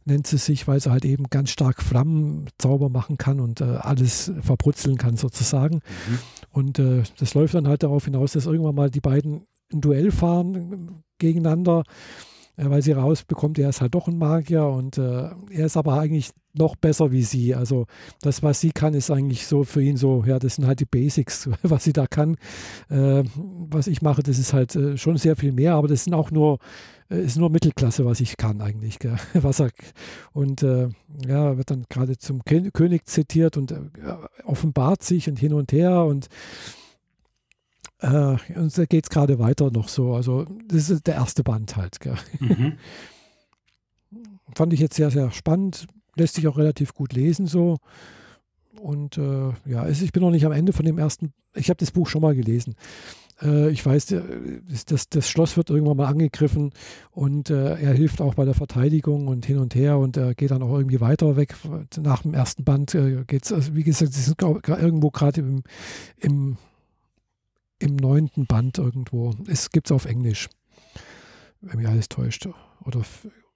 [0.04, 4.32] nennt sie sich, weil sie halt eben ganz stark Flammenzauber machen kann und äh, alles
[4.42, 5.76] verbrutzeln kann sozusagen.
[5.76, 6.20] Mhm.
[6.52, 10.12] Und äh, das läuft dann halt darauf hinaus, dass irgendwann mal die beiden ein Duell
[10.12, 15.66] fahren gegeneinander äh, weil sie rausbekommt, er ist halt doch ein Magier und äh, er
[15.66, 17.54] ist aber eigentlich noch besser wie sie.
[17.54, 17.86] Also
[18.22, 20.86] das, was sie kann, ist eigentlich so für ihn so, ja, das sind halt die
[20.86, 22.38] Basics, was sie da kann.
[22.90, 26.14] Äh, was ich mache, das ist halt äh, schon sehr viel mehr, aber das sind
[26.14, 26.60] auch nur,
[27.10, 29.00] äh, ist nur Mittelklasse, was ich kann eigentlich.
[29.00, 29.18] Gell?
[29.34, 29.70] Was er,
[30.32, 30.90] und äh,
[31.28, 33.74] ja, wird dann gerade zum König zitiert und
[34.46, 36.28] offenbart sich und hin und her und
[38.06, 40.14] äh, und da geht es gerade weiter noch so.
[40.14, 41.98] Also, das ist der erste Band halt.
[42.40, 42.74] Mhm.
[44.56, 45.88] Fand ich jetzt sehr, sehr spannend.
[46.16, 47.78] Lässt sich auch relativ gut lesen so.
[48.80, 51.34] Und äh, ja, ich bin noch nicht am Ende von dem ersten.
[51.56, 52.76] Ich habe das Buch schon mal gelesen.
[53.42, 54.16] Äh, ich weiß,
[54.86, 56.72] das, das, Schloss wird irgendwann mal angegriffen
[57.12, 60.52] und äh, er hilft auch bei der Verteidigung und hin und her und er geht
[60.52, 61.56] dann auch irgendwie weiter weg.
[62.00, 65.64] Nach dem ersten Band äh, geht es, also wie gesagt, sie sind irgendwo gerade im,
[66.18, 66.58] im
[67.80, 69.34] im neunten Band irgendwo.
[69.48, 70.50] Es gibt es auf Englisch,
[71.62, 72.48] wenn mich alles täuscht.
[72.86, 73.04] Oder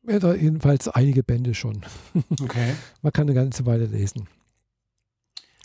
[0.07, 1.85] ja, jedenfalls einige Bände schon.
[2.41, 2.73] Okay.
[3.01, 4.27] Man kann eine ganze Weile lesen.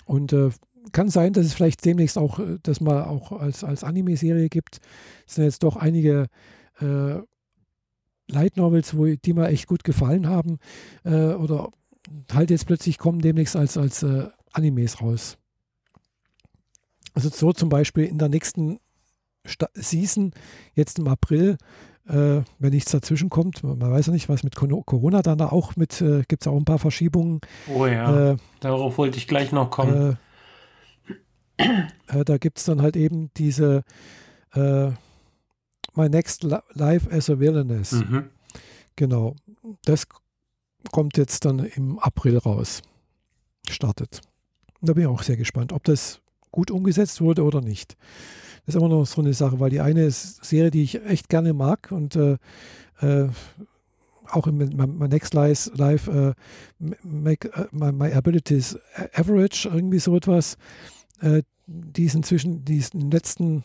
[0.04, 0.50] Und äh,
[0.92, 4.80] kann sein, dass es vielleicht demnächst auch, äh, das mal auch als, als Anime-Serie gibt.
[5.26, 6.26] Es sind jetzt doch einige
[6.80, 7.20] äh,
[8.28, 10.58] Light Novels, wo, die mir echt gut gefallen haben.
[11.04, 11.70] Äh, oder
[12.32, 15.38] halt jetzt plötzlich kommen demnächst als, als äh, Animes raus.
[17.14, 18.80] Also so zum Beispiel in der nächsten
[19.46, 20.32] Sta Season,
[20.74, 21.56] jetzt im April,
[22.06, 25.76] äh, wenn nichts dazwischen kommt, man weiß ja nicht, was mit Corona dann da auch
[25.76, 27.40] mit, äh, gibt es auch ein paar Verschiebungen.
[27.72, 30.18] Oh ja, äh, darauf wollte ich gleich noch kommen.
[31.56, 31.64] Äh,
[32.08, 33.84] äh, da gibt es dann halt eben diese
[34.54, 34.90] äh,
[35.94, 37.92] My Next Life as a Villainess.
[37.92, 38.30] Mhm.
[38.96, 39.36] Genau,
[39.84, 40.06] das
[40.90, 42.82] kommt jetzt dann im April raus,
[43.68, 44.20] startet.
[44.80, 46.20] Da bin ich auch sehr gespannt, ob das
[46.54, 47.96] gut umgesetzt wurde oder nicht.
[48.64, 51.52] Das ist immer noch so eine Sache, weil die eine Serie, die ich echt gerne
[51.52, 52.38] mag und äh,
[53.00, 53.28] äh,
[54.30, 56.32] auch in my, Next Life, uh,
[57.02, 58.78] make, uh, my, my, Abilities
[59.14, 60.56] Average, irgendwie so etwas,
[61.20, 63.64] äh, die ist inzwischen, die ist in letzten,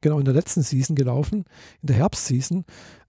[0.00, 1.44] genau in der letzten Season gelaufen,
[1.82, 2.64] in der Herbstseason,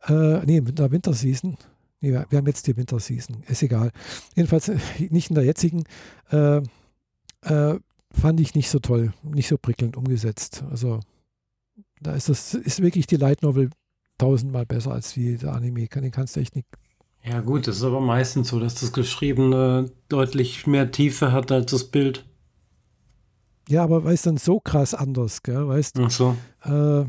[0.08, 1.58] äh, nee, in der Winterseason.
[2.02, 3.92] Nee, wir haben jetzt die Winterseason, ist egal.
[4.36, 4.72] Jedenfalls
[5.10, 5.84] nicht in der jetzigen.
[6.32, 6.62] Äh,
[7.44, 7.80] äh,
[8.14, 10.64] fand ich nicht so toll, nicht so prickelnd umgesetzt.
[10.70, 11.00] Also
[12.02, 13.70] da ist das ist wirklich die Light Novel
[14.18, 15.88] tausendmal besser als wie der Anime.
[15.88, 16.68] Den kannst du echt nicht.
[17.24, 21.72] Ja gut, das ist aber meistens so, dass das Geschriebene deutlich mehr Tiefe hat als
[21.72, 22.26] das Bild.
[23.70, 25.68] Ja, aber weißt dann so krass anders, gell?
[25.68, 26.36] Weißt Ach so.
[26.64, 27.06] Äh,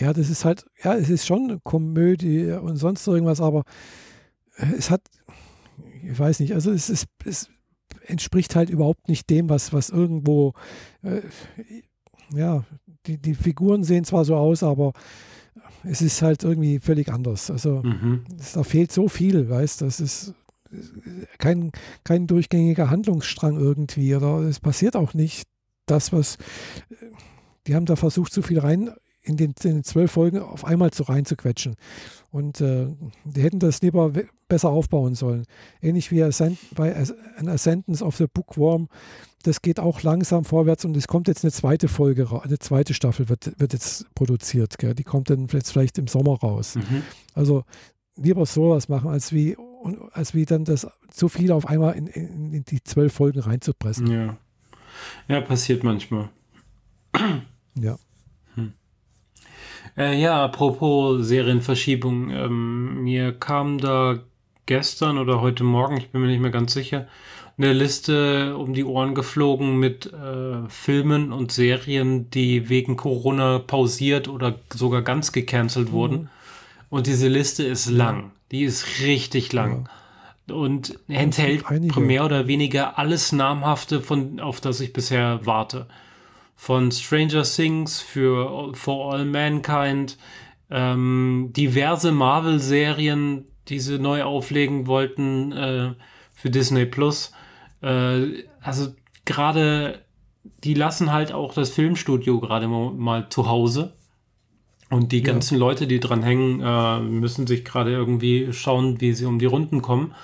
[0.00, 3.64] ja, das ist halt, ja, es ist schon eine Komödie und sonst irgendwas, aber
[4.56, 5.02] es hat,
[6.02, 7.48] ich weiß nicht, also es ist, es,
[8.06, 10.54] entspricht halt überhaupt nicht dem, was, was irgendwo,
[11.02, 11.20] äh,
[12.34, 12.64] ja,
[13.06, 14.92] die, die Figuren sehen zwar so aus, aber
[15.84, 17.50] es ist halt irgendwie völlig anders.
[17.50, 18.24] Also mhm.
[18.38, 20.34] es, da fehlt so viel, weißt du, das ist
[21.38, 21.72] kein,
[22.04, 25.48] kein durchgängiger Handlungsstrang irgendwie oder es passiert auch nicht
[25.86, 26.38] das, was
[27.66, 28.90] die haben da versucht, so viel rein
[29.22, 31.76] in den, in den zwölf Folgen auf einmal zu reinzuquetschen.
[32.30, 32.86] Und äh,
[33.24, 34.12] die hätten das lieber
[34.48, 35.44] besser aufbauen sollen.
[35.82, 36.94] Ähnlich wie Ascent, bei
[37.36, 38.88] An Ascendance of the Bookworm.
[39.42, 43.28] Das geht auch langsam vorwärts und es kommt jetzt eine zweite Folge, eine zweite Staffel
[43.28, 44.78] wird, wird jetzt produziert.
[44.78, 44.94] Gell?
[44.94, 46.76] Die kommt dann jetzt vielleicht im Sommer raus.
[46.76, 47.02] Mhm.
[47.34, 47.64] Also
[48.16, 49.56] lieber sowas machen, als wie,
[50.12, 54.06] als wie dann das zu viel auf einmal in, in, in die zwölf Folgen reinzupressen.
[54.08, 54.36] Ja.
[55.28, 56.28] Ja, passiert manchmal.
[57.74, 57.96] Ja.
[59.96, 62.30] Äh, ja, apropos Serienverschiebung.
[62.30, 64.18] Ähm, mir kam da
[64.66, 67.06] gestern oder heute Morgen, ich bin mir nicht mehr ganz sicher,
[67.58, 74.28] eine Liste um die Ohren geflogen mit äh, Filmen und Serien, die wegen Corona pausiert
[74.28, 75.92] oder sogar ganz gecancelt mhm.
[75.92, 76.30] wurden.
[76.88, 78.32] Und diese Liste ist lang.
[78.50, 79.88] Die ist richtig lang.
[80.48, 80.54] Ja.
[80.54, 81.64] Und enthält
[81.96, 85.86] mehr oder weniger alles Namhafte, von, auf das ich bisher warte
[86.60, 90.18] von Stranger Things für For All Mankind,
[90.70, 95.94] ähm, diverse Marvel-Serien, die sie neu auflegen wollten äh,
[96.34, 97.32] für Disney Plus.
[97.80, 98.88] Äh, also
[99.24, 100.04] gerade,
[100.62, 103.94] die lassen halt auch das Filmstudio gerade mal, mal zu Hause.
[104.90, 105.32] Und die ja.
[105.32, 109.46] ganzen Leute, die dran hängen, äh, müssen sich gerade irgendwie schauen, wie sie um die
[109.46, 110.14] Runden kommen.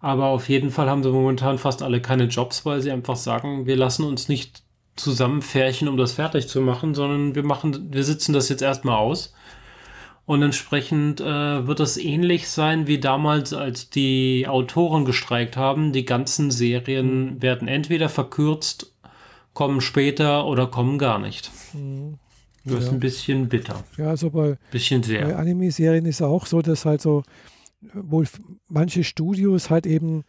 [0.00, 3.66] Aber auf jeden Fall haben sie momentan fast alle keine Jobs, weil sie einfach sagen,
[3.66, 4.64] wir lassen uns nicht
[4.98, 9.32] zusammenfärchen, um das fertig zu machen, sondern wir machen, wir sitzen das jetzt erstmal aus.
[10.26, 15.92] Und entsprechend äh, wird das ähnlich sein wie damals, als die Autoren gestreikt haben.
[15.92, 17.42] Die ganzen Serien mhm.
[17.42, 18.94] werden entweder verkürzt,
[19.54, 21.50] kommen später oder kommen gar nicht.
[21.72, 22.18] Mhm.
[22.64, 23.82] Das ist ein bisschen bitter.
[23.96, 25.24] Ja, also bei, bisschen sehr.
[25.24, 27.22] bei Anime-Serien ist auch so, dass halt so
[27.94, 28.26] wohl
[28.68, 30.24] manche Studios halt eben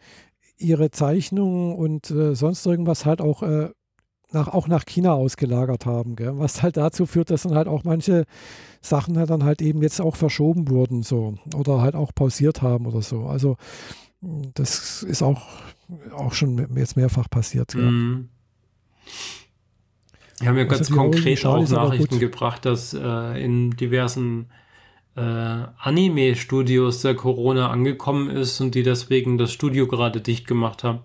[0.56, 3.70] ihre Zeichnungen und äh, sonst irgendwas halt auch äh,
[4.32, 6.16] nach, auch nach China ausgelagert haben.
[6.16, 6.38] Gell?
[6.38, 8.24] Was halt dazu führt, dass dann halt auch manche
[8.80, 12.86] Sachen halt dann halt eben jetzt auch verschoben wurden so oder halt auch pausiert haben
[12.86, 13.26] oder so.
[13.26, 13.56] Also
[14.20, 15.42] das ist auch,
[16.14, 17.74] auch schon jetzt mehrfach passiert.
[17.74, 18.28] Mhm.
[20.38, 24.46] Wir haben ja also ganz konkret auch Nachrichten gebracht, dass äh, in diversen
[25.16, 31.00] äh, Anime-Studios der Corona angekommen ist und die deswegen das Studio gerade dicht gemacht haben.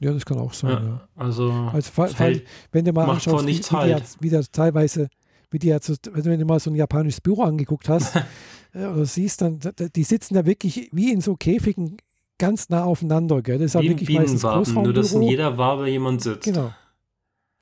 [0.00, 0.70] Ja, das kann auch sein.
[0.70, 1.08] Ja, ja.
[1.16, 4.04] Also, also fall, fall, wenn du mal anschaust, wie, wie, halt.
[4.20, 5.08] wie der teilweise,
[5.50, 8.16] wie die jetzt, wenn du mal so ein japanisches Büro angeguckt hast
[8.74, 9.58] äh, oder siehst, dann
[9.96, 11.96] die sitzen da wirklich wie in so Käfigen
[12.38, 13.42] ganz nah aufeinander.
[13.42, 13.58] Gell?
[13.58, 14.84] Das ist wie wirklich meistens Großraumbüro.
[14.84, 16.44] Nur, dass in jeder Wabe jemand sitzt.
[16.44, 16.72] Genau.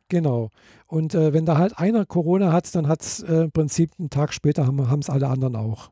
[0.09, 0.51] Genau.
[0.87, 4.11] Und äh, wenn da halt einer Corona hat, dann hat es äh, im Prinzip einen
[4.11, 5.91] Tag später haben es alle anderen auch.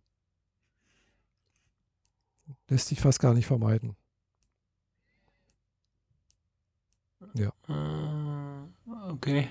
[2.69, 3.97] Lässt sich fast gar nicht vermeiden.
[7.35, 7.53] Ja.
[7.69, 9.49] Äh, okay.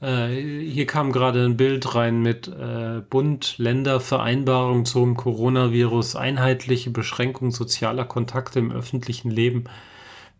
[0.00, 0.28] Äh,
[0.62, 8.58] hier kam gerade ein Bild rein mit äh, Bund-Länder-Vereinbarung zum Coronavirus, einheitliche Beschränkung sozialer Kontakte
[8.58, 9.64] im öffentlichen Leben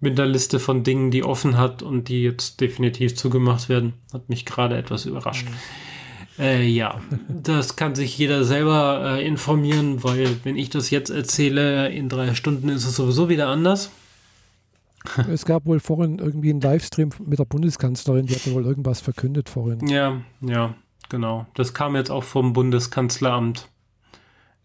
[0.00, 3.94] mit einer Liste von Dingen, die offen hat und die jetzt definitiv zugemacht werden.
[4.12, 5.48] Hat mich gerade etwas überrascht.
[5.48, 6.42] Mhm.
[6.42, 12.08] Äh, ja, das kann sich jeder selber informieren, weil wenn ich das jetzt erzähle, in
[12.08, 13.90] drei Stunden ist es sowieso wieder anders.
[15.28, 19.48] Es gab wohl vorhin irgendwie einen Livestream mit der Bundeskanzlerin, die hatte wohl irgendwas verkündet
[19.48, 19.86] vorhin.
[19.86, 20.74] Ja, ja,
[21.08, 21.46] genau.
[21.54, 23.68] Das kam jetzt auch vom Bundeskanzleramt.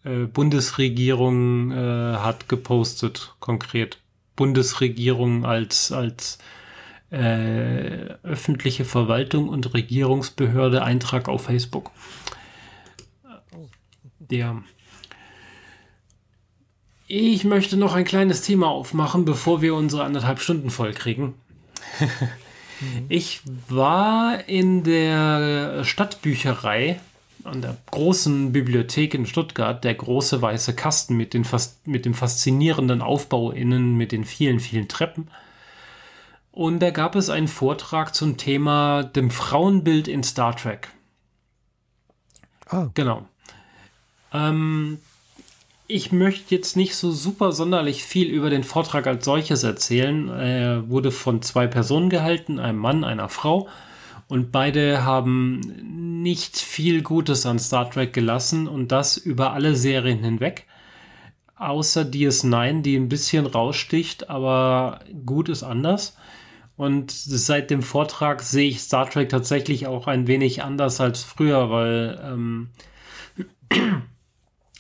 [0.03, 1.75] Äh, Bundesregierung äh,
[2.17, 3.99] hat gepostet, konkret.
[4.35, 6.37] Bundesregierung als, als
[7.09, 11.91] äh, öffentliche Verwaltung und Regierungsbehörde Eintrag auf Facebook.
[14.19, 14.61] Der
[17.07, 21.35] ich möchte noch ein kleines Thema aufmachen, bevor wir unsere anderthalb Stunden voll kriegen.
[23.09, 26.99] Ich war in der Stadtbücherei
[27.43, 31.45] an der großen Bibliothek in Stuttgart, der große weiße Kasten mit, den
[31.85, 35.29] mit dem faszinierenden Aufbau innen, mit den vielen, vielen Treppen.
[36.51, 40.89] Und da gab es einen Vortrag zum Thema dem Frauenbild in Star Trek.
[42.67, 42.89] Ah.
[42.93, 43.27] Genau.
[44.33, 44.99] Ähm,
[45.87, 50.29] ich möchte jetzt nicht so super sonderlich viel über den Vortrag als solches erzählen.
[50.29, 53.69] Er wurde von zwei Personen gehalten, einem Mann, einer Frau.
[54.27, 55.61] Und beide haben
[56.21, 60.65] nicht viel Gutes an Star Trek gelassen und das über alle Serien hinweg.
[61.55, 66.17] Außer DS9, die ein bisschen raussticht, aber gut ist anders.
[66.75, 71.71] Und seit dem Vortrag sehe ich Star Trek tatsächlich auch ein wenig anders als früher,
[71.71, 72.69] weil ähm,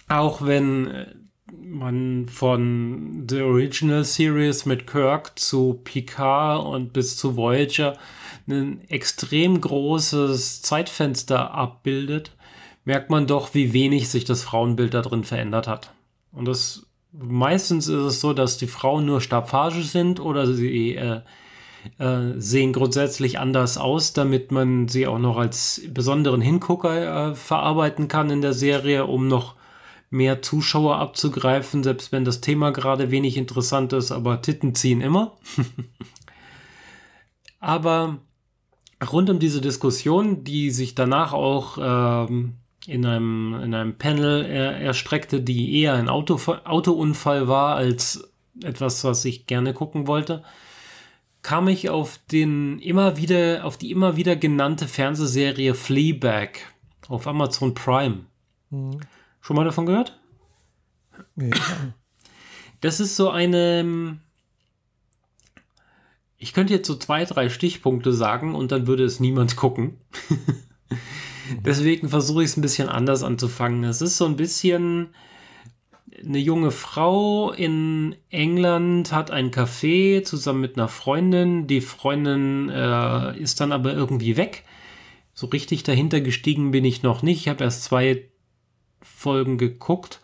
[0.07, 1.05] auch wenn äh,
[1.51, 7.97] man von The Original Series mit Kirk zu Picard und bis zu Voyager
[8.47, 12.31] ein extrem großes Zeitfenster abbildet,
[12.85, 15.93] merkt man doch, wie wenig sich das Frauenbild da drin verändert hat.
[16.31, 21.21] Und das meistens ist es so, dass die Frauen nur staffage sind oder sie äh,
[21.99, 28.07] äh, sehen grundsätzlich anders aus, damit man sie auch noch als besonderen Hingucker äh, verarbeiten
[28.07, 29.55] kann in der Serie, um noch
[30.09, 35.37] mehr Zuschauer abzugreifen, selbst wenn das Thema gerade wenig interessant ist, aber Titten ziehen immer.
[37.59, 38.19] aber
[39.11, 42.53] rund um diese Diskussion, die sich danach auch ähm,
[42.85, 48.31] in, einem, in einem Panel er, erstreckte, die eher ein Auto, Autounfall war als
[48.63, 50.43] etwas, was ich gerne gucken wollte,
[51.41, 56.59] kam ich auf den immer wieder, auf die immer wieder genannte Fernsehserie Fleabag
[57.07, 58.25] auf Amazon Prime.
[58.69, 58.99] Mhm.
[59.47, 60.19] Schon mal davon gehört?
[61.37, 61.55] Ja.
[62.81, 64.19] Das ist so eine.
[66.37, 70.01] Ich könnte jetzt so zwei, drei Stichpunkte sagen und dann würde es niemand gucken.
[71.65, 73.85] Deswegen versuche ich es ein bisschen anders anzufangen.
[73.85, 75.11] Es ist so ein bisschen
[76.21, 81.67] eine junge Frau in England hat ein Café zusammen mit einer Freundin.
[81.67, 84.65] Die Freundin äh, ist dann aber irgendwie weg.
[85.33, 87.39] So richtig dahinter gestiegen bin ich noch nicht.
[87.39, 88.27] Ich habe erst zwei
[89.15, 90.19] Folgen geguckt.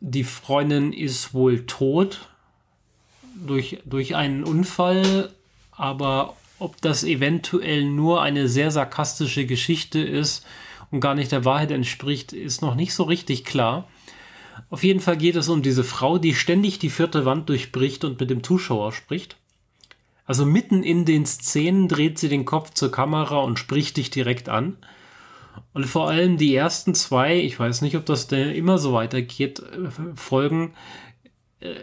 [0.00, 2.28] Die Freundin ist wohl tot
[3.34, 5.32] durch, durch einen Unfall,
[5.72, 10.44] aber ob das eventuell nur eine sehr sarkastische Geschichte ist
[10.90, 13.88] und gar nicht der Wahrheit entspricht, ist noch nicht so richtig klar.
[14.68, 18.20] Auf jeden Fall geht es um diese Frau, die ständig die vierte Wand durchbricht und
[18.20, 19.36] mit dem Zuschauer spricht.
[20.26, 24.48] Also mitten in den Szenen dreht sie den Kopf zur Kamera und spricht dich direkt
[24.48, 24.76] an.
[25.72, 30.16] Und vor allem die ersten zwei, ich weiß nicht, ob das immer so weitergeht, äh,
[30.16, 30.74] Folgen,
[31.60, 31.74] äh,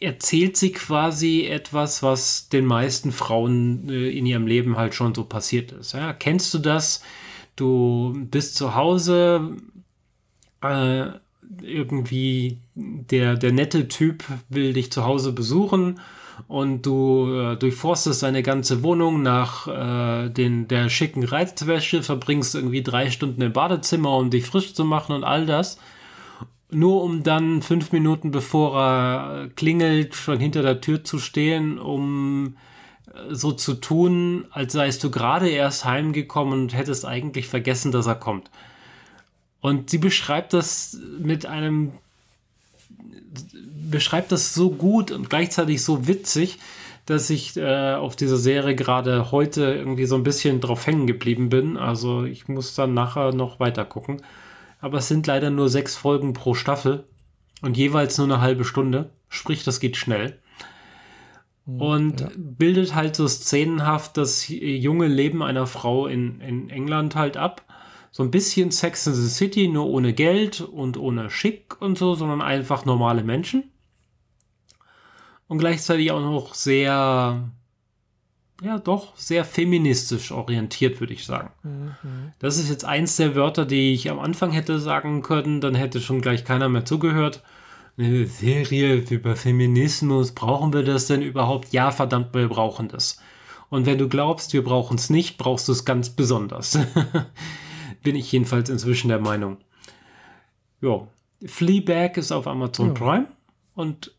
[0.00, 5.24] erzählt sie quasi etwas, was den meisten Frauen äh, in ihrem Leben halt schon so
[5.24, 5.92] passiert ist.
[5.92, 7.02] Ja, kennst du das?
[7.56, 9.56] Du bist zu Hause,
[10.60, 11.06] äh,
[11.62, 15.98] irgendwie der, der nette Typ will dich zu Hause besuchen
[16.46, 22.82] und du äh, durchforstest deine ganze Wohnung nach äh, den, der schicken Reizwäsche, verbringst irgendwie
[22.82, 25.78] drei Stunden im Badezimmer, um dich frisch zu machen und all das.
[26.70, 32.56] Nur um dann fünf Minuten bevor er klingelt, schon hinter der Tür zu stehen, um
[33.06, 38.06] äh, so zu tun, als seist du gerade erst heimgekommen und hättest eigentlich vergessen, dass
[38.06, 38.50] er kommt.
[39.60, 41.92] Und sie beschreibt das mit einem,
[43.90, 46.58] beschreibt das so gut und gleichzeitig so witzig,
[47.06, 51.48] dass ich äh, auf dieser Serie gerade heute irgendwie so ein bisschen drauf hängen geblieben
[51.48, 51.76] bin.
[51.76, 54.20] Also ich muss dann nachher noch weiter gucken.
[54.80, 57.04] Aber es sind leider nur sechs Folgen pro Staffel
[57.62, 59.10] und jeweils nur eine halbe Stunde.
[59.28, 60.38] Sprich, das geht schnell.
[61.64, 62.28] Hm, und ja.
[62.36, 67.64] bildet halt so szenenhaft das junge Leben einer Frau in, in England halt ab
[68.10, 72.14] so ein bisschen Sex in the City, nur ohne Geld und ohne Schick und so,
[72.14, 73.64] sondern einfach normale Menschen.
[75.46, 77.50] Und gleichzeitig auch noch sehr,
[78.62, 81.50] ja, doch sehr feministisch orientiert, würde ich sagen.
[81.62, 82.32] Mhm.
[82.38, 86.00] Das ist jetzt eins der Wörter, die ich am Anfang hätte sagen können, dann hätte
[86.00, 87.42] schon gleich keiner mehr zugehört.
[87.96, 91.72] Eine Serie über Feminismus, brauchen wir das denn überhaupt?
[91.72, 93.18] Ja, verdammt, wir brauchen das.
[93.70, 96.78] Und wenn du glaubst, wir brauchen es nicht, brauchst du es ganz besonders.
[98.08, 99.58] bin ich jedenfalls inzwischen der Meinung.
[100.80, 101.06] Ja,
[101.44, 102.94] Fleabag ist auf Amazon ja.
[102.94, 103.26] Prime
[103.74, 104.14] und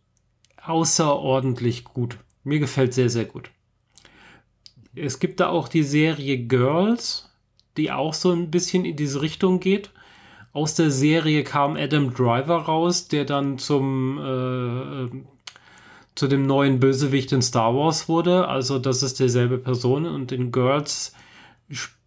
[0.64, 2.20] außerordentlich gut.
[2.44, 3.50] Mir gefällt sehr, sehr gut.
[4.94, 7.32] Es gibt da auch die Serie Girls,
[7.78, 9.90] die auch so ein bisschen in diese Richtung geht.
[10.54, 15.10] Aus der Serie kam Adam Driver raus, der dann zum äh, äh
[16.14, 18.48] zu dem neuen Bösewicht in Star Wars wurde.
[18.48, 21.16] Also das ist derselbe Person und in Girls
[21.70, 21.99] ist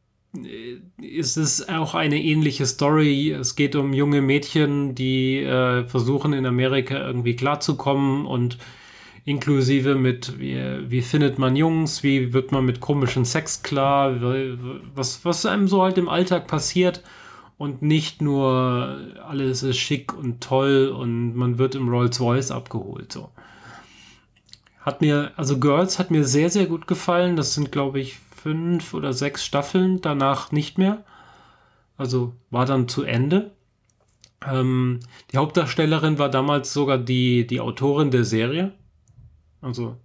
[0.99, 3.33] es auch eine ähnliche Story.
[3.33, 8.59] Es geht um junge Mädchen, die äh, versuchen in Amerika irgendwie klarzukommen und
[9.25, 14.17] inklusive mit, wie, wie findet man Jungs, wie wird man mit komischen Sex klar,
[14.95, 17.03] was, was einem so halt im Alltag passiert
[17.59, 23.13] und nicht nur alles ist schick und toll und man wird im Rolls Royce abgeholt.
[23.13, 23.29] So.
[24.81, 27.37] Hat mir, also Girls hat mir sehr, sehr gut gefallen.
[27.37, 31.05] Das sind, glaube ich, fünf oder sechs Staffeln, danach nicht mehr.
[31.97, 33.52] Also war dann zu Ende.
[34.44, 35.01] Ähm,
[35.31, 38.73] die Hauptdarstellerin war damals sogar die, die Autorin der Serie.
[39.60, 39.97] Also,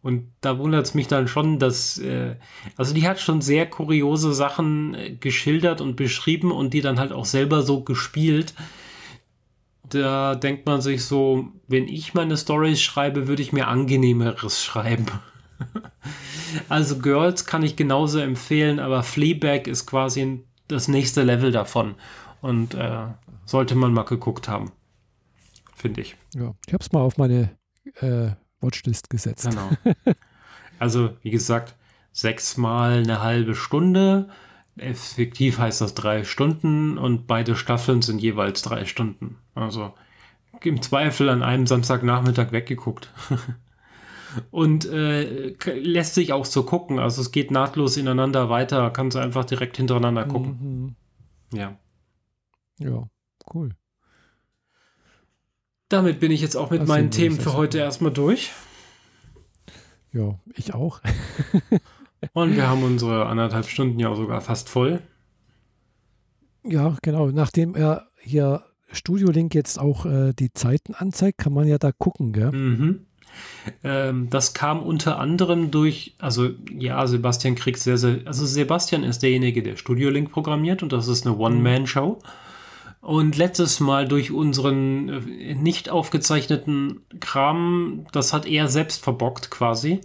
[0.00, 2.36] und da wundert es mich dann schon, dass, äh,
[2.76, 7.12] also die hat schon sehr kuriose Sachen äh, geschildert und beschrieben und die dann halt
[7.12, 8.54] auch selber so gespielt,
[9.90, 15.06] da denkt man sich so, wenn ich meine Stories schreibe, würde ich mir angenehmeres schreiben.
[16.68, 21.94] also Girls kann ich genauso empfehlen, aber Fleabag ist quasi das nächste Level davon
[22.40, 23.06] und äh,
[23.44, 24.72] sollte man mal geguckt haben,
[25.74, 26.16] finde ich.
[26.34, 27.50] Ja, ich habe es mal auf meine
[28.00, 28.30] äh,
[28.60, 29.48] Watchlist gesetzt.
[29.48, 29.70] Genau.
[30.78, 31.76] Also wie gesagt,
[32.10, 34.28] sechsmal eine halbe Stunde.
[34.76, 39.36] Effektiv heißt das drei Stunden und beide Staffeln sind jeweils drei Stunden.
[39.54, 39.94] Also
[40.64, 43.12] im Zweifel an einem Samstagnachmittag weggeguckt.
[44.50, 46.98] und äh, lässt sich auch so gucken.
[46.98, 50.96] Also es geht nahtlos ineinander weiter, kannst du einfach direkt hintereinander gucken.
[51.50, 51.58] Mhm.
[51.58, 51.76] Ja.
[52.78, 53.08] Ja,
[53.52, 53.70] cool.
[55.88, 58.50] Damit bin ich jetzt auch mit das meinen Themen für heute erstmal durch.
[60.12, 61.00] Ja, ich auch.
[62.32, 65.02] Und wir haben unsere anderthalb Stunden ja sogar fast voll.
[66.64, 67.30] Ja, genau.
[67.30, 71.92] Nachdem er hier Studio Link jetzt auch äh, die Zeiten anzeigt, kann man ja da
[71.92, 72.52] gucken, gell?
[72.52, 73.06] Mhm.
[73.84, 79.22] Ähm, das kam unter anderem durch, also ja, Sebastian kriegt sehr, sehr, also Sebastian ist
[79.22, 82.18] derjenige, der Studio Link programmiert und das ist eine One-Man-Show.
[83.00, 90.00] Und letztes Mal durch unseren äh, nicht aufgezeichneten Kram, das hat er selbst verbockt quasi.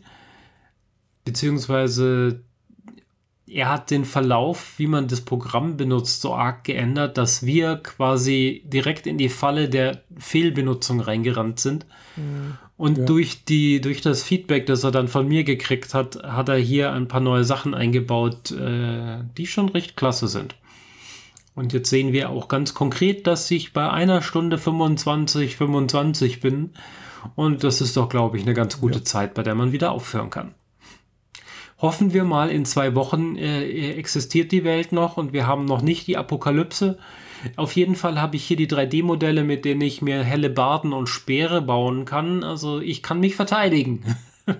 [1.23, 2.43] Beziehungsweise
[3.47, 8.63] er hat den Verlauf, wie man das Programm benutzt, so arg geändert, dass wir quasi
[8.65, 11.85] direkt in die Falle der Fehlbenutzung reingerannt sind.
[12.17, 12.57] Mhm.
[12.77, 13.05] Und ja.
[13.05, 16.93] durch, die, durch das Feedback, das er dann von mir gekriegt hat, hat er hier
[16.93, 20.55] ein paar neue Sachen eingebaut, äh, die schon recht klasse sind.
[21.55, 26.69] Und jetzt sehen wir auch ganz konkret, dass ich bei einer Stunde 25, 25 bin.
[27.35, 29.05] Und das ist doch, glaube ich, eine ganz gute ja.
[29.05, 30.53] Zeit, bei der man wieder aufhören kann.
[31.79, 35.81] Hoffen wir mal, in zwei Wochen äh, existiert die Welt noch und wir haben noch
[35.81, 36.99] nicht die Apokalypse.
[37.55, 41.07] Auf jeden Fall habe ich hier die 3D-Modelle, mit denen ich mir helle Barden und
[41.07, 42.43] Speere bauen kann.
[42.43, 44.03] Also ich kann mich verteidigen.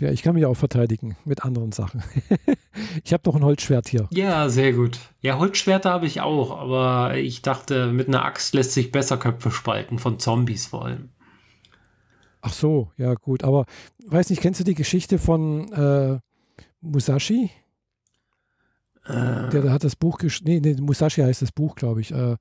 [0.00, 2.04] Ja, ich kann mich auch verteidigen mit anderen Sachen.
[3.04, 4.06] ich habe doch ein Holzschwert hier.
[4.12, 5.00] Ja, sehr gut.
[5.22, 9.50] Ja, Holzschwerter habe ich auch, aber ich dachte, mit einer Axt lässt sich besser Köpfe
[9.50, 11.08] spalten, von Zombies vor allem.
[12.42, 13.42] Ach so, ja gut.
[13.42, 13.66] Aber
[14.06, 16.20] weiß nicht, kennst du die Geschichte von äh,
[16.80, 17.50] Musashi?
[19.08, 19.48] Äh.
[19.50, 20.60] Der, der, hat das Buch geschrieben.
[20.62, 22.12] Nee, nee, Musashi heißt das Buch, glaube ich.
[22.12, 22.36] Äh,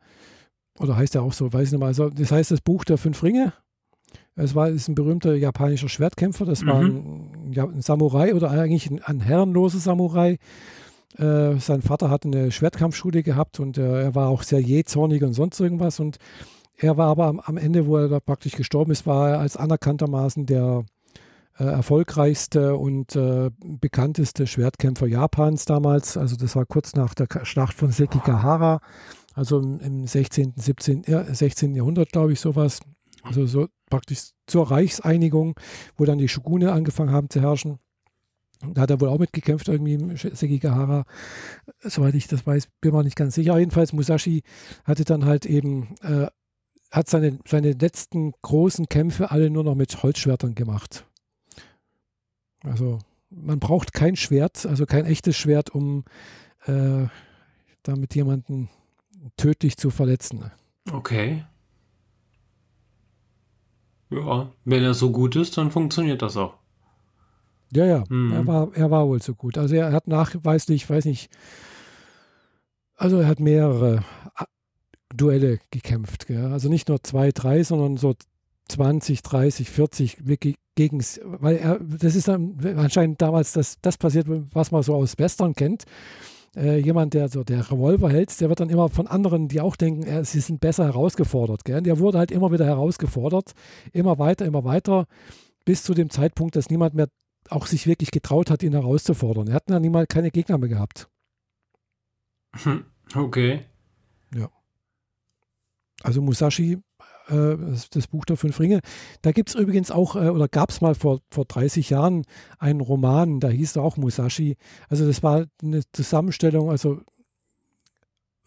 [0.79, 1.87] oder heißt er auch so, weiß ich nicht mal.
[1.87, 3.53] Also, das heißt das Buch der fünf Ringe.
[4.35, 6.45] Es war ist ein berühmter japanischer Schwertkämpfer.
[6.45, 6.67] Das mhm.
[6.67, 10.37] war ein, ein, Samurai oder eigentlich ein, ein herrenloser Samurai.
[11.17, 15.33] Äh, sein Vater hatte eine Schwertkampfschule gehabt und äh, er war auch sehr jähzornig und
[15.33, 15.99] sonst irgendwas.
[15.99, 16.17] Und
[16.77, 19.57] er war aber am, am, Ende, wo er da praktisch gestorben ist, war er als
[19.57, 20.85] anerkanntermaßen der
[21.63, 26.17] erfolgreichste und äh, bekannteste Schwertkämpfer Japans damals.
[26.17, 28.79] Also das war kurz nach der Schlacht von Sekigahara,
[29.33, 31.75] also im, im 16., 17., 16.
[31.75, 32.79] Jahrhundert, glaube ich, sowas.
[33.23, 35.59] Also so praktisch zur Reichseinigung,
[35.97, 37.79] wo dann die Shogune angefangen haben zu herrschen.
[38.73, 41.05] Da hat er wohl auch mitgekämpft, irgendwie im Sekigahara.
[41.81, 43.57] Soweit ich das weiß, bin mir nicht ganz sicher.
[43.57, 44.43] Jedenfalls, Musashi
[44.83, 46.27] hatte dann halt eben, äh,
[46.91, 51.05] hat seine, seine letzten großen Kämpfe alle nur noch mit Holzschwertern gemacht.
[52.63, 56.05] Also, man braucht kein Schwert, also kein echtes Schwert, um
[56.65, 57.07] äh,
[57.83, 58.69] damit jemanden
[59.35, 60.51] tödlich zu verletzen.
[60.91, 61.45] Okay.
[64.09, 66.55] Ja, wenn er so gut ist, dann funktioniert das auch.
[67.73, 68.31] Ja, ja, mhm.
[68.31, 69.57] er, war, er war wohl so gut.
[69.57, 71.29] Also er hat nachweislich, weiß nicht,
[72.95, 74.05] also er hat mehrere
[74.37, 74.45] äh,
[75.13, 76.27] Duelle gekämpft.
[76.27, 76.51] Gell?
[76.51, 78.15] Also nicht nur zwei, drei, sondern so
[78.69, 80.27] 20, 30, 40
[80.77, 85.17] gegen, weil er, das ist dann anscheinend damals das, das passiert, was man so aus
[85.17, 85.83] Western kennt
[86.57, 89.75] äh, jemand, der so der Revolver hält, der wird dann immer von anderen, die auch
[89.75, 91.63] denken, äh, sie sind besser herausgefordert.
[91.65, 91.81] Gell?
[91.81, 93.53] Der wurde halt immer wieder herausgefordert,
[93.93, 95.05] immer weiter, immer weiter,
[95.65, 97.09] bis zu dem Zeitpunkt, dass niemand mehr
[97.49, 99.47] auch sich wirklich getraut hat, ihn herauszufordern.
[99.47, 101.07] Er hat dann niemals keine Gegner mehr gehabt.
[102.53, 102.85] Hm,
[103.15, 103.65] okay.
[104.35, 104.49] Ja.
[106.01, 106.79] Also Musashi
[107.27, 108.81] das, das, Buch der fünf Ringe.
[109.21, 112.25] Da gibt es übrigens auch, äh, oder gab es mal vor, vor 30 Jahren
[112.59, 114.57] einen Roman, da hieß er auch Musashi.
[114.89, 117.01] Also das war eine Zusammenstellung, also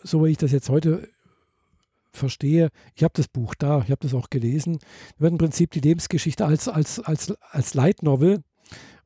[0.02, 1.06] so wie ich das jetzt heute
[2.12, 4.78] verstehe, ich habe das Buch da, ich habe das auch gelesen,
[5.16, 8.42] da wird im Prinzip die Lebensgeschichte als, als, als, als Light Novel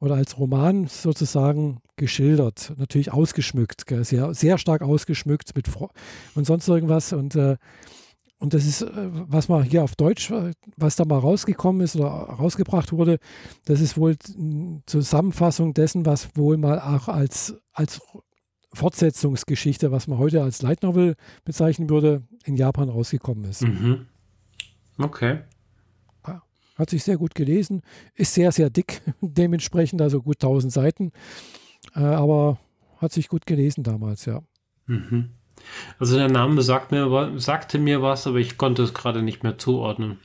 [0.01, 5.91] oder als Roman sozusagen geschildert, natürlich ausgeschmückt, sehr, sehr stark ausgeschmückt mit Fro
[6.35, 7.57] und sonst irgendwas und äh,
[8.45, 11.97] und das ist, äh, was man hier auf Deutsch, äh, was da mal rausgekommen ist
[11.97, 13.19] oder rausgebracht wurde,
[13.65, 18.03] das ist wohl eine Zusammenfassung dessen, was wohl mal auch als, als
[18.75, 21.15] Fortsetzungsgeschichte, was man heute als Light Novel
[21.47, 23.63] bezeichnen würde, in Japan rausgekommen ist.
[23.63, 24.09] Mhm.
[24.99, 25.39] Okay.
[26.77, 27.81] Hat sich sehr gut gelesen,
[28.15, 31.13] ist sehr, sehr dick dementsprechend, also gut 1000 Seiten,
[31.95, 32.59] äh, aber
[32.99, 34.43] hat sich gut gelesen damals, ja.
[34.87, 35.31] Mhm.
[35.99, 39.59] Also der Name sagt mir, sagte mir was, aber ich konnte es gerade nicht mehr
[39.59, 40.19] zuordnen.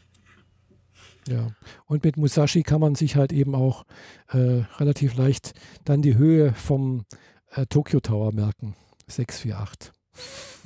[1.28, 1.48] Ja,
[1.86, 3.86] und mit Musashi kann man sich halt eben auch
[4.30, 5.54] äh, relativ leicht
[5.86, 7.06] dann die Höhe vom
[7.52, 8.76] äh, Tokyo Tower merken.
[9.08, 9.92] 648.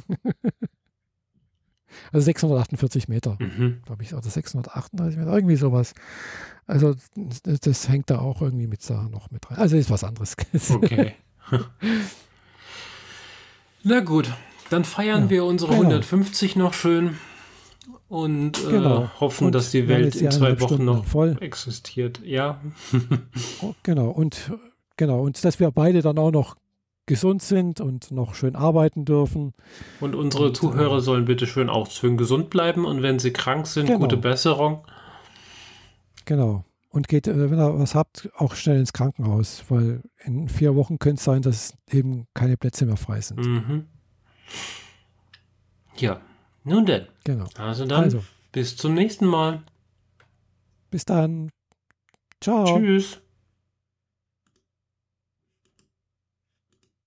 [2.11, 3.81] also 648 Meter, Mhm.
[3.85, 5.93] glaube ich, oder 638 Meter, irgendwie sowas.
[6.65, 9.57] Also das, das hängt da auch irgendwie mit da noch mit rein.
[9.57, 10.35] Also ist was anderes.
[10.69, 11.15] Okay.
[13.83, 14.31] Na gut,
[14.69, 15.83] dann feiern Ja, wir unsere genau.
[15.83, 17.17] 150 noch schön
[18.09, 19.09] und äh, Genau.
[19.19, 21.37] hoffen, Und dass die Welt in zwei Wochen Stunden noch voll.
[21.41, 22.21] existiert.
[22.23, 22.59] Ja.
[23.61, 24.51] Oh, genau, und
[24.97, 26.55] genau, und dass wir beide dann auch noch
[27.05, 29.53] gesund sind und noch schön arbeiten dürfen.
[29.99, 33.33] Und unsere Und, Zuhörer äh, sollen bitte schön auch schön gesund bleiben und wenn sie
[33.33, 33.99] krank sind, Genau.
[33.99, 34.85] gute Besserung.
[36.25, 36.63] Genau.
[36.89, 40.99] Und geht, äh, wenn ihr was habt, auch schnell ins Krankenhaus, weil in vier Wochen
[40.99, 43.39] könnte es sein, dass eben keine Plätze mehr frei sind.
[43.45, 43.85] Mhm.
[45.97, 46.21] Ja,
[46.63, 47.07] nun denn.
[47.23, 47.47] Genau.
[47.57, 49.63] Also dann, Also, bis zum nächsten Mal.
[50.91, 51.49] bis dann.
[52.41, 52.65] Ciao.
[52.65, 53.19] Tschüss.